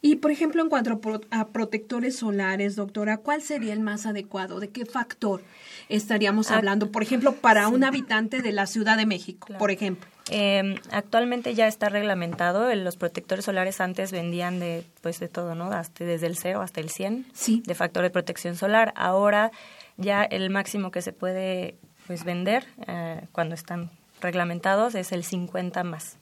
Y, 0.00 0.16
por 0.16 0.30
ejemplo, 0.30 0.62
en 0.62 0.68
cuanto 0.68 1.00
a, 1.30 1.46
protectores 1.48 2.16
solares, 2.16 2.76
doctora, 2.76 3.18
¿cuál 3.18 3.42
sería 3.42 3.72
el 3.72 3.80
más 3.80 4.06
adecuado? 4.06 4.60
¿De 4.60 4.68
qué 4.68 4.84
factor 4.84 5.42
estaríamos 5.88 6.50
hablando? 6.50 6.90
Por 6.90 7.02
ejemplo, 7.02 7.34
para 7.34 7.68
un 7.68 7.84
habitante 7.84 8.42
de 8.42 8.52
la 8.52 8.66
Ciudad 8.66 8.96
de 8.96 9.06
México, 9.06 9.48
por 9.58 9.70
ejemplo. 9.70 10.08
Eh, 10.30 10.76
actualmente 10.90 11.54
ya 11.54 11.66
está 11.66 11.88
reglamentado. 11.88 12.72
Los 12.74 12.96
protectores 12.96 13.44
solares 13.44 13.80
antes 13.80 14.12
vendían 14.12 14.60
de, 14.60 14.84
pues, 15.02 15.18
de 15.20 15.28
todo, 15.28 15.54
¿no? 15.54 15.72
Hasta, 15.72 16.04
desde 16.04 16.26
el 16.26 16.36
0 16.36 16.62
hasta 16.62 16.80
el 16.80 16.90
100 16.90 17.26
sí. 17.32 17.62
de 17.66 17.74
factor 17.74 18.02
de 18.02 18.10
protección 18.10 18.56
solar. 18.56 18.92
Ahora 18.96 19.50
ya 19.96 20.22
el 20.22 20.50
máximo 20.50 20.90
que 20.90 21.02
se 21.02 21.12
puede 21.12 21.76
pues, 22.06 22.24
vender 22.24 22.66
eh, 22.86 23.22
cuando 23.32 23.54
están 23.54 23.90
reglamentados 24.20 24.94
es 24.94 25.12
el 25.12 25.24
50 25.24 25.82
más. 25.84 26.16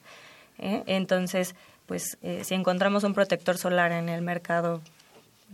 ¿eh? 0.57 0.83
Entonces, 0.85 1.55
pues 1.85 2.17
eh, 2.21 2.43
si 2.43 2.53
encontramos 2.53 3.03
un 3.03 3.13
protector 3.13 3.57
solar 3.57 3.91
en 3.91 4.09
el 4.09 4.21
mercado, 4.21 4.81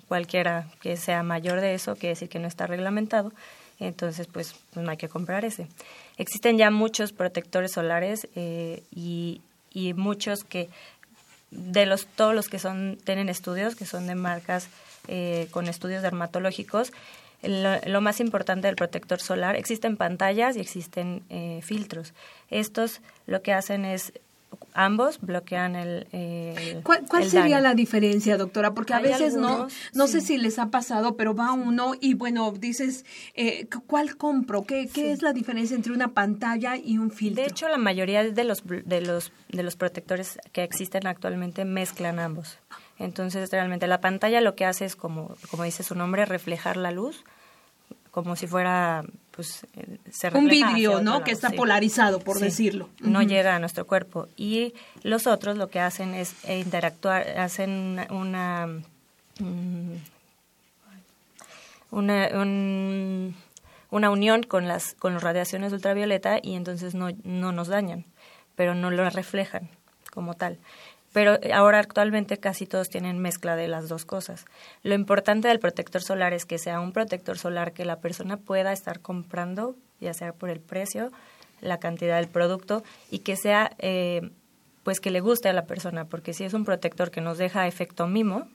cualquiera 0.08 0.68
que 0.82 0.98
sea 0.98 1.24
mayor 1.24 1.62
de 1.62 1.74
eso, 1.74 1.96
quiere 1.96 2.10
decir 2.10 2.30
que 2.30 2.40
no 2.40 2.48
está 2.48 2.68
reglamentado, 2.68 3.32
entonces 3.80 4.28
pues, 4.28 4.56
pues 4.74 4.84
no 4.84 4.92
hay 4.92 4.98
que 4.98 5.10
comprar 5.10 5.46
ese. 5.46 5.68
Existen 6.18 6.58
ya 6.58 6.72
muchos 6.72 7.12
protectores 7.12 7.72
solares 7.72 8.28
eh, 8.36 8.84
y, 8.94 9.42
y 9.74 9.94
muchos 9.94 10.44
que 10.44 10.70
de 11.52 11.86
los 11.86 12.08
todos 12.08 12.36
los 12.36 12.50
que 12.50 12.60
son 12.60 12.98
tienen 13.04 13.30
estudios 13.30 13.76
que 13.76 13.86
son 13.86 14.08
de 14.08 14.16
marcas 14.16 14.68
con 15.52 15.68
estudios 15.68 16.02
dermatológicos 16.02 16.92
lo, 17.42 18.02
más 18.02 18.20
importante 18.20 18.68
del 18.68 18.76
protector 18.76 19.20
solar, 19.20 19.56
existen 19.56 19.98
pantallas 19.98 20.56
y 20.56 20.60
existen 20.60 21.24
eh, 21.30 21.60
filtros. 21.64 22.14
Estos 22.50 23.02
lo 23.28 23.42
que 23.42 23.54
hacen 23.54 23.86
es 23.86 24.14
ambos 24.74 25.20
bloquean 25.22 25.76
el, 25.76 26.08
eh, 26.12 26.80
¿Cuál, 26.84 27.06
cuál 27.08 27.30
sería 27.30 27.60
la 27.60 27.74
diferencia, 27.74 28.38
doctora? 28.38 28.74
Porque 28.74 28.94
a 28.94 29.00
veces 29.00 29.36
no, 29.36 29.68
no 29.94 30.08
sé 30.08 30.22
si 30.22 30.38
les 30.38 30.60
ha 30.60 30.70
pasado, 30.70 31.16
pero 31.16 31.36
va 31.36 31.54
uno 31.54 31.94
y 32.00 32.14
bueno, 32.14 32.52
dices, 32.52 33.06
eh, 33.36 33.68
¿cuál 33.88 34.18
compro? 34.18 34.64
¿Qué, 34.64 34.88
qué 34.92 35.12
es 35.12 35.22
la 35.22 35.34
diferencia 35.34 35.76
entre 35.76 35.94
una 35.94 36.10
pantalla 36.10 36.78
y 36.78 36.98
un 36.98 37.12
filtro? 37.12 37.44
De 37.44 37.50
hecho, 37.50 37.68
la 37.70 37.78
mayoría 37.78 38.24
de 38.24 38.44
los, 38.44 38.64
de 38.66 39.02
los, 39.02 39.32
de 39.50 39.64
los 39.64 39.76
protectores 39.76 40.40
que 40.52 40.64
existen 40.64 41.08
actualmente 41.08 41.66
mezclan 41.66 42.20
ambos. 42.20 42.58
Entonces, 42.98 43.52
realmente 43.52 43.88
la 43.88 44.02
pantalla 44.02 44.42
lo 44.42 44.56
que 44.56 44.66
hace 44.66 44.86
es, 44.86 44.96
como, 44.96 45.36
como 45.52 45.64
dice 45.64 45.84
su 45.84 45.96
nombre, 45.96 46.26
reflejar 46.26 46.78
la 46.78 46.92
luz 46.92 47.24
como 48.16 48.38
si 48.38 48.48
fuera 48.48 49.04
pues 49.32 49.68
eh, 49.76 49.98
se 50.10 50.30
un 50.30 50.48
vidrio 50.48 51.02
no 51.02 51.26
que 51.26 51.32
está 51.32 51.50
polarizado 51.50 52.20
por 52.20 52.40
decirlo. 52.40 52.88
no 53.02 53.22
llega 53.22 53.58
a 53.58 53.60
nuestro 53.60 53.86
cuerpo. 53.86 54.30
Y 54.38 54.74
los 55.04 55.28
otros 55.28 55.58
lo 55.58 55.70
que 55.70 55.82
hacen 55.82 56.14
es 56.14 56.34
interactuar 56.48 57.38
hacen 57.38 58.00
una 58.10 58.68
mm, 59.40 59.96
una, 61.92 62.30
una 63.92 64.10
unión 64.10 64.44
con 64.44 64.70
las 64.70 64.94
con 64.94 65.16
las 65.16 65.22
radiaciones 65.22 65.74
ultravioleta 65.74 66.40
y 66.42 66.56
entonces 66.56 66.96
no, 66.96 67.10
no 67.26 67.52
nos 67.52 67.68
dañan 67.68 68.06
pero 68.56 68.76
no 68.76 68.92
lo 68.92 69.10
reflejan 69.10 69.70
como 70.14 70.36
tal 70.36 70.58
pero 71.16 71.40
ahora 71.54 71.80
actualmente 71.80 72.40
casi 72.40 72.66
todos 72.66 72.90
tienen 72.90 73.20
mezcla 73.20 73.56
de 73.56 73.70
las 73.70 73.88
dos 73.88 74.04
cosas. 74.04 74.44
Lo 74.84 74.96
importante 74.96 75.48
del 75.48 75.62
protector 75.62 76.02
solar 76.02 76.34
es 76.34 76.46
que 76.46 76.58
sea 76.58 76.82
un 76.82 76.92
protector 76.92 77.38
solar 77.38 77.72
que 77.72 77.86
la 77.86 78.02
persona 78.02 78.36
pueda 78.36 78.74
estar 78.74 79.00
comprando, 79.00 79.78
ya 80.02 80.14
sea 80.14 80.34
por 80.34 80.50
el 80.50 80.60
precio, 80.60 81.14
la 81.62 81.80
cantidad 81.80 82.18
del 82.18 82.28
producto 82.28 82.84
y 83.10 83.20
que 83.20 83.38
sea 83.38 83.72
eh, 83.80 84.30
pues 84.84 85.00
que 85.00 85.10
le 85.10 85.22
guste 85.22 85.48
a 85.48 85.54
la 85.54 85.68
persona, 85.68 86.04
porque 86.04 86.34
si 86.34 86.44
es 86.44 86.54
un 86.54 86.66
protector 86.66 87.12
que 87.12 87.22
nos 87.22 87.38
deja 87.38 87.66
efecto 87.66 88.08
mimo, 88.08 88.50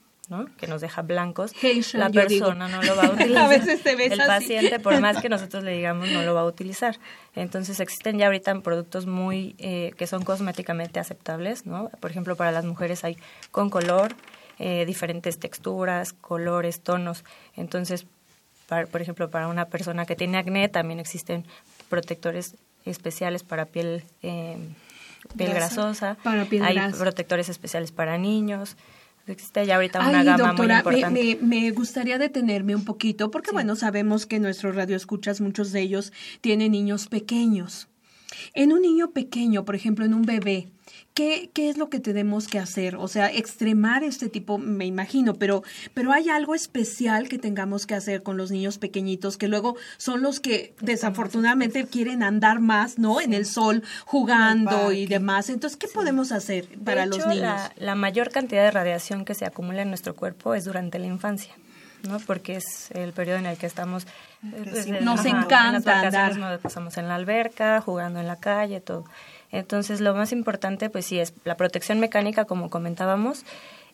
que 0.57 0.67
nos 0.67 0.81
deja 0.81 1.01
blancos, 1.01 1.53
la 1.93 2.09
persona 2.09 2.67
no 2.67 2.81
lo 2.81 2.95
va 2.95 3.03
a 3.03 3.09
utilizar. 3.13 3.45
a 3.45 3.47
veces 3.47 3.83
ves 3.83 4.11
El 4.11 4.19
paciente, 4.19 4.79
por 4.79 4.99
más 4.99 5.21
que 5.21 5.29
nosotros 5.29 5.63
le 5.63 5.73
digamos, 5.73 6.09
no 6.09 6.21
lo 6.23 6.33
va 6.33 6.41
a 6.41 6.45
utilizar. 6.45 6.97
Entonces 7.35 7.79
existen 7.79 8.17
ya 8.17 8.27
ahorita 8.27 8.59
productos 8.61 9.05
muy 9.05 9.55
eh, 9.57 9.91
que 9.97 10.07
son 10.07 10.23
cosméticamente 10.23 10.99
aceptables, 10.99 11.65
¿no? 11.65 11.89
Por 11.99 12.11
ejemplo, 12.11 12.35
para 12.35 12.51
las 12.51 12.65
mujeres 12.65 13.03
hay 13.03 13.17
con 13.51 13.69
color, 13.69 14.15
eh, 14.59 14.85
diferentes 14.85 15.39
texturas, 15.39 16.13
colores, 16.13 16.81
tonos. 16.81 17.23
Entonces, 17.55 18.05
por 18.67 19.01
ejemplo, 19.01 19.29
para 19.29 19.47
una 19.47 19.65
persona 19.65 20.05
que 20.05 20.15
tiene 20.15 20.37
acné 20.37 20.69
también 20.69 20.99
existen 20.99 21.45
protectores 21.89 22.55
especiales 22.85 23.43
para 23.43 23.65
piel 23.65 24.03
eh, 24.23 24.57
piel 25.35 25.53
grasosa, 25.53 26.17
para 26.23 26.45
piel 26.45 26.63
hay 26.63 26.75
grasa. 26.75 26.97
protectores 26.97 27.49
especiales 27.49 27.91
para 27.91 28.17
niños. 28.17 28.77
Existe 29.27 29.65
ya 29.65 29.75
ahorita 29.75 29.99
una 29.99 30.23
gama 30.23 30.47
doctora, 30.47 30.83
muy 30.83 30.95
importante. 30.95 31.37
Me, 31.41 31.47
me, 31.47 31.61
me, 31.61 31.71
gustaría 31.71 32.17
detenerme 32.17 32.75
un 32.75 32.85
poquito, 32.85 33.31
porque 33.31 33.49
sí. 33.49 33.53
bueno, 33.53 33.75
sabemos 33.75 34.25
que 34.25 34.39
nuestros 34.39 34.75
radioescuchas, 34.75 35.41
muchos 35.41 35.71
de 35.71 35.81
ellos 35.81 36.11
tienen 36.41 36.71
niños 36.71 37.07
pequeños. 37.07 37.87
En 38.53 38.73
un 38.73 38.81
niño 38.81 39.11
pequeño, 39.11 39.65
por 39.65 39.75
ejemplo, 39.75 40.05
en 40.05 40.13
un 40.13 40.23
bebé, 40.23 40.71
¿Qué, 41.13 41.49
¿Qué, 41.53 41.69
es 41.69 41.77
lo 41.77 41.89
que 41.89 41.99
tenemos 41.99 42.47
que 42.47 42.57
hacer? 42.57 42.95
O 42.95 43.07
sea, 43.07 43.29
extremar 43.29 44.03
este 44.03 44.29
tipo, 44.29 44.57
me 44.57 44.85
imagino, 44.85 45.35
pero, 45.35 45.61
pero 45.93 46.13
hay 46.13 46.29
algo 46.29 46.55
especial 46.55 47.27
que 47.27 47.37
tengamos 47.37 47.85
que 47.85 47.95
hacer 47.95 48.23
con 48.23 48.37
los 48.37 48.49
niños 48.49 48.77
pequeñitos, 48.77 49.37
que 49.37 49.49
luego 49.49 49.75
son 49.97 50.21
los 50.21 50.39
que 50.39 50.73
desafortunadamente 50.79 51.85
quieren 51.85 52.23
andar 52.23 52.61
más, 52.61 52.97
¿no? 52.97 53.19
En 53.19 53.33
el 53.33 53.45
sol, 53.45 53.83
jugando 54.05 54.93
y 54.93 55.05
demás. 55.05 55.49
Entonces, 55.49 55.77
¿qué 55.77 55.87
podemos 55.87 56.31
hacer 56.31 56.67
para 56.83 57.05
los 57.05 57.19
niños? 57.27 57.41
La, 57.41 57.73
la 57.77 57.95
mayor 57.95 58.31
cantidad 58.31 58.63
de 58.63 58.71
radiación 58.71 59.25
que 59.25 59.33
se 59.33 59.45
acumula 59.45 59.81
en 59.81 59.89
nuestro 59.89 60.15
cuerpo 60.15 60.55
es 60.55 60.63
durante 60.63 60.97
la 60.97 61.07
infancia. 61.07 61.53
¿No? 62.07 62.19
Porque 62.19 62.57
es 62.57 62.91
el 62.91 63.13
periodo 63.13 63.39
en 63.39 63.45
el 63.45 63.57
que 63.57 63.65
estamos... 63.65 64.07
Pues, 64.41 64.87
nos 64.87 65.25
encanta 65.25 65.99
andar. 65.99 66.37
Nos 66.37 66.59
pasamos 66.59 66.97
en 66.97 67.07
la 67.07 67.15
alberca, 67.15 67.81
jugando 67.81 68.19
en 68.19 68.27
la 68.27 68.37
calle, 68.37 68.81
todo. 68.81 69.05
Entonces, 69.51 70.01
lo 70.01 70.15
más 70.15 70.31
importante, 70.31 70.89
pues 70.89 71.05
sí, 71.05 71.19
es 71.19 71.33
la 71.43 71.57
protección 71.57 71.99
mecánica, 71.99 72.45
como 72.45 72.69
comentábamos. 72.69 73.43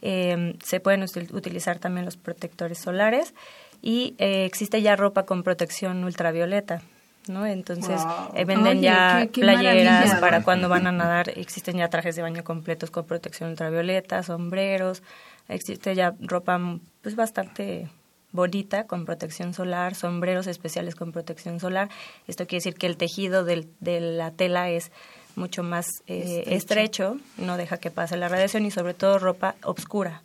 Eh, 0.01 0.55
se 0.63 0.79
pueden 0.79 1.03
utilizar 1.03 1.79
también 1.79 2.05
los 2.05 2.17
protectores 2.17 2.77
solares 2.77 3.33
y 3.81 4.15
eh, 4.19 4.45
existe 4.45 4.81
ya 4.81 4.95
ropa 4.95 5.23
con 5.23 5.43
protección 5.43 6.03
ultravioleta. 6.03 6.81
¿no? 7.29 7.45
Entonces 7.45 8.01
eh, 8.35 8.45
venden 8.45 8.81
ya 8.81 9.27
playeras 9.33 10.15
para 10.19 10.43
cuando 10.43 10.69
van 10.69 10.87
a 10.87 10.91
nadar, 10.91 11.29
existen 11.35 11.77
ya 11.77 11.89
trajes 11.89 12.15
de 12.15 12.21
baño 12.21 12.43
completos 12.43 12.89
con 12.89 13.05
protección 13.05 13.49
ultravioleta, 13.49 14.23
sombreros, 14.23 15.03
existe 15.49 15.93
ya 15.93 16.15
ropa 16.21 16.59
pues 17.01 17.15
bastante 17.17 17.89
bonita 18.31 18.87
con 18.87 19.05
protección 19.05 19.53
solar, 19.53 19.95
sombreros 19.95 20.47
especiales 20.47 20.95
con 20.95 21.11
protección 21.11 21.59
solar. 21.59 21.89
Esto 22.27 22.45
quiere 22.45 22.59
decir 22.59 22.75
que 22.75 22.87
el 22.87 22.97
tejido 22.97 23.43
del, 23.43 23.67
de 23.79 24.01
la 24.01 24.31
tela 24.31 24.69
es 24.69 24.91
mucho 25.35 25.63
más 25.63 25.87
eh, 26.07 26.43
estrecho. 26.47 27.17
no 27.37 27.57
deja 27.57 27.77
que 27.77 27.91
pase 27.91 28.17
la 28.17 28.27
radiación 28.27 28.65
y 28.65 28.71
sobre 28.71 28.93
todo 28.93 29.19
ropa 29.19 29.55
oscura. 29.63 30.23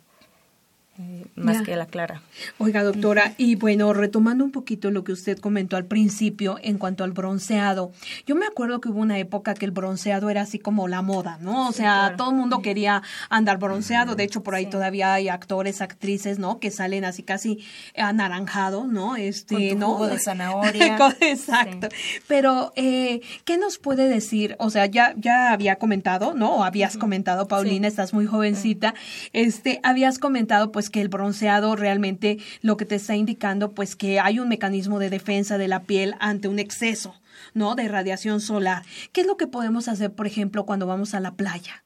Eh, 0.99 1.25
más 1.35 1.63
que 1.63 1.75
la 1.75 1.87
clara. 1.87 2.21
Oiga, 2.59 2.83
doctora, 2.83 3.33
y 3.37 3.55
bueno, 3.55 3.93
retomando 3.93 4.45
un 4.45 4.51
poquito 4.51 4.91
lo 4.91 5.03
que 5.03 5.11
usted 5.11 5.39
comentó 5.39 5.75
al 5.75 5.85
principio 5.85 6.59
en 6.61 6.77
cuanto 6.77 7.03
al 7.03 7.13
bronceado, 7.13 7.91
yo 8.27 8.35
me 8.35 8.45
acuerdo 8.45 8.79
que 8.79 8.89
hubo 8.89 8.99
una 8.99 9.17
época 9.17 9.55
que 9.55 9.65
el 9.65 9.71
bronceado 9.71 10.29
era 10.29 10.41
así 10.41 10.59
como 10.59 10.87
la 10.87 11.01
moda, 11.01 11.39
¿no? 11.41 11.67
O 11.67 11.71
sea, 11.71 12.13
todo 12.15 12.29
el 12.29 12.35
mundo 12.35 12.61
quería 12.61 13.01
andar 13.29 13.57
bronceado, 13.57 14.13
de 14.13 14.23
hecho 14.23 14.43
por 14.43 14.53
ahí 14.53 14.67
todavía 14.67 15.15
hay 15.15 15.29
actores, 15.29 15.81
actrices, 15.81 16.37
¿no? 16.37 16.59
Que 16.59 16.69
salen 16.69 17.05
así 17.05 17.23
casi 17.23 17.65
anaranjado, 17.97 18.85
¿no? 18.85 19.15
Este, 19.15 19.73
¿no? 19.73 19.93
Jugo 19.93 20.07
de 20.07 20.19
zanahoria. 20.23 20.97
Exacto. 21.21 21.89
Pero, 22.27 22.71
eh, 22.75 23.21
¿qué 23.45 23.57
nos 23.57 23.79
puede 23.79 24.07
decir? 24.07 24.55
O 24.59 24.69
sea, 24.69 24.85
ya, 24.85 25.15
ya 25.17 25.53
había 25.53 25.77
comentado, 25.77 26.35
¿no? 26.35 26.57
O 26.57 26.63
habías 26.63 26.97
comentado, 26.97 27.47
Paulina, 27.47 27.87
estás 27.87 28.13
muy 28.13 28.27
jovencita, 28.27 28.93
este, 29.31 29.79
habías 29.81 30.19
comentado, 30.19 30.71
pues, 30.71 30.82
pues, 30.83 30.89
que 30.89 30.99
el 30.99 31.07
bronceado 31.07 31.77
realmente 31.77 32.39
lo 32.61 32.75
que 32.75 32.83
te 32.83 32.95
está 32.95 33.15
indicando 33.15 33.71
pues 33.71 33.95
que 33.95 34.19
hay 34.19 34.39
un 34.39 34.49
mecanismo 34.49 34.99
de 34.99 35.09
defensa 35.09 35.57
de 35.57 35.69
la 35.69 35.83
piel 35.83 36.13
ante 36.19 36.49
un 36.49 36.59
exceso, 36.59 37.15
¿no? 37.53 37.75
De 37.75 37.87
radiación 37.87 38.41
solar. 38.41 38.83
¿Qué 39.13 39.21
es 39.21 39.27
lo 39.27 39.37
que 39.37 39.47
podemos 39.47 39.87
hacer, 39.87 40.11
por 40.11 40.27
ejemplo, 40.27 40.65
cuando 40.65 40.85
vamos 40.85 41.13
a 41.13 41.21
la 41.21 41.35
playa? 41.35 41.85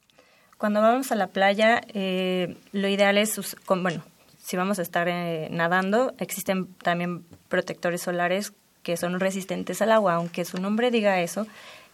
Cuando 0.58 0.82
vamos 0.82 1.12
a 1.12 1.16
la 1.16 1.28
playa, 1.28 1.80
eh, 1.94 2.58
lo 2.72 2.88
ideal 2.88 3.20
es, 3.20 3.40
bueno, 3.68 4.04
si 4.40 4.58
vamos 4.58 4.80
a 4.80 4.82
estar 4.82 5.08
eh, 5.08 5.48
nadando, 5.52 6.16
existen 6.18 6.66
también 6.82 7.24
protectores 7.50 8.02
solares 8.02 8.54
que 8.82 8.98
son 8.98 9.20
resistentes 9.20 9.80
al 9.84 9.92
agua, 9.92 10.16
aunque 10.16 10.44
su 10.44 10.58
nombre 10.60 10.90
diga 10.90 11.22
eso, 11.22 11.46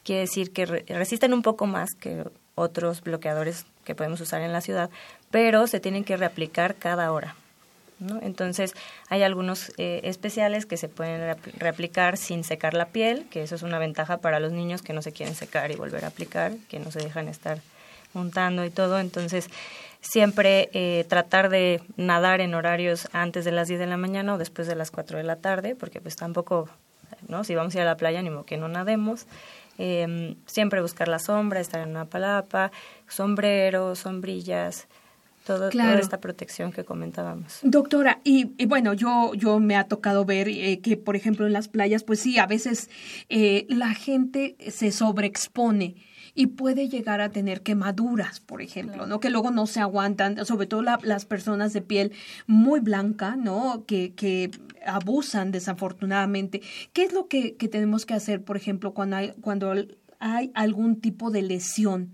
quiere 0.05 0.21
decir 0.21 0.53
que 0.53 0.65
resisten 0.65 1.33
un 1.33 1.41
poco 1.41 1.65
más 1.65 1.95
que 1.99 2.23
otros 2.55 3.01
bloqueadores 3.01 3.65
que 3.83 3.95
podemos 3.95 4.21
usar 4.21 4.41
en 4.41 4.53
la 4.53 4.61
ciudad, 4.61 4.89
pero 5.33 5.65
se 5.65 5.79
tienen 5.79 6.03
que 6.03 6.15
reaplicar 6.15 6.75
cada 6.75 7.11
hora. 7.11 7.35
¿no? 7.97 8.19
Entonces, 8.21 8.75
hay 9.09 9.23
algunos 9.23 9.71
eh, 9.77 10.01
especiales 10.03 10.67
que 10.67 10.77
se 10.77 10.89
pueden 10.89 11.35
reaplicar 11.57 12.17
sin 12.17 12.43
secar 12.43 12.75
la 12.75 12.89
piel, 12.89 13.25
que 13.31 13.41
eso 13.41 13.55
es 13.55 13.63
una 13.63 13.79
ventaja 13.79 14.17
para 14.17 14.39
los 14.39 14.51
niños 14.51 14.83
que 14.83 14.93
no 14.93 15.01
se 15.01 15.11
quieren 15.11 15.33
secar 15.33 15.71
y 15.71 15.75
volver 15.75 16.05
a 16.05 16.09
aplicar, 16.09 16.53
que 16.69 16.77
no 16.77 16.91
se 16.91 16.99
dejan 16.99 17.29
estar 17.29 17.57
montando 18.13 18.63
y 18.63 18.69
todo. 18.69 18.99
Entonces, 18.99 19.49
siempre 20.01 20.69
eh, 20.73 21.03
tratar 21.09 21.49
de 21.49 21.81
nadar 21.97 22.39
en 22.39 22.53
horarios 22.53 23.09
antes 23.11 23.43
de 23.43 23.53
las 23.53 23.67
10 23.67 23.79
de 23.79 23.87
la 23.87 23.97
mañana 23.97 24.35
o 24.35 24.37
después 24.37 24.67
de 24.67 24.75
las 24.75 24.91
4 24.91 25.17
de 25.17 25.23
la 25.23 25.37
tarde, 25.37 25.75
porque 25.75 25.99
pues 25.99 26.15
tampoco, 26.15 26.69
¿no? 27.27 27.43
Si 27.43 27.55
vamos 27.55 27.73
a 27.73 27.79
ir 27.79 27.81
a 27.81 27.85
la 27.85 27.97
playa, 27.97 28.21
ni 28.21 28.29
modo 28.29 28.45
que 28.45 28.57
no 28.57 28.67
nademos. 28.67 29.25
Eh, 29.79 30.35
siempre 30.45 30.79
buscar 30.79 31.07
la 31.07 31.17
sombra, 31.17 31.59
estar 31.59 31.81
en 31.81 31.89
una 31.89 32.05
palapa, 32.05 32.71
sombrero, 33.07 33.95
sombrillas, 33.95 34.87
todo, 35.45 35.69
toda 35.69 35.99
esta 35.99 36.19
protección 36.19 36.71
que 36.71 36.83
comentábamos. 36.83 37.59
Doctora, 37.63 38.21
y, 38.23 38.65
bueno, 38.65 38.93
yo, 38.93 39.33
yo 39.35 39.59
me 39.59 39.75
ha 39.75 39.87
tocado 39.87 40.25
ver 40.25 40.47
eh, 40.47 40.79
que, 40.81 40.97
por 40.97 41.15
ejemplo, 41.15 41.45
en 41.45 41.53
las 41.53 41.67
playas, 41.67 42.03
pues 42.03 42.19
sí, 42.19 42.37
a 42.39 42.45
veces 42.45 42.89
eh, 43.29 43.65
la 43.69 43.93
gente 43.93 44.55
se 44.69 44.91
sobreexpone 44.91 45.95
y 46.35 46.47
puede 46.47 46.89
llegar 46.89 47.21
a 47.21 47.29
tener 47.29 47.61
quemaduras, 47.61 48.39
por 48.39 48.61
ejemplo, 48.61 49.05
¿no? 49.05 49.19
Que 49.19 49.29
luego 49.29 49.51
no 49.51 49.67
se 49.67 49.79
aguantan, 49.79 50.43
sobre 50.45 50.65
todo 50.65 50.81
las 50.81 51.25
personas 51.25 51.73
de 51.73 51.81
piel 51.81 52.11
muy 52.47 52.79
blanca, 52.79 53.35
¿no? 53.35 53.85
Que, 53.85 54.13
que 54.13 54.49
abusan 54.85 55.51
desafortunadamente. 55.51 56.61
¿Qué 56.91 57.03
es 57.03 57.13
lo 57.13 57.27
que, 57.27 57.51
tenemos 57.51 58.05
que 58.05 58.15
hacer, 58.15 58.43
por 58.43 58.57
ejemplo, 58.57 58.93
cuando 58.93 59.17
hay, 59.17 59.33
cuando 59.41 59.73
hay 60.19 60.51
algún 60.55 60.99
tipo 61.01 61.29
de 61.29 61.43
lesión? 61.43 62.11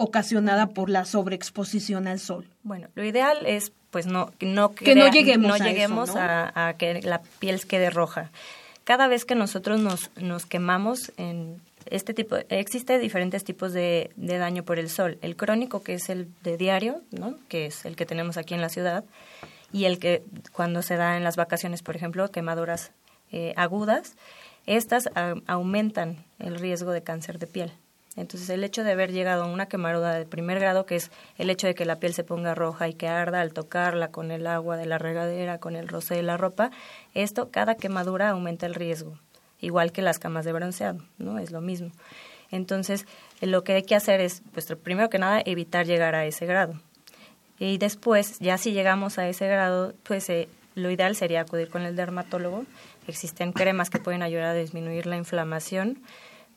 Ocasionada 0.00 0.68
por 0.68 0.88
la 0.88 1.04
sobreexposición 1.04 2.08
al 2.08 2.20
sol. 2.20 2.48
Bueno, 2.62 2.88
lo 2.94 3.04
ideal 3.04 3.44
es 3.44 3.70
pues 3.90 4.06
no 4.06 4.30
no 4.40 4.72
que 4.72 4.94
no 4.94 5.10
lleguemos, 5.10 5.58
no 5.58 5.64
lleguemos 5.64 6.10
a, 6.16 6.74
que 6.78 7.02
la 7.02 7.20
piel 7.38 7.66
quede 7.66 7.90
roja. 7.90 8.30
Cada 8.84 9.08
vez 9.08 9.26
que 9.26 9.34
nosotros 9.34 9.78
nos, 9.78 10.10
nos 10.16 10.46
quemamos 10.46 11.12
en 11.18 11.60
este 11.84 12.14
tipo 12.14 12.36
existe 12.48 12.98
diferentes 12.98 13.44
tipos 13.44 13.74
de, 13.74 14.10
de, 14.16 14.38
daño 14.38 14.62
por 14.62 14.78
el 14.78 14.88
sol. 14.88 15.18
El 15.20 15.36
crónico 15.36 15.82
que 15.82 15.94
es 15.94 16.08
el 16.08 16.28
de 16.42 16.56
diario, 16.56 17.02
¿no? 17.10 17.34
que 17.48 17.66
es 17.66 17.84
el 17.84 17.94
que 17.94 18.06
tenemos 18.06 18.38
aquí 18.38 18.54
en 18.54 18.62
la 18.62 18.70
ciudad, 18.70 19.04
y 19.70 19.84
el 19.84 19.98
que 19.98 20.22
cuando 20.52 20.80
se 20.80 20.96
da 20.96 21.18
en 21.18 21.24
las 21.24 21.36
vacaciones, 21.36 21.82
por 21.82 21.94
ejemplo, 21.94 22.30
quemaduras 22.30 22.92
eh, 23.32 23.52
agudas, 23.56 24.14
estas 24.66 25.10
aumentan 25.46 26.24
el 26.38 26.58
riesgo 26.58 26.92
de 26.92 27.02
cáncer 27.02 27.38
de 27.38 27.46
piel. 27.46 27.72
Entonces, 28.16 28.50
el 28.50 28.64
hecho 28.64 28.82
de 28.82 28.92
haber 28.92 29.12
llegado 29.12 29.44
a 29.44 29.46
una 29.46 29.66
quemadura 29.66 30.14
de 30.14 30.26
primer 30.26 30.58
grado, 30.58 30.84
que 30.84 30.96
es 30.96 31.10
el 31.38 31.48
hecho 31.48 31.68
de 31.68 31.74
que 31.74 31.84
la 31.84 32.00
piel 32.00 32.12
se 32.12 32.24
ponga 32.24 32.54
roja 32.54 32.88
y 32.88 32.94
que 32.94 33.06
arda 33.06 33.40
al 33.40 33.52
tocarla 33.52 34.10
con 34.10 34.32
el 34.32 34.46
agua 34.46 34.76
de 34.76 34.86
la 34.86 34.98
regadera, 34.98 35.58
con 35.58 35.76
el 35.76 35.86
roce 35.86 36.16
de 36.16 36.22
la 36.22 36.36
ropa, 36.36 36.70
esto, 37.14 37.50
cada 37.50 37.76
quemadura 37.76 38.30
aumenta 38.30 38.66
el 38.66 38.74
riesgo, 38.74 39.16
igual 39.60 39.92
que 39.92 40.02
las 40.02 40.18
camas 40.18 40.44
de 40.44 40.52
bronceado, 40.52 41.04
¿no? 41.18 41.38
Es 41.38 41.52
lo 41.52 41.60
mismo. 41.60 41.92
Entonces, 42.50 43.06
lo 43.40 43.62
que 43.62 43.74
hay 43.74 43.82
que 43.84 43.94
hacer 43.94 44.20
es, 44.20 44.42
pues, 44.52 44.66
primero 44.82 45.08
que 45.08 45.20
nada, 45.20 45.40
evitar 45.44 45.86
llegar 45.86 46.16
a 46.16 46.26
ese 46.26 46.46
grado. 46.46 46.74
Y 47.60 47.78
después, 47.78 48.38
ya 48.40 48.58
si 48.58 48.72
llegamos 48.72 49.18
a 49.18 49.28
ese 49.28 49.46
grado, 49.46 49.94
pues 50.02 50.28
eh, 50.30 50.48
lo 50.74 50.90
ideal 50.90 51.14
sería 51.14 51.42
acudir 51.42 51.68
con 51.68 51.82
el 51.82 51.94
dermatólogo. 51.94 52.64
Existen 53.06 53.52
cremas 53.52 53.90
que 53.90 53.98
pueden 53.98 54.22
ayudar 54.22 54.46
a 54.46 54.54
disminuir 54.54 55.06
la 55.06 55.16
inflamación, 55.16 56.02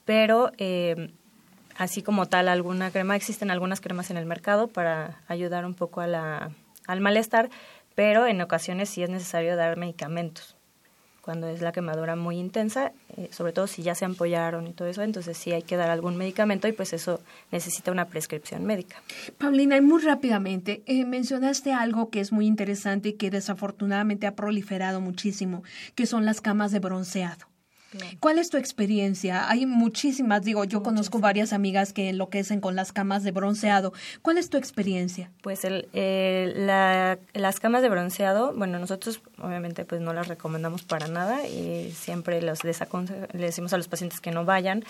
pero 0.05 0.51
eh, 0.57 1.11
así 1.77 2.01
como 2.01 2.27
tal 2.27 2.47
alguna 2.47 2.91
crema, 2.91 3.15
existen 3.15 3.51
algunas 3.51 3.81
cremas 3.81 4.11
en 4.11 4.17
el 4.17 4.25
mercado 4.25 4.67
para 4.67 5.21
ayudar 5.27 5.65
un 5.65 5.73
poco 5.73 6.01
a 6.01 6.07
la, 6.07 6.51
al 6.87 7.01
malestar, 7.01 7.49
pero 7.95 8.25
en 8.27 8.41
ocasiones 8.41 8.89
sí 8.89 9.03
es 9.03 9.09
necesario 9.09 9.55
dar 9.55 9.77
medicamentos. 9.77 10.55
Cuando 11.21 11.47
es 11.47 11.61
la 11.61 11.71
quemadura 11.71 12.17
muy 12.17 12.37
intensa, 12.37 12.91
eh, 13.15 13.29
sobre 13.31 13.53
todo 13.53 13.65
si 13.67 13.81
ya 13.81 13.95
se 13.95 14.03
ampollaron 14.03 14.67
y 14.67 14.73
todo 14.73 14.89
eso, 14.89 15.03
entonces 15.03 15.37
sí 15.37 15.53
hay 15.53 15.61
que 15.61 15.77
dar 15.77 15.89
algún 15.89 16.17
medicamento 16.17 16.67
y 16.67 16.73
pues 16.73 16.91
eso 16.91 17.21
necesita 17.49 17.93
una 17.93 18.09
prescripción 18.09 18.65
médica. 18.65 19.01
Paulina, 19.37 19.77
y 19.77 19.81
muy 19.81 20.01
rápidamente, 20.01 20.83
eh, 20.85 21.05
mencionaste 21.05 21.71
algo 21.71 22.09
que 22.09 22.19
es 22.19 22.33
muy 22.33 22.45
interesante 22.45 23.09
y 23.09 23.13
que 23.13 23.29
desafortunadamente 23.29 24.27
ha 24.27 24.35
proliferado 24.35 24.99
muchísimo, 24.99 25.63
que 25.95 26.07
son 26.07 26.25
las 26.25 26.41
camas 26.41 26.73
de 26.73 26.79
bronceado. 26.79 27.52
¿Cuál 28.19 28.39
es 28.39 28.49
tu 28.49 28.57
experiencia? 28.57 29.49
Hay 29.49 29.65
muchísimas, 29.65 30.43
digo, 30.43 30.63
yo 30.63 30.83
conozco 30.83 31.19
varias 31.19 31.53
amigas 31.53 31.93
que 31.93 32.09
enloquecen 32.09 32.59
con 32.59 32.75
las 32.75 32.91
camas 32.91 33.23
de 33.23 33.31
bronceado. 33.31 33.93
¿Cuál 34.21 34.37
es 34.37 34.49
tu 34.49 34.57
experiencia? 34.57 35.31
Pues 35.41 35.65
el, 35.65 35.87
la, 35.93 37.17
las 37.33 37.59
camas 37.59 37.81
de 37.81 37.89
bronceado, 37.89 38.53
bueno, 38.53 38.79
nosotros 38.79 39.21
obviamente 39.39 39.85
pues 39.85 40.01
no 40.01 40.13
las 40.13 40.27
recomendamos 40.27 40.83
para 40.83 41.07
nada 41.07 41.47
y 41.47 41.91
siempre 41.91 42.41
los 42.41 42.63
les, 42.63 42.79
le 43.33 43.45
decimos 43.45 43.73
a 43.73 43.77
los 43.77 43.87
pacientes 43.87 44.19
que 44.19 44.31
no 44.31 44.45
vayan. 44.45 44.83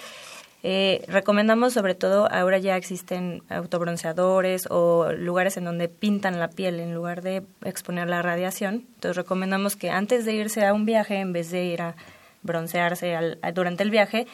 Eh, 0.66 1.04
recomendamos 1.10 1.74
sobre 1.74 1.94
todo, 1.94 2.32
ahora 2.32 2.58
ya 2.58 2.78
existen 2.78 3.44
autobronceadores 3.50 4.68
o 4.70 5.12
lugares 5.12 5.58
en 5.58 5.66
donde 5.66 5.90
pintan 5.90 6.40
la 6.40 6.50
piel 6.50 6.80
en 6.80 6.94
lugar 6.94 7.22
de 7.22 7.44
exponer 7.66 8.08
la 8.08 8.22
radiación. 8.22 8.86
Entonces 8.96 9.18
recomendamos 9.18 9.76
que 9.76 9.90
antes 9.90 10.24
de 10.24 10.34
irse 10.34 10.66
a 10.66 10.74
un 10.74 10.86
viaje, 10.86 11.20
en 11.20 11.34
vez 11.34 11.52
de 11.52 11.66
ir 11.66 11.82
a 11.82 11.96
broncearse 12.44 13.16
al, 13.16 13.40
durante 13.54 13.84
el 13.84 13.90
viaje, 13.90 14.28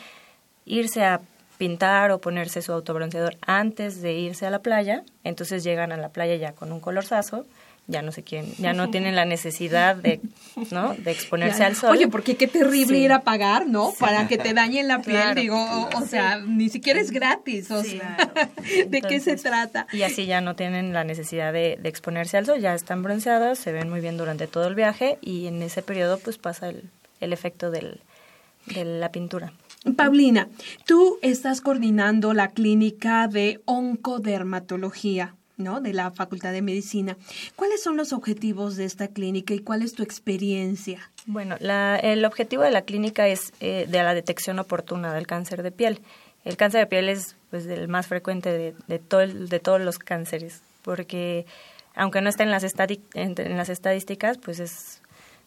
irse 0.65 1.03
a 1.03 1.21
pintar 1.57 2.11
o 2.11 2.19
ponerse 2.19 2.61
su 2.61 2.71
autobronceador 2.71 3.37
antes 3.45 4.01
de 4.01 4.13
irse 4.13 4.45
a 4.45 4.49
la 4.49 4.59
playa, 4.59 5.03
entonces 5.23 5.63
llegan 5.63 5.91
a 5.91 5.97
la 5.97 6.09
playa 6.09 6.35
ya 6.35 6.53
con 6.53 6.71
un 6.71 6.79
colorzazo 6.79 7.45
ya 7.89 8.03
no 8.03 8.11
sé 8.11 8.23
quién, 8.23 8.53
ya 8.59 8.73
no 8.73 8.91
tienen 8.91 9.15
la 9.15 9.25
necesidad 9.25 9.95
de, 9.95 10.21
¿no? 10.69 10.93
de 10.93 11.09
exponerse 11.09 11.63
al 11.63 11.75
sol. 11.75 11.89
Oye, 11.89 12.07
porque 12.07 12.37
qué 12.37 12.47
terrible 12.47 12.99
ir 12.99 13.11
a 13.11 13.23
pagar, 13.23 13.65
¿no? 13.65 13.93
Para 13.99 14.27
que 14.27 14.37
te 14.37 14.53
dañen 14.53 14.87
la 14.87 15.01
piel, 15.01 15.33
digo, 15.33 15.57
o, 15.95 16.05
sea, 16.05 16.37
ni 16.37 16.69
siquiera 16.69 17.01
es 17.01 17.09
gratis, 17.09 17.71
o 17.71 17.83
sea, 17.83 18.15
¿de 18.87 19.01
qué 19.01 19.19
se 19.19 19.37
trata? 19.37 19.87
Y 19.91 20.03
así 20.03 20.27
ya 20.27 20.39
no 20.39 20.55
tienen 20.55 20.93
la 20.93 21.03
necesidad 21.03 21.51
de, 21.51 21.79
exponerse 21.83 22.37
al 22.37 22.45
sol, 22.45 22.59
ya 22.59 22.75
están 22.75 23.01
bronceadas, 23.01 23.57
se 23.57 23.71
ven 23.71 23.89
muy 23.89 24.01
bien 24.01 24.17
durante 24.17 24.45
todo 24.45 24.67
el 24.67 24.75
viaje 24.75 25.17
y 25.21 25.47
en 25.47 25.63
ese 25.63 25.81
periodo 25.81 26.19
pues 26.19 26.37
pasa 26.37 26.69
el, 26.69 26.83
el 27.19 27.33
efecto 27.33 27.71
del, 27.71 28.01
de 28.67 28.85
la 28.85 29.11
pintura. 29.11 29.53
Paulina, 29.95 30.49
tú 30.85 31.19
estás 31.21 31.61
coordinando 31.61 32.33
la 32.33 32.49
clínica 32.49 33.27
de 33.27 33.61
oncodermatología. 33.65 35.35
¿no? 35.59 35.81
de 35.81 35.91
la 35.91 36.09
Facultad 36.11 36.53
de 36.53 36.61
Medicina. 36.61 37.17
¿Cuáles 37.57 37.83
son 37.83 37.97
los 37.97 38.13
objetivos 38.13 38.77
de 38.77 38.85
esta 38.85 39.09
clínica 39.09 39.53
y 39.53 39.59
cuál 39.59 39.81
es 39.81 39.93
tu 39.93 40.03
experiencia? 40.03 41.11
Bueno, 41.25 41.57
el 41.59 42.23
objetivo 42.23 42.63
de 42.63 42.71
la 42.71 42.83
clínica 42.83 43.27
es 43.27 43.51
eh, 43.59 43.85
de 43.89 44.03
la 44.03 44.13
detección 44.13 44.57
oportuna 44.59 45.13
del 45.13 45.27
cáncer 45.27 45.61
de 45.61 45.71
piel. 45.71 45.99
El 46.45 46.55
cáncer 46.55 46.79
de 46.79 46.87
piel 46.87 47.09
es 47.09 47.35
pues 47.49 47.65
el 47.65 47.89
más 47.89 48.07
frecuente 48.07 48.53
de, 48.53 48.73
de, 48.87 48.99
todo 48.99 49.27
de 49.27 49.59
todos 49.59 49.81
los 49.81 49.99
cánceres, 49.99 50.61
porque 50.81 51.45
aunque 51.93 52.21
no 52.21 52.29
esté 52.29 52.43
en 52.43 52.51
las, 52.51 52.63
en 53.13 53.57
las 53.57 53.69
estadísticas, 53.69 54.37
pues 54.37 54.61
es, 54.61 54.98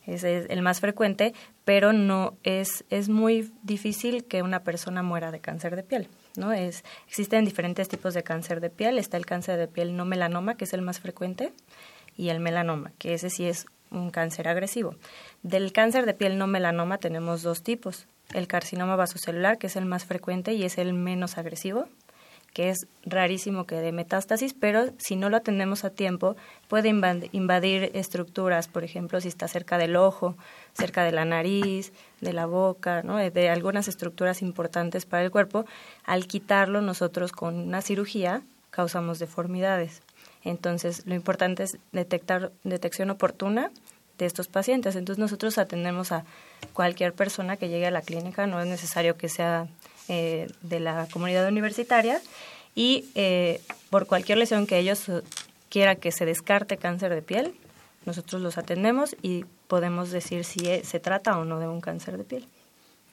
es, 0.07 0.25
el 0.25 0.63
más 0.63 0.81
frecuente, 0.81 1.35
pero 1.65 1.93
no 1.93 2.37
es, 2.43 2.85
es 2.91 3.09
muy 3.09 3.53
difícil 3.63 4.25
que 4.25 4.43
una 4.43 4.63
persona 4.63 5.03
muera 5.03 5.31
de 5.31 5.41
cáncer 5.41 5.77
de 5.77 5.83
piel. 5.83 6.09
¿no? 6.37 6.53
Es, 6.53 6.85
existen 7.07 7.45
diferentes 7.45 7.89
tipos 7.89 8.15
de 8.15 8.23
cáncer 8.23 8.61
de 8.61 8.71
piel. 8.71 8.99
Está 8.99 9.17
el 9.17 9.27
cáncer 9.27 9.59
de 9.59 9.69
piel 9.69 9.97
no 9.97 10.05
melanoma, 10.05 10.57
que 10.57 10.65
es 10.65 10.73
el 10.73 10.83
más 10.83 11.01
frecuente, 11.01 11.53
y 12.17 12.29
el 12.29 12.41
melanoma, 12.41 12.93
que 12.99 13.15
ese 13.15 13.31
sí 13.31 13.47
es 13.47 13.67
un 13.91 14.11
cáncer 14.11 14.49
agresivo. 14.49 14.97
Del 15.43 15.73
cáncer 15.73 16.07
de 16.07 16.15
piel 16.15 16.39
no 16.39 16.47
melanoma 16.47 16.99
tenemos 16.99 17.43
dos 17.43 17.63
tipos. 17.63 18.07
El 18.33 18.47
carcinoma 18.47 18.97
vasocelular, 18.97 19.59
que 19.59 19.67
es 19.67 19.77
el 19.77 19.85
más 19.85 20.05
frecuente 20.05 20.55
y 20.55 20.65
es 20.65 20.79
el 20.79 20.95
menos 20.95 21.37
agresivo, 21.37 21.87
que 22.53 22.69
es 22.69 22.87
rarísimo 23.05 23.65
que 23.67 23.77
dé 23.77 23.93
metástasis, 23.93 24.55
pero 24.55 24.93
si 24.99 25.17
no 25.17 25.31
lo 25.31 25.39
atendemos 25.39 25.85
a 25.85 25.91
tiempo, 25.91 26.37
puede 26.69 26.89
invadir 26.89 27.91
estructuras, 27.95 28.69
por 28.69 28.85
ejemplo, 28.85 29.21
si 29.21 29.29
está 29.29 29.49
cerca 29.49 29.79
del 29.79 29.97
ojo, 29.97 30.37
cerca 30.75 31.05
de 31.05 31.13
la 31.13 31.25
nariz, 31.25 31.93
de 32.21 32.33
la 32.33 32.47
boca, 32.47 33.03
¿no? 33.03 33.17
de 33.17 33.49
algunas 33.49 33.89
estructuras 33.89 34.43
importantes 34.43 35.07
para 35.07 35.25
el 35.25 35.31
cuerpo. 35.31 35.65
Al 36.05 36.27
quitarlo 36.27 36.83
nosotros 36.83 37.33
con 37.33 37.57
una 37.57 37.81
cirugía 37.81 38.43
causamos 38.71 39.19
deformidades. 39.19 40.03
Entonces, 40.45 41.07
lo 41.07 41.15
importante 41.15 41.63
es 41.63 41.79
detectar 41.93 42.53
detección 42.65 43.11
oportuna 43.11 43.71
de 44.19 44.27
estos 44.27 44.49
pacientes. 44.49 44.97
Entonces, 44.97 45.19
nosotros 45.19 45.59
atendemos 45.59 46.13
a 46.13 46.25
cualquier 46.73 47.13
persona 47.13 47.57
que 47.57 47.69
llegue 47.69 47.87
a 47.87 47.91
la 47.91 48.03
clínica, 48.03 48.47
no 48.47 48.61
es 48.61 48.67
necesario 48.67 49.17
que 49.17 49.29
sea 49.29 49.67
eh, 50.09 50.49
de 50.63 50.81
la 50.81 51.07
comunidad 51.13 51.49
universitaria 51.49 52.21
y 52.75 53.07
eh, 53.15 53.61
por 53.91 54.07
cualquier 54.07 54.39
lesión 54.39 54.67
que 54.67 54.79
ellos 54.79 55.07
quiera 55.69 55.97
que 55.97 56.13
se 56.13 56.25
descarte 56.25 56.77
cáncer 56.77 57.15
de 57.15 57.23
piel, 57.23 57.55
nosotros 58.05 58.43
los 58.43 58.59
atendemos 58.59 59.17
y 59.23 59.45
podemos 59.69 60.11
decir 60.11 60.45
si 60.45 60.67
e, 60.69 60.85
se 60.85 61.01
trata 61.01 61.39
o 61.39 61.45
no 61.45 61.59
de 61.59 61.69
un 61.69 61.81
cáncer 61.81 62.19
de 62.19 62.25
piel. 62.25 62.49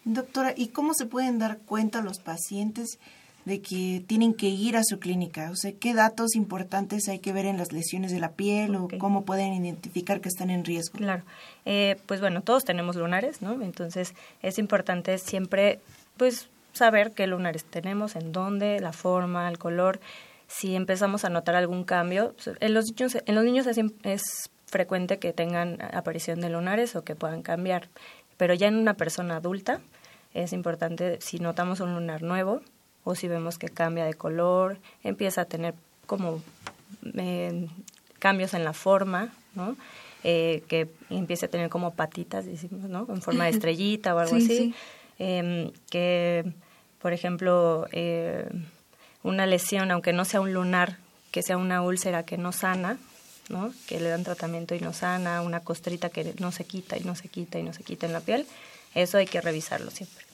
Doctora, 0.04 0.54
¿y 0.56 0.70
cómo 0.70 0.94
se 0.94 1.06
pueden 1.06 1.40
dar 1.40 1.60
cuenta 1.60 2.02
los 2.02 2.20
pacientes 2.20 3.00
de 3.46 3.62
que 3.62 4.04
tienen 4.06 4.34
que 4.34 4.48
ir 4.48 4.78
a 4.78 4.84
su 4.84 5.00
clínica? 5.00 5.50
O 5.52 5.56
sea, 5.56 5.72
¿qué 5.72 5.94
datos 5.94 6.36
importantes 6.36 7.08
hay 7.10 7.20
que 7.20 7.34
ver 7.34 7.46
en 7.46 7.58
las 7.58 7.72
lesiones 7.72 8.12
de 8.12 8.20
la 8.20 8.32
piel 8.32 8.76
o 8.76 8.88
cómo 9.00 9.26
pueden 9.26 9.54
identificar 9.54 10.22
que 10.22 10.30
están 10.30 10.50
en 10.50 10.66
riesgo? 10.66 10.98
Claro, 10.98 11.24
eh, 11.66 11.98
pues 12.06 12.22
bueno, 12.22 12.42
todos 12.42 12.66
tenemos 12.66 12.96
lunares, 12.96 13.42
¿no? 13.42 13.62
Entonces 13.62 14.14
es 14.42 14.60
importante 14.60 15.18
siempre, 15.18 15.80
pues 16.18 16.50
saber 16.74 17.12
qué 17.12 17.28
lunares 17.28 17.66
tenemos, 17.66 18.16
en 18.16 18.32
dónde, 18.32 18.80
la 18.80 18.94
forma, 18.94 19.50
el 19.50 19.58
color. 19.58 20.00
Si 20.48 20.76
empezamos 20.76 21.26
a 21.26 21.30
notar 21.30 21.56
algún 21.56 21.84
cambio, 21.84 22.36
en 22.60 22.74
los 22.74 22.86
niños, 22.86 23.18
en 23.26 23.36
los 23.36 23.44
niños 23.44 23.68
es, 23.68 24.50
frecuente 24.66 25.18
que 25.18 25.34
tengan 25.34 25.82
aparición 25.82 26.42
de 26.42 26.50
lunares 26.50 26.96
o 26.96 27.04
que 27.04 27.16
puedan 27.16 27.42
cambiar, 27.42 27.90
pero 28.38 28.54
ya 28.54 28.68
en 28.68 28.76
una 28.76 28.94
persona 28.94 29.38
adulta 29.38 29.82
es 30.36 30.54
importante 30.54 31.18
si 31.22 31.40
notamos 31.40 31.80
un 31.80 31.96
lunar 31.96 32.22
nuevo 32.22 32.62
o 33.04 33.16
si 33.16 33.28
vemos 33.28 33.58
que 33.58 33.70
cambia 33.70 34.06
de 34.06 34.14
color, 34.14 34.78
empieza 35.04 35.42
a 35.42 35.46
tener 35.46 35.74
como 36.06 36.42
eh, 37.16 37.68
cambios 38.20 38.54
en 38.54 38.64
la 38.64 38.74
forma, 38.74 39.34
¿no? 39.56 39.76
Eh, 40.24 40.64
que 40.68 40.90
empiece 41.10 41.46
a 41.46 41.50
tener 41.50 41.70
como 41.70 41.94
patitas, 41.94 42.46
decimos, 42.46 42.90
¿no? 42.90 43.08
En 43.10 43.22
forma 43.22 43.46
de 43.46 43.50
estrellita 43.56 44.14
o 44.16 44.20
algo 44.20 44.36
así. 44.36 44.74
Em, 45.18 45.72
que 45.90 46.54
por 47.02 47.14
ejemplo, 47.14 47.88
eh, 47.92 48.48
una 49.24 49.46
lesión, 49.46 49.92
aunque 49.92 50.14
no 50.14 50.26
sea 50.26 50.42
un 50.42 50.54
lunar, 50.54 50.98
que 51.32 51.42
sea 51.42 51.58
una 51.58 51.82
úlcera 51.82 52.24
que 52.24 52.38
no 52.38 52.52
sana, 52.52 52.98
¿no? 53.48 53.74
que 53.88 54.00
le 54.00 54.10
dan 54.10 54.24
tratamiento 54.24 54.76
y 54.76 54.80
no 54.80 54.94
sana, 54.94 55.42
una 55.42 55.62
costrita 55.62 56.10
que 56.10 56.34
no 56.40 56.52
se 56.52 56.66
quita 56.66 56.98
y 56.98 57.04
no 57.04 57.16
se 57.16 57.30
quita 57.30 57.58
y 57.60 57.64
no 57.64 57.74
se 57.74 57.84
quita 57.84 58.06
en 58.06 58.14
la 58.14 58.22
piel, 58.22 58.46
eso 58.96 59.18
hay 59.18 59.28
que 59.28 59.42
revisarlo 59.42 59.92
siempre. 59.92 60.26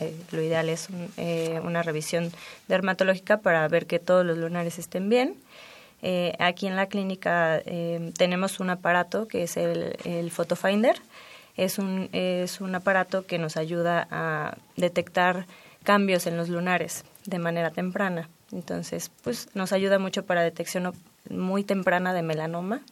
Eh, 0.00 0.16
lo 0.32 0.42
ideal 0.42 0.68
es 0.68 0.88
eh, 1.16 1.60
una 1.62 1.82
revisión 1.82 2.32
dermatológica 2.66 3.38
para 3.38 3.66
ver 3.68 3.86
que 3.86 4.00
todos 4.00 4.26
los 4.26 4.36
lunares 4.36 4.80
estén 4.80 5.08
bien. 5.08 5.36
Eh, 6.02 6.34
aquí 6.40 6.66
en 6.66 6.74
la 6.74 6.86
clínica 6.86 7.62
tenemos 8.16 8.58
un 8.58 8.70
aparato 8.70 9.28
que 9.28 9.44
es 9.44 9.56
el, 9.56 9.96
el 10.04 10.30
Photofinder. 10.32 10.96
Es 11.56 11.78
un, 11.78 12.08
es 12.12 12.60
un 12.60 12.74
aparato 12.74 13.26
que 13.26 13.38
nos 13.38 13.56
ayuda 13.56 14.08
a 14.10 14.56
detectar 14.76 15.46
cambios 15.84 16.26
en 16.26 16.36
los 16.36 16.48
lunares 16.48 17.04
de 17.26 17.38
manera 17.38 17.70
temprana. 17.70 18.28
Entonces, 18.50 19.10
pues 19.22 19.48
nos 19.54 19.72
ayuda 19.72 19.98
mucho 19.98 20.24
para 20.24 20.42
detección 20.42 20.92
muy 21.28 21.64
temprana 21.64 22.12
de 22.12 22.22
melanoma, 22.22 22.82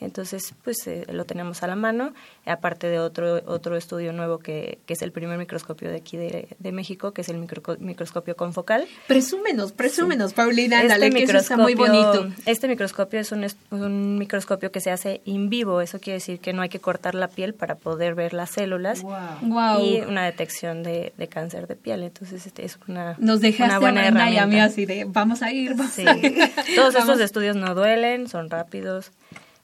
Entonces, 0.00 0.54
pues 0.62 0.86
eh, 0.86 1.06
lo 1.10 1.24
tenemos 1.24 1.62
a 1.62 1.66
la 1.66 1.74
mano, 1.76 2.12
aparte 2.44 2.86
de 2.88 2.98
otro 2.98 3.40
otro 3.46 3.76
estudio 3.76 4.12
nuevo 4.12 4.38
que, 4.38 4.78
que 4.86 4.92
es 4.94 5.02
el 5.02 5.10
primer 5.12 5.38
microscopio 5.38 5.88
de 5.90 5.96
aquí 5.96 6.16
de, 6.16 6.48
de 6.58 6.72
México, 6.72 7.12
que 7.12 7.22
es 7.22 7.28
el 7.30 7.38
micro, 7.38 7.62
microscopio 7.78 8.36
confocal. 8.36 8.86
Presúmenos, 9.06 9.72
presúmenos, 9.72 10.34
Paulina, 10.34 10.82
este 10.82 10.88
dale, 10.88 11.10
que 11.10 11.22
eso 11.22 11.38
está 11.38 11.56
muy 11.56 11.74
bonito. 11.74 12.28
Este 12.44 12.68
microscopio 12.68 13.20
es 13.20 13.32
un, 13.32 13.46
un, 13.70 14.18
microscopio 14.18 14.70
que 14.70 14.80
se 14.80 14.90
hace 14.90 15.22
in 15.24 15.48
vivo, 15.48 15.80
eso 15.80 15.98
quiere 15.98 16.14
decir 16.18 16.40
que 16.40 16.52
no 16.52 16.62
hay 16.62 16.68
que 16.68 16.80
cortar 16.80 17.14
la 17.14 17.28
piel 17.28 17.54
para 17.54 17.76
poder 17.76 18.14
ver 18.14 18.34
las 18.34 18.50
células 18.50 19.02
wow. 19.02 19.80
y 19.82 20.00
una 20.00 20.24
detección 20.24 20.82
de, 20.82 21.12
de, 21.16 21.28
cáncer 21.28 21.66
de 21.66 21.76
piel. 21.76 22.02
Entonces, 22.02 22.46
este 22.46 22.64
es 22.64 22.78
una, 22.86 23.16
Nos 23.18 23.40
dejaste 23.40 23.64
una 23.70 23.78
buena 23.78 24.06
herramienta. 24.06 24.30
y 24.34 24.38
a 24.38 24.46
mí 24.46 24.60
así 24.60 24.84
de, 24.86 25.04
vamos 25.04 25.42
a 25.42 25.50
ir, 25.52 25.74
vamos 25.74 25.92
Sí. 25.92 26.06
a 26.06 26.16
ir. 26.16 26.36
Todos 26.74 26.92
Vamos. 26.94 27.08
estos 27.08 27.20
estudios 27.20 27.56
no 27.56 27.74
duelen, 27.74 28.28
son 28.28 28.50
rápidos, 28.50 29.10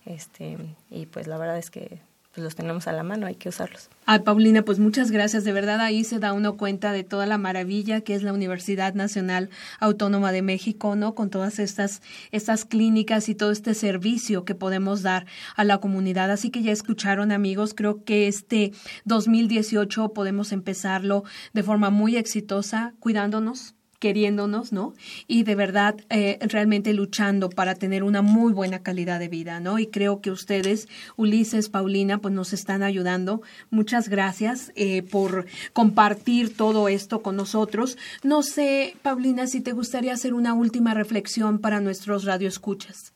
este 0.06 0.56
y 0.90 1.06
pues 1.06 1.26
la 1.26 1.38
verdad 1.38 1.58
es 1.58 1.70
que 1.70 2.00
pues 2.32 2.42
los 2.42 2.54
tenemos 2.54 2.88
a 2.88 2.92
la 2.92 3.02
mano, 3.02 3.26
hay 3.26 3.34
que 3.34 3.50
usarlos. 3.50 3.90
Ay, 4.06 4.20
Paulina, 4.20 4.62
pues 4.62 4.78
muchas 4.78 5.10
gracias. 5.10 5.44
De 5.44 5.52
verdad, 5.52 5.80
ahí 5.80 6.02
se 6.02 6.18
da 6.18 6.32
uno 6.32 6.56
cuenta 6.56 6.90
de 6.90 7.04
toda 7.04 7.26
la 7.26 7.36
maravilla 7.36 8.00
que 8.00 8.14
es 8.14 8.22
la 8.22 8.32
Universidad 8.32 8.94
Nacional 8.94 9.50
Autónoma 9.80 10.32
de 10.32 10.40
México, 10.40 10.96
¿no? 10.96 11.14
Con 11.14 11.28
todas 11.28 11.58
estas, 11.58 12.00
estas 12.30 12.64
clínicas 12.64 13.28
y 13.28 13.34
todo 13.34 13.50
este 13.50 13.74
servicio 13.74 14.46
que 14.46 14.54
podemos 14.54 15.02
dar 15.02 15.26
a 15.56 15.64
la 15.64 15.76
comunidad. 15.76 16.30
Así 16.30 16.50
que 16.50 16.62
ya 16.62 16.72
escucharon, 16.72 17.32
amigos, 17.32 17.74
creo 17.74 18.02
que 18.02 18.28
este 18.28 18.72
2018 19.04 20.14
podemos 20.14 20.52
empezarlo 20.52 21.24
de 21.52 21.62
forma 21.62 21.90
muy 21.90 22.16
exitosa, 22.16 22.94
cuidándonos, 22.98 23.74
queriéndonos, 24.02 24.72
¿no? 24.72 24.94
Y 25.28 25.44
de 25.44 25.54
verdad, 25.54 25.94
eh, 26.10 26.36
realmente 26.40 26.92
luchando 26.92 27.48
para 27.50 27.76
tener 27.76 28.02
una 28.02 28.20
muy 28.20 28.52
buena 28.52 28.80
calidad 28.80 29.20
de 29.20 29.28
vida, 29.28 29.60
¿no? 29.60 29.78
Y 29.78 29.86
creo 29.86 30.20
que 30.20 30.32
ustedes, 30.32 30.88
Ulises, 31.14 31.68
Paulina, 31.68 32.18
pues 32.18 32.34
nos 32.34 32.52
están 32.52 32.82
ayudando. 32.82 33.42
Muchas 33.70 34.08
gracias 34.08 34.72
eh, 34.74 35.02
por 35.02 35.46
compartir 35.72 36.56
todo 36.56 36.88
esto 36.88 37.22
con 37.22 37.36
nosotros. 37.36 37.96
No 38.24 38.42
sé, 38.42 38.96
Paulina, 39.02 39.46
si 39.46 39.60
te 39.60 39.70
gustaría 39.70 40.14
hacer 40.14 40.34
una 40.34 40.52
última 40.52 40.94
reflexión 40.94 41.60
para 41.60 41.80
nuestros 41.80 42.24
radioescuchas. 42.24 43.12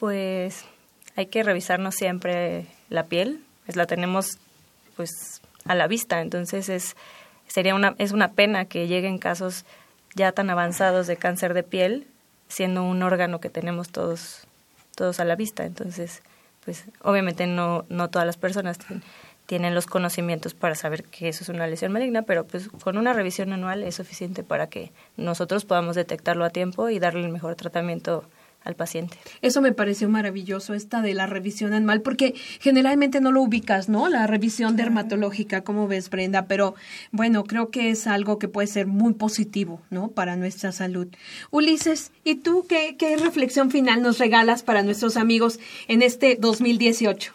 Pues 0.00 0.64
hay 1.14 1.26
que 1.26 1.44
revisarnos 1.44 1.94
siempre 1.94 2.66
la 2.88 3.06
piel, 3.06 3.38
pues 3.66 3.76
la 3.76 3.86
tenemos 3.86 4.38
pues 4.96 5.40
a 5.64 5.76
la 5.76 5.86
vista, 5.86 6.22
entonces 6.22 6.68
es 6.68 6.96
sería 7.46 7.74
una 7.74 7.94
es 7.98 8.12
una 8.12 8.32
pena 8.32 8.64
que 8.64 8.86
lleguen 8.86 9.18
casos 9.18 9.64
ya 10.14 10.32
tan 10.32 10.50
avanzados 10.50 11.06
de 11.06 11.16
cáncer 11.16 11.54
de 11.54 11.62
piel 11.62 12.06
siendo 12.48 12.82
un 12.84 13.02
órgano 13.02 13.40
que 13.40 13.50
tenemos 13.50 13.90
todos 13.90 14.46
todos 14.94 15.20
a 15.20 15.24
la 15.24 15.36
vista, 15.36 15.64
entonces 15.64 16.22
pues 16.64 16.84
obviamente 17.02 17.46
no 17.46 17.84
no 17.88 18.08
todas 18.08 18.26
las 18.26 18.36
personas 18.36 18.78
tienen, 19.46 19.74
los 19.74 19.86
conocimientos 19.86 20.54
para 20.54 20.74
saber 20.74 21.04
que 21.04 21.28
eso 21.28 21.44
es 21.44 21.48
una 21.48 21.68
lesión 21.68 21.92
maligna, 21.92 22.22
pero 22.22 22.44
pues 22.44 22.68
con 22.68 22.98
una 22.98 23.12
revisión 23.12 23.52
anual 23.52 23.84
es 23.84 23.94
suficiente 23.94 24.42
para 24.42 24.66
que 24.66 24.90
nosotros 25.16 25.64
podamos 25.64 25.94
detectarlo 25.94 26.44
a 26.44 26.50
tiempo 26.50 26.88
y 26.88 26.98
darle 26.98 27.24
el 27.24 27.32
mejor 27.32 27.54
tratamiento 27.54 28.24
al 28.66 28.74
paciente. 28.74 29.16
Eso 29.42 29.62
me 29.62 29.72
pareció 29.72 30.08
maravilloso, 30.08 30.74
esta 30.74 31.00
de 31.00 31.14
la 31.14 31.26
revisión 31.26 31.72
anual, 31.72 32.02
porque 32.02 32.34
generalmente 32.60 33.20
no 33.20 33.30
lo 33.30 33.42
ubicas, 33.42 33.88
¿no? 33.88 34.08
La 34.08 34.26
revisión 34.26 34.76
dermatológica, 34.76 35.62
como 35.62 35.86
ves, 35.86 36.10
Brenda? 36.10 36.46
Pero 36.46 36.74
bueno, 37.12 37.44
creo 37.44 37.70
que 37.70 37.90
es 37.90 38.06
algo 38.06 38.38
que 38.38 38.48
puede 38.48 38.66
ser 38.66 38.86
muy 38.86 39.14
positivo, 39.14 39.80
¿no? 39.90 40.08
Para 40.08 40.36
nuestra 40.36 40.72
salud. 40.72 41.06
Ulises, 41.50 42.10
¿y 42.24 42.36
tú 42.36 42.66
qué, 42.68 42.96
qué 42.98 43.16
reflexión 43.16 43.70
final 43.70 44.02
nos 44.02 44.18
regalas 44.18 44.62
para 44.62 44.82
nuestros 44.82 45.16
amigos 45.16 45.60
en 45.86 46.02
este 46.02 46.36
2018? 46.38 47.32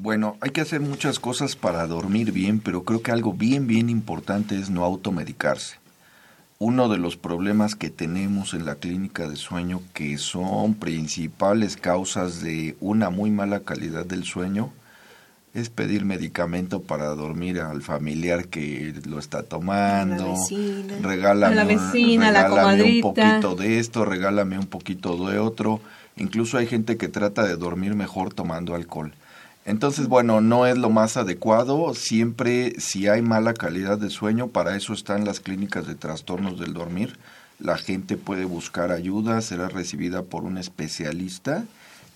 Bueno, 0.00 0.36
hay 0.40 0.50
que 0.50 0.60
hacer 0.60 0.80
muchas 0.80 1.18
cosas 1.18 1.56
para 1.56 1.86
dormir 1.86 2.30
bien, 2.30 2.60
pero 2.60 2.84
creo 2.84 3.02
que 3.02 3.10
algo 3.10 3.32
bien, 3.32 3.66
bien 3.66 3.88
importante 3.88 4.58
es 4.58 4.68
no 4.68 4.84
automedicarse. 4.84 5.76
Uno 6.60 6.88
de 6.88 6.98
los 6.98 7.16
problemas 7.16 7.76
que 7.76 7.88
tenemos 7.88 8.52
en 8.52 8.66
la 8.66 8.74
clínica 8.74 9.28
de 9.28 9.36
sueño, 9.36 9.80
que 9.94 10.18
son 10.18 10.74
principales 10.74 11.76
causas 11.76 12.42
de 12.42 12.76
una 12.80 13.10
muy 13.10 13.30
mala 13.30 13.60
calidad 13.60 14.04
del 14.04 14.24
sueño, 14.24 14.72
es 15.54 15.70
pedir 15.70 16.04
medicamento 16.04 16.82
para 16.82 17.06
dormir 17.14 17.60
al 17.60 17.80
familiar 17.82 18.48
que 18.48 18.92
lo 19.06 19.20
está 19.20 19.44
tomando. 19.44 20.26
La 20.26 20.32
vecina. 20.32 20.94
Regálame, 21.00 21.54
la 21.54 21.64
vecina, 21.64 22.32
la 22.32 22.48
regálame 22.48 22.82
un 22.82 23.00
poquito 23.02 23.54
de 23.54 23.78
esto, 23.78 24.04
regálame 24.04 24.58
un 24.58 24.66
poquito 24.66 25.30
de 25.30 25.38
otro. 25.38 25.80
Incluso 26.16 26.58
hay 26.58 26.66
gente 26.66 26.96
que 26.96 27.06
trata 27.06 27.44
de 27.44 27.54
dormir 27.54 27.94
mejor 27.94 28.34
tomando 28.34 28.74
alcohol. 28.74 29.12
Entonces, 29.68 30.08
bueno, 30.08 30.40
no 30.40 30.66
es 30.66 30.78
lo 30.78 30.88
más 30.88 31.18
adecuado. 31.18 31.92
Siempre, 31.94 32.80
si 32.80 33.06
hay 33.06 33.20
mala 33.20 33.52
calidad 33.52 33.98
de 33.98 34.08
sueño, 34.08 34.48
para 34.48 34.74
eso 34.74 34.94
están 34.94 35.26
las 35.26 35.40
clínicas 35.40 35.86
de 35.86 35.94
trastornos 35.94 36.58
del 36.58 36.72
dormir. 36.72 37.18
La 37.58 37.76
gente 37.76 38.16
puede 38.16 38.46
buscar 38.46 38.92
ayuda, 38.92 39.42
será 39.42 39.68
recibida 39.68 40.22
por 40.22 40.44
un 40.44 40.56
especialista 40.56 41.66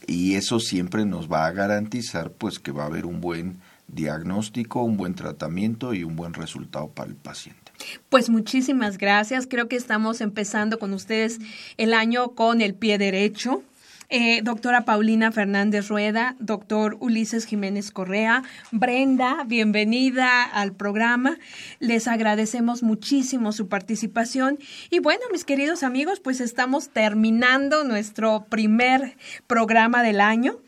y 0.06 0.36
eso 0.36 0.60
siempre 0.60 1.04
nos 1.04 1.30
va 1.30 1.44
a 1.44 1.52
garantizar 1.52 2.30
pues 2.30 2.58
que 2.58 2.72
va 2.72 2.84
a 2.84 2.86
haber 2.86 3.04
un 3.04 3.20
buen 3.20 3.58
diagnóstico, 3.86 4.82
un 4.82 4.96
buen 4.96 5.14
tratamiento 5.14 5.92
y 5.92 6.04
un 6.04 6.16
buen 6.16 6.32
resultado 6.32 6.88
para 6.88 7.10
el 7.10 7.16
paciente. 7.16 7.60
Pues 8.08 8.30
muchísimas 8.30 8.96
gracias. 8.96 9.46
Creo 9.46 9.68
que 9.68 9.76
estamos 9.76 10.22
empezando 10.22 10.78
con 10.78 10.94
ustedes 10.94 11.38
el 11.76 11.92
año 11.92 12.30
con 12.30 12.62
el 12.62 12.72
pie 12.72 12.96
derecho. 12.96 13.62
Eh, 14.14 14.42
doctora 14.42 14.84
Paulina 14.84 15.32
Fernández 15.32 15.88
Rueda, 15.88 16.36
doctor 16.38 16.98
Ulises 17.00 17.46
Jiménez 17.46 17.90
Correa, 17.90 18.42
Brenda, 18.70 19.42
bienvenida 19.46 20.42
al 20.42 20.74
programa. 20.74 21.38
Les 21.78 22.06
agradecemos 22.06 22.82
muchísimo 22.82 23.52
su 23.52 23.68
participación. 23.68 24.58
Y 24.90 24.98
bueno, 24.98 25.22
mis 25.32 25.46
queridos 25.46 25.82
amigos, 25.82 26.20
pues 26.20 26.42
estamos 26.42 26.90
terminando 26.90 27.84
nuestro 27.84 28.44
primer 28.50 29.16
programa 29.46 30.02
del 30.02 30.20
año. 30.20 30.58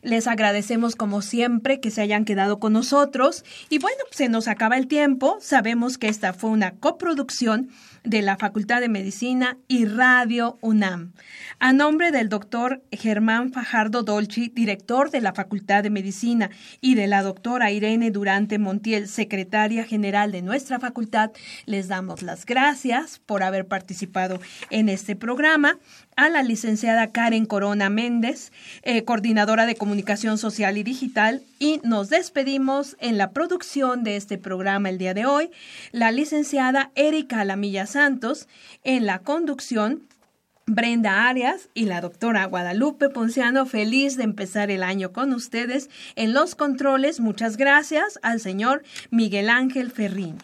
Les 0.00 0.26
agradecemos 0.26 0.96
como 0.96 1.20
siempre 1.20 1.80
que 1.80 1.90
se 1.90 2.00
hayan 2.00 2.24
quedado 2.24 2.58
con 2.58 2.72
nosotros. 2.72 3.44
Y 3.68 3.80
bueno, 3.80 3.98
se 4.12 4.30
nos 4.30 4.48
acaba 4.48 4.78
el 4.78 4.86
tiempo. 4.86 5.36
Sabemos 5.40 5.98
que 5.98 6.08
esta 6.08 6.32
fue 6.32 6.48
una 6.48 6.72
coproducción 6.76 7.68
de 8.04 8.22
la 8.22 8.36
Facultad 8.36 8.80
de 8.80 8.88
Medicina 8.88 9.56
y 9.66 9.86
Radio 9.86 10.58
UNAM. 10.60 11.12
A 11.58 11.72
nombre 11.72 12.12
del 12.12 12.28
doctor 12.28 12.82
Germán 12.92 13.52
Fajardo 13.52 14.02
Dolci, 14.02 14.48
director 14.48 15.10
de 15.10 15.22
la 15.22 15.32
Facultad 15.32 15.82
de 15.82 15.90
Medicina, 15.90 16.50
y 16.80 16.94
de 16.94 17.06
la 17.06 17.22
doctora 17.22 17.70
Irene 17.70 18.10
Durante 18.10 18.58
Montiel, 18.58 19.08
secretaria 19.08 19.84
general 19.84 20.32
de 20.32 20.42
nuestra 20.42 20.78
facultad, 20.78 21.30
les 21.64 21.88
damos 21.88 22.22
las 22.22 22.44
gracias 22.44 23.20
por 23.24 23.42
haber 23.42 23.66
participado 23.66 24.40
en 24.70 24.88
este 24.88 25.16
programa. 25.16 25.78
A 26.16 26.28
la 26.28 26.44
licenciada 26.44 27.10
Karen 27.10 27.44
Corona 27.44 27.90
Méndez, 27.90 28.52
eh, 28.82 29.02
coordinadora 29.02 29.66
de 29.66 29.74
comunicación 29.74 30.38
social 30.38 30.78
y 30.78 30.84
digital, 30.84 31.42
y 31.58 31.80
nos 31.82 32.08
despedimos 32.08 32.96
en 33.00 33.18
la 33.18 33.32
producción 33.32 34.04
de 34.04 34.14
este 34.16 34.38
programa 34.38 34.90
el 34.90 34.98
día 34.98 35.12
de 35.12 35.26
hoy, 35.26 35.50
la 35.90 36.12
licenciada 36.12 36.92
Erika 36.94 37.40
Alamilla 37.40 37.86
Santos, 37.94 38.48
en 38.82 39.06
la 39.06 39.20
conducción, 39.20 40.02
Brenda 40.66 41.28
Arias 41.28 41.68
y 41.74 41.84
la 41.84 42.00
doctora 42.00 42.44
Guadalupe 42.46 43.08
Ponciano, 43.08 43.66
feliz 43.66 44.16
de 44.16 44.24
empezar 44.24 44.72
el 44.72 44.82
año 44.82 45.12
con 45.12 45.32
ustedes. 45.32 45.90
En 46.16 46.34
los 46.34 46.56
controles, 46.56 47.20
muchas 47.20 47.56
gracias 47.56 48.18
al 48.22 48.40
señor 48.40 48.82
Miguel 49.10 49.48
Ángel 49.48 49.92
Ferrini. 49.92 50.38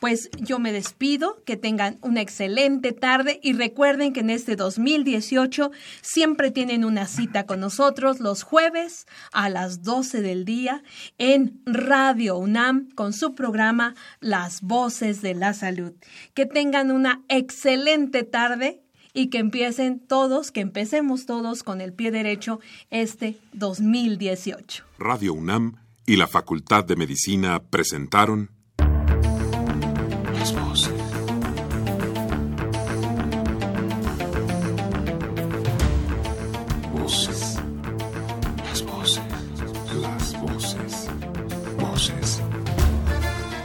Pues 0.00 0.30
yo 0.38 0.58
me 0.58 0.72
despido, 0.72 1.42
que 1.44 1.58
tengan 1.58 1.98
una 2.00 2.22
excelente 2.22 2.92
tarde 2.92 3.38
y 3.42 3.52
recuerden 3.52 4.14
que 4.14 4.20
en 4.20 4.30
este 4.30 4.56
2018 4.56 5.70
siempre 6.00 6.50
tienen 6.50 6.86
una 6.86 7.06
cita 7.06 7.44
con 7.44 7.60
nosotros 7.60 8.18
los 8.18 8.42
jueves 8.42 9.06
a 9.30 9.50
las 9.50 9.82
12 9.82 10.22
del 10.22 10.46
día 10.46 10.82
en 11.18 11.60
Radio 11.66 12.38
UNAM 12.38 12.88
con 12.94 13.12
su 13.12 13.34
programa 13.34 13.94
Las 14.20 14.62
Voces 14.62 15.20
de 15.20 15.34
la 15.34 15.52
Salud. 15.52 15.92
Que 16.32 16.46
tengan 16.46 16.90
una 16.90 17.22
excelente 17.28 18.22
tarde 18.22 18.82
y 19.12 19.28
que 19.28 19.36
empiecen 19.36 20.00
todos, 20.00 20.50
que 20.50 20.60
empecemos 20.60 21.26
todos 21.26 21.62
con 21.62 21.82
el 21.82 21.92
pie 21.92 22.10
derecho 22.10 22.60
este 22.88 23.36
2018. 23.52 24.84
Radio 24.98 25.34
UNAM 25.34 25.76
y 26.06 26.16
la 26.16 26.26
Facultad 26.26 26.84
de 26.84 26.96
Medicina 26.96 27.62
presentaron 27.62 28.50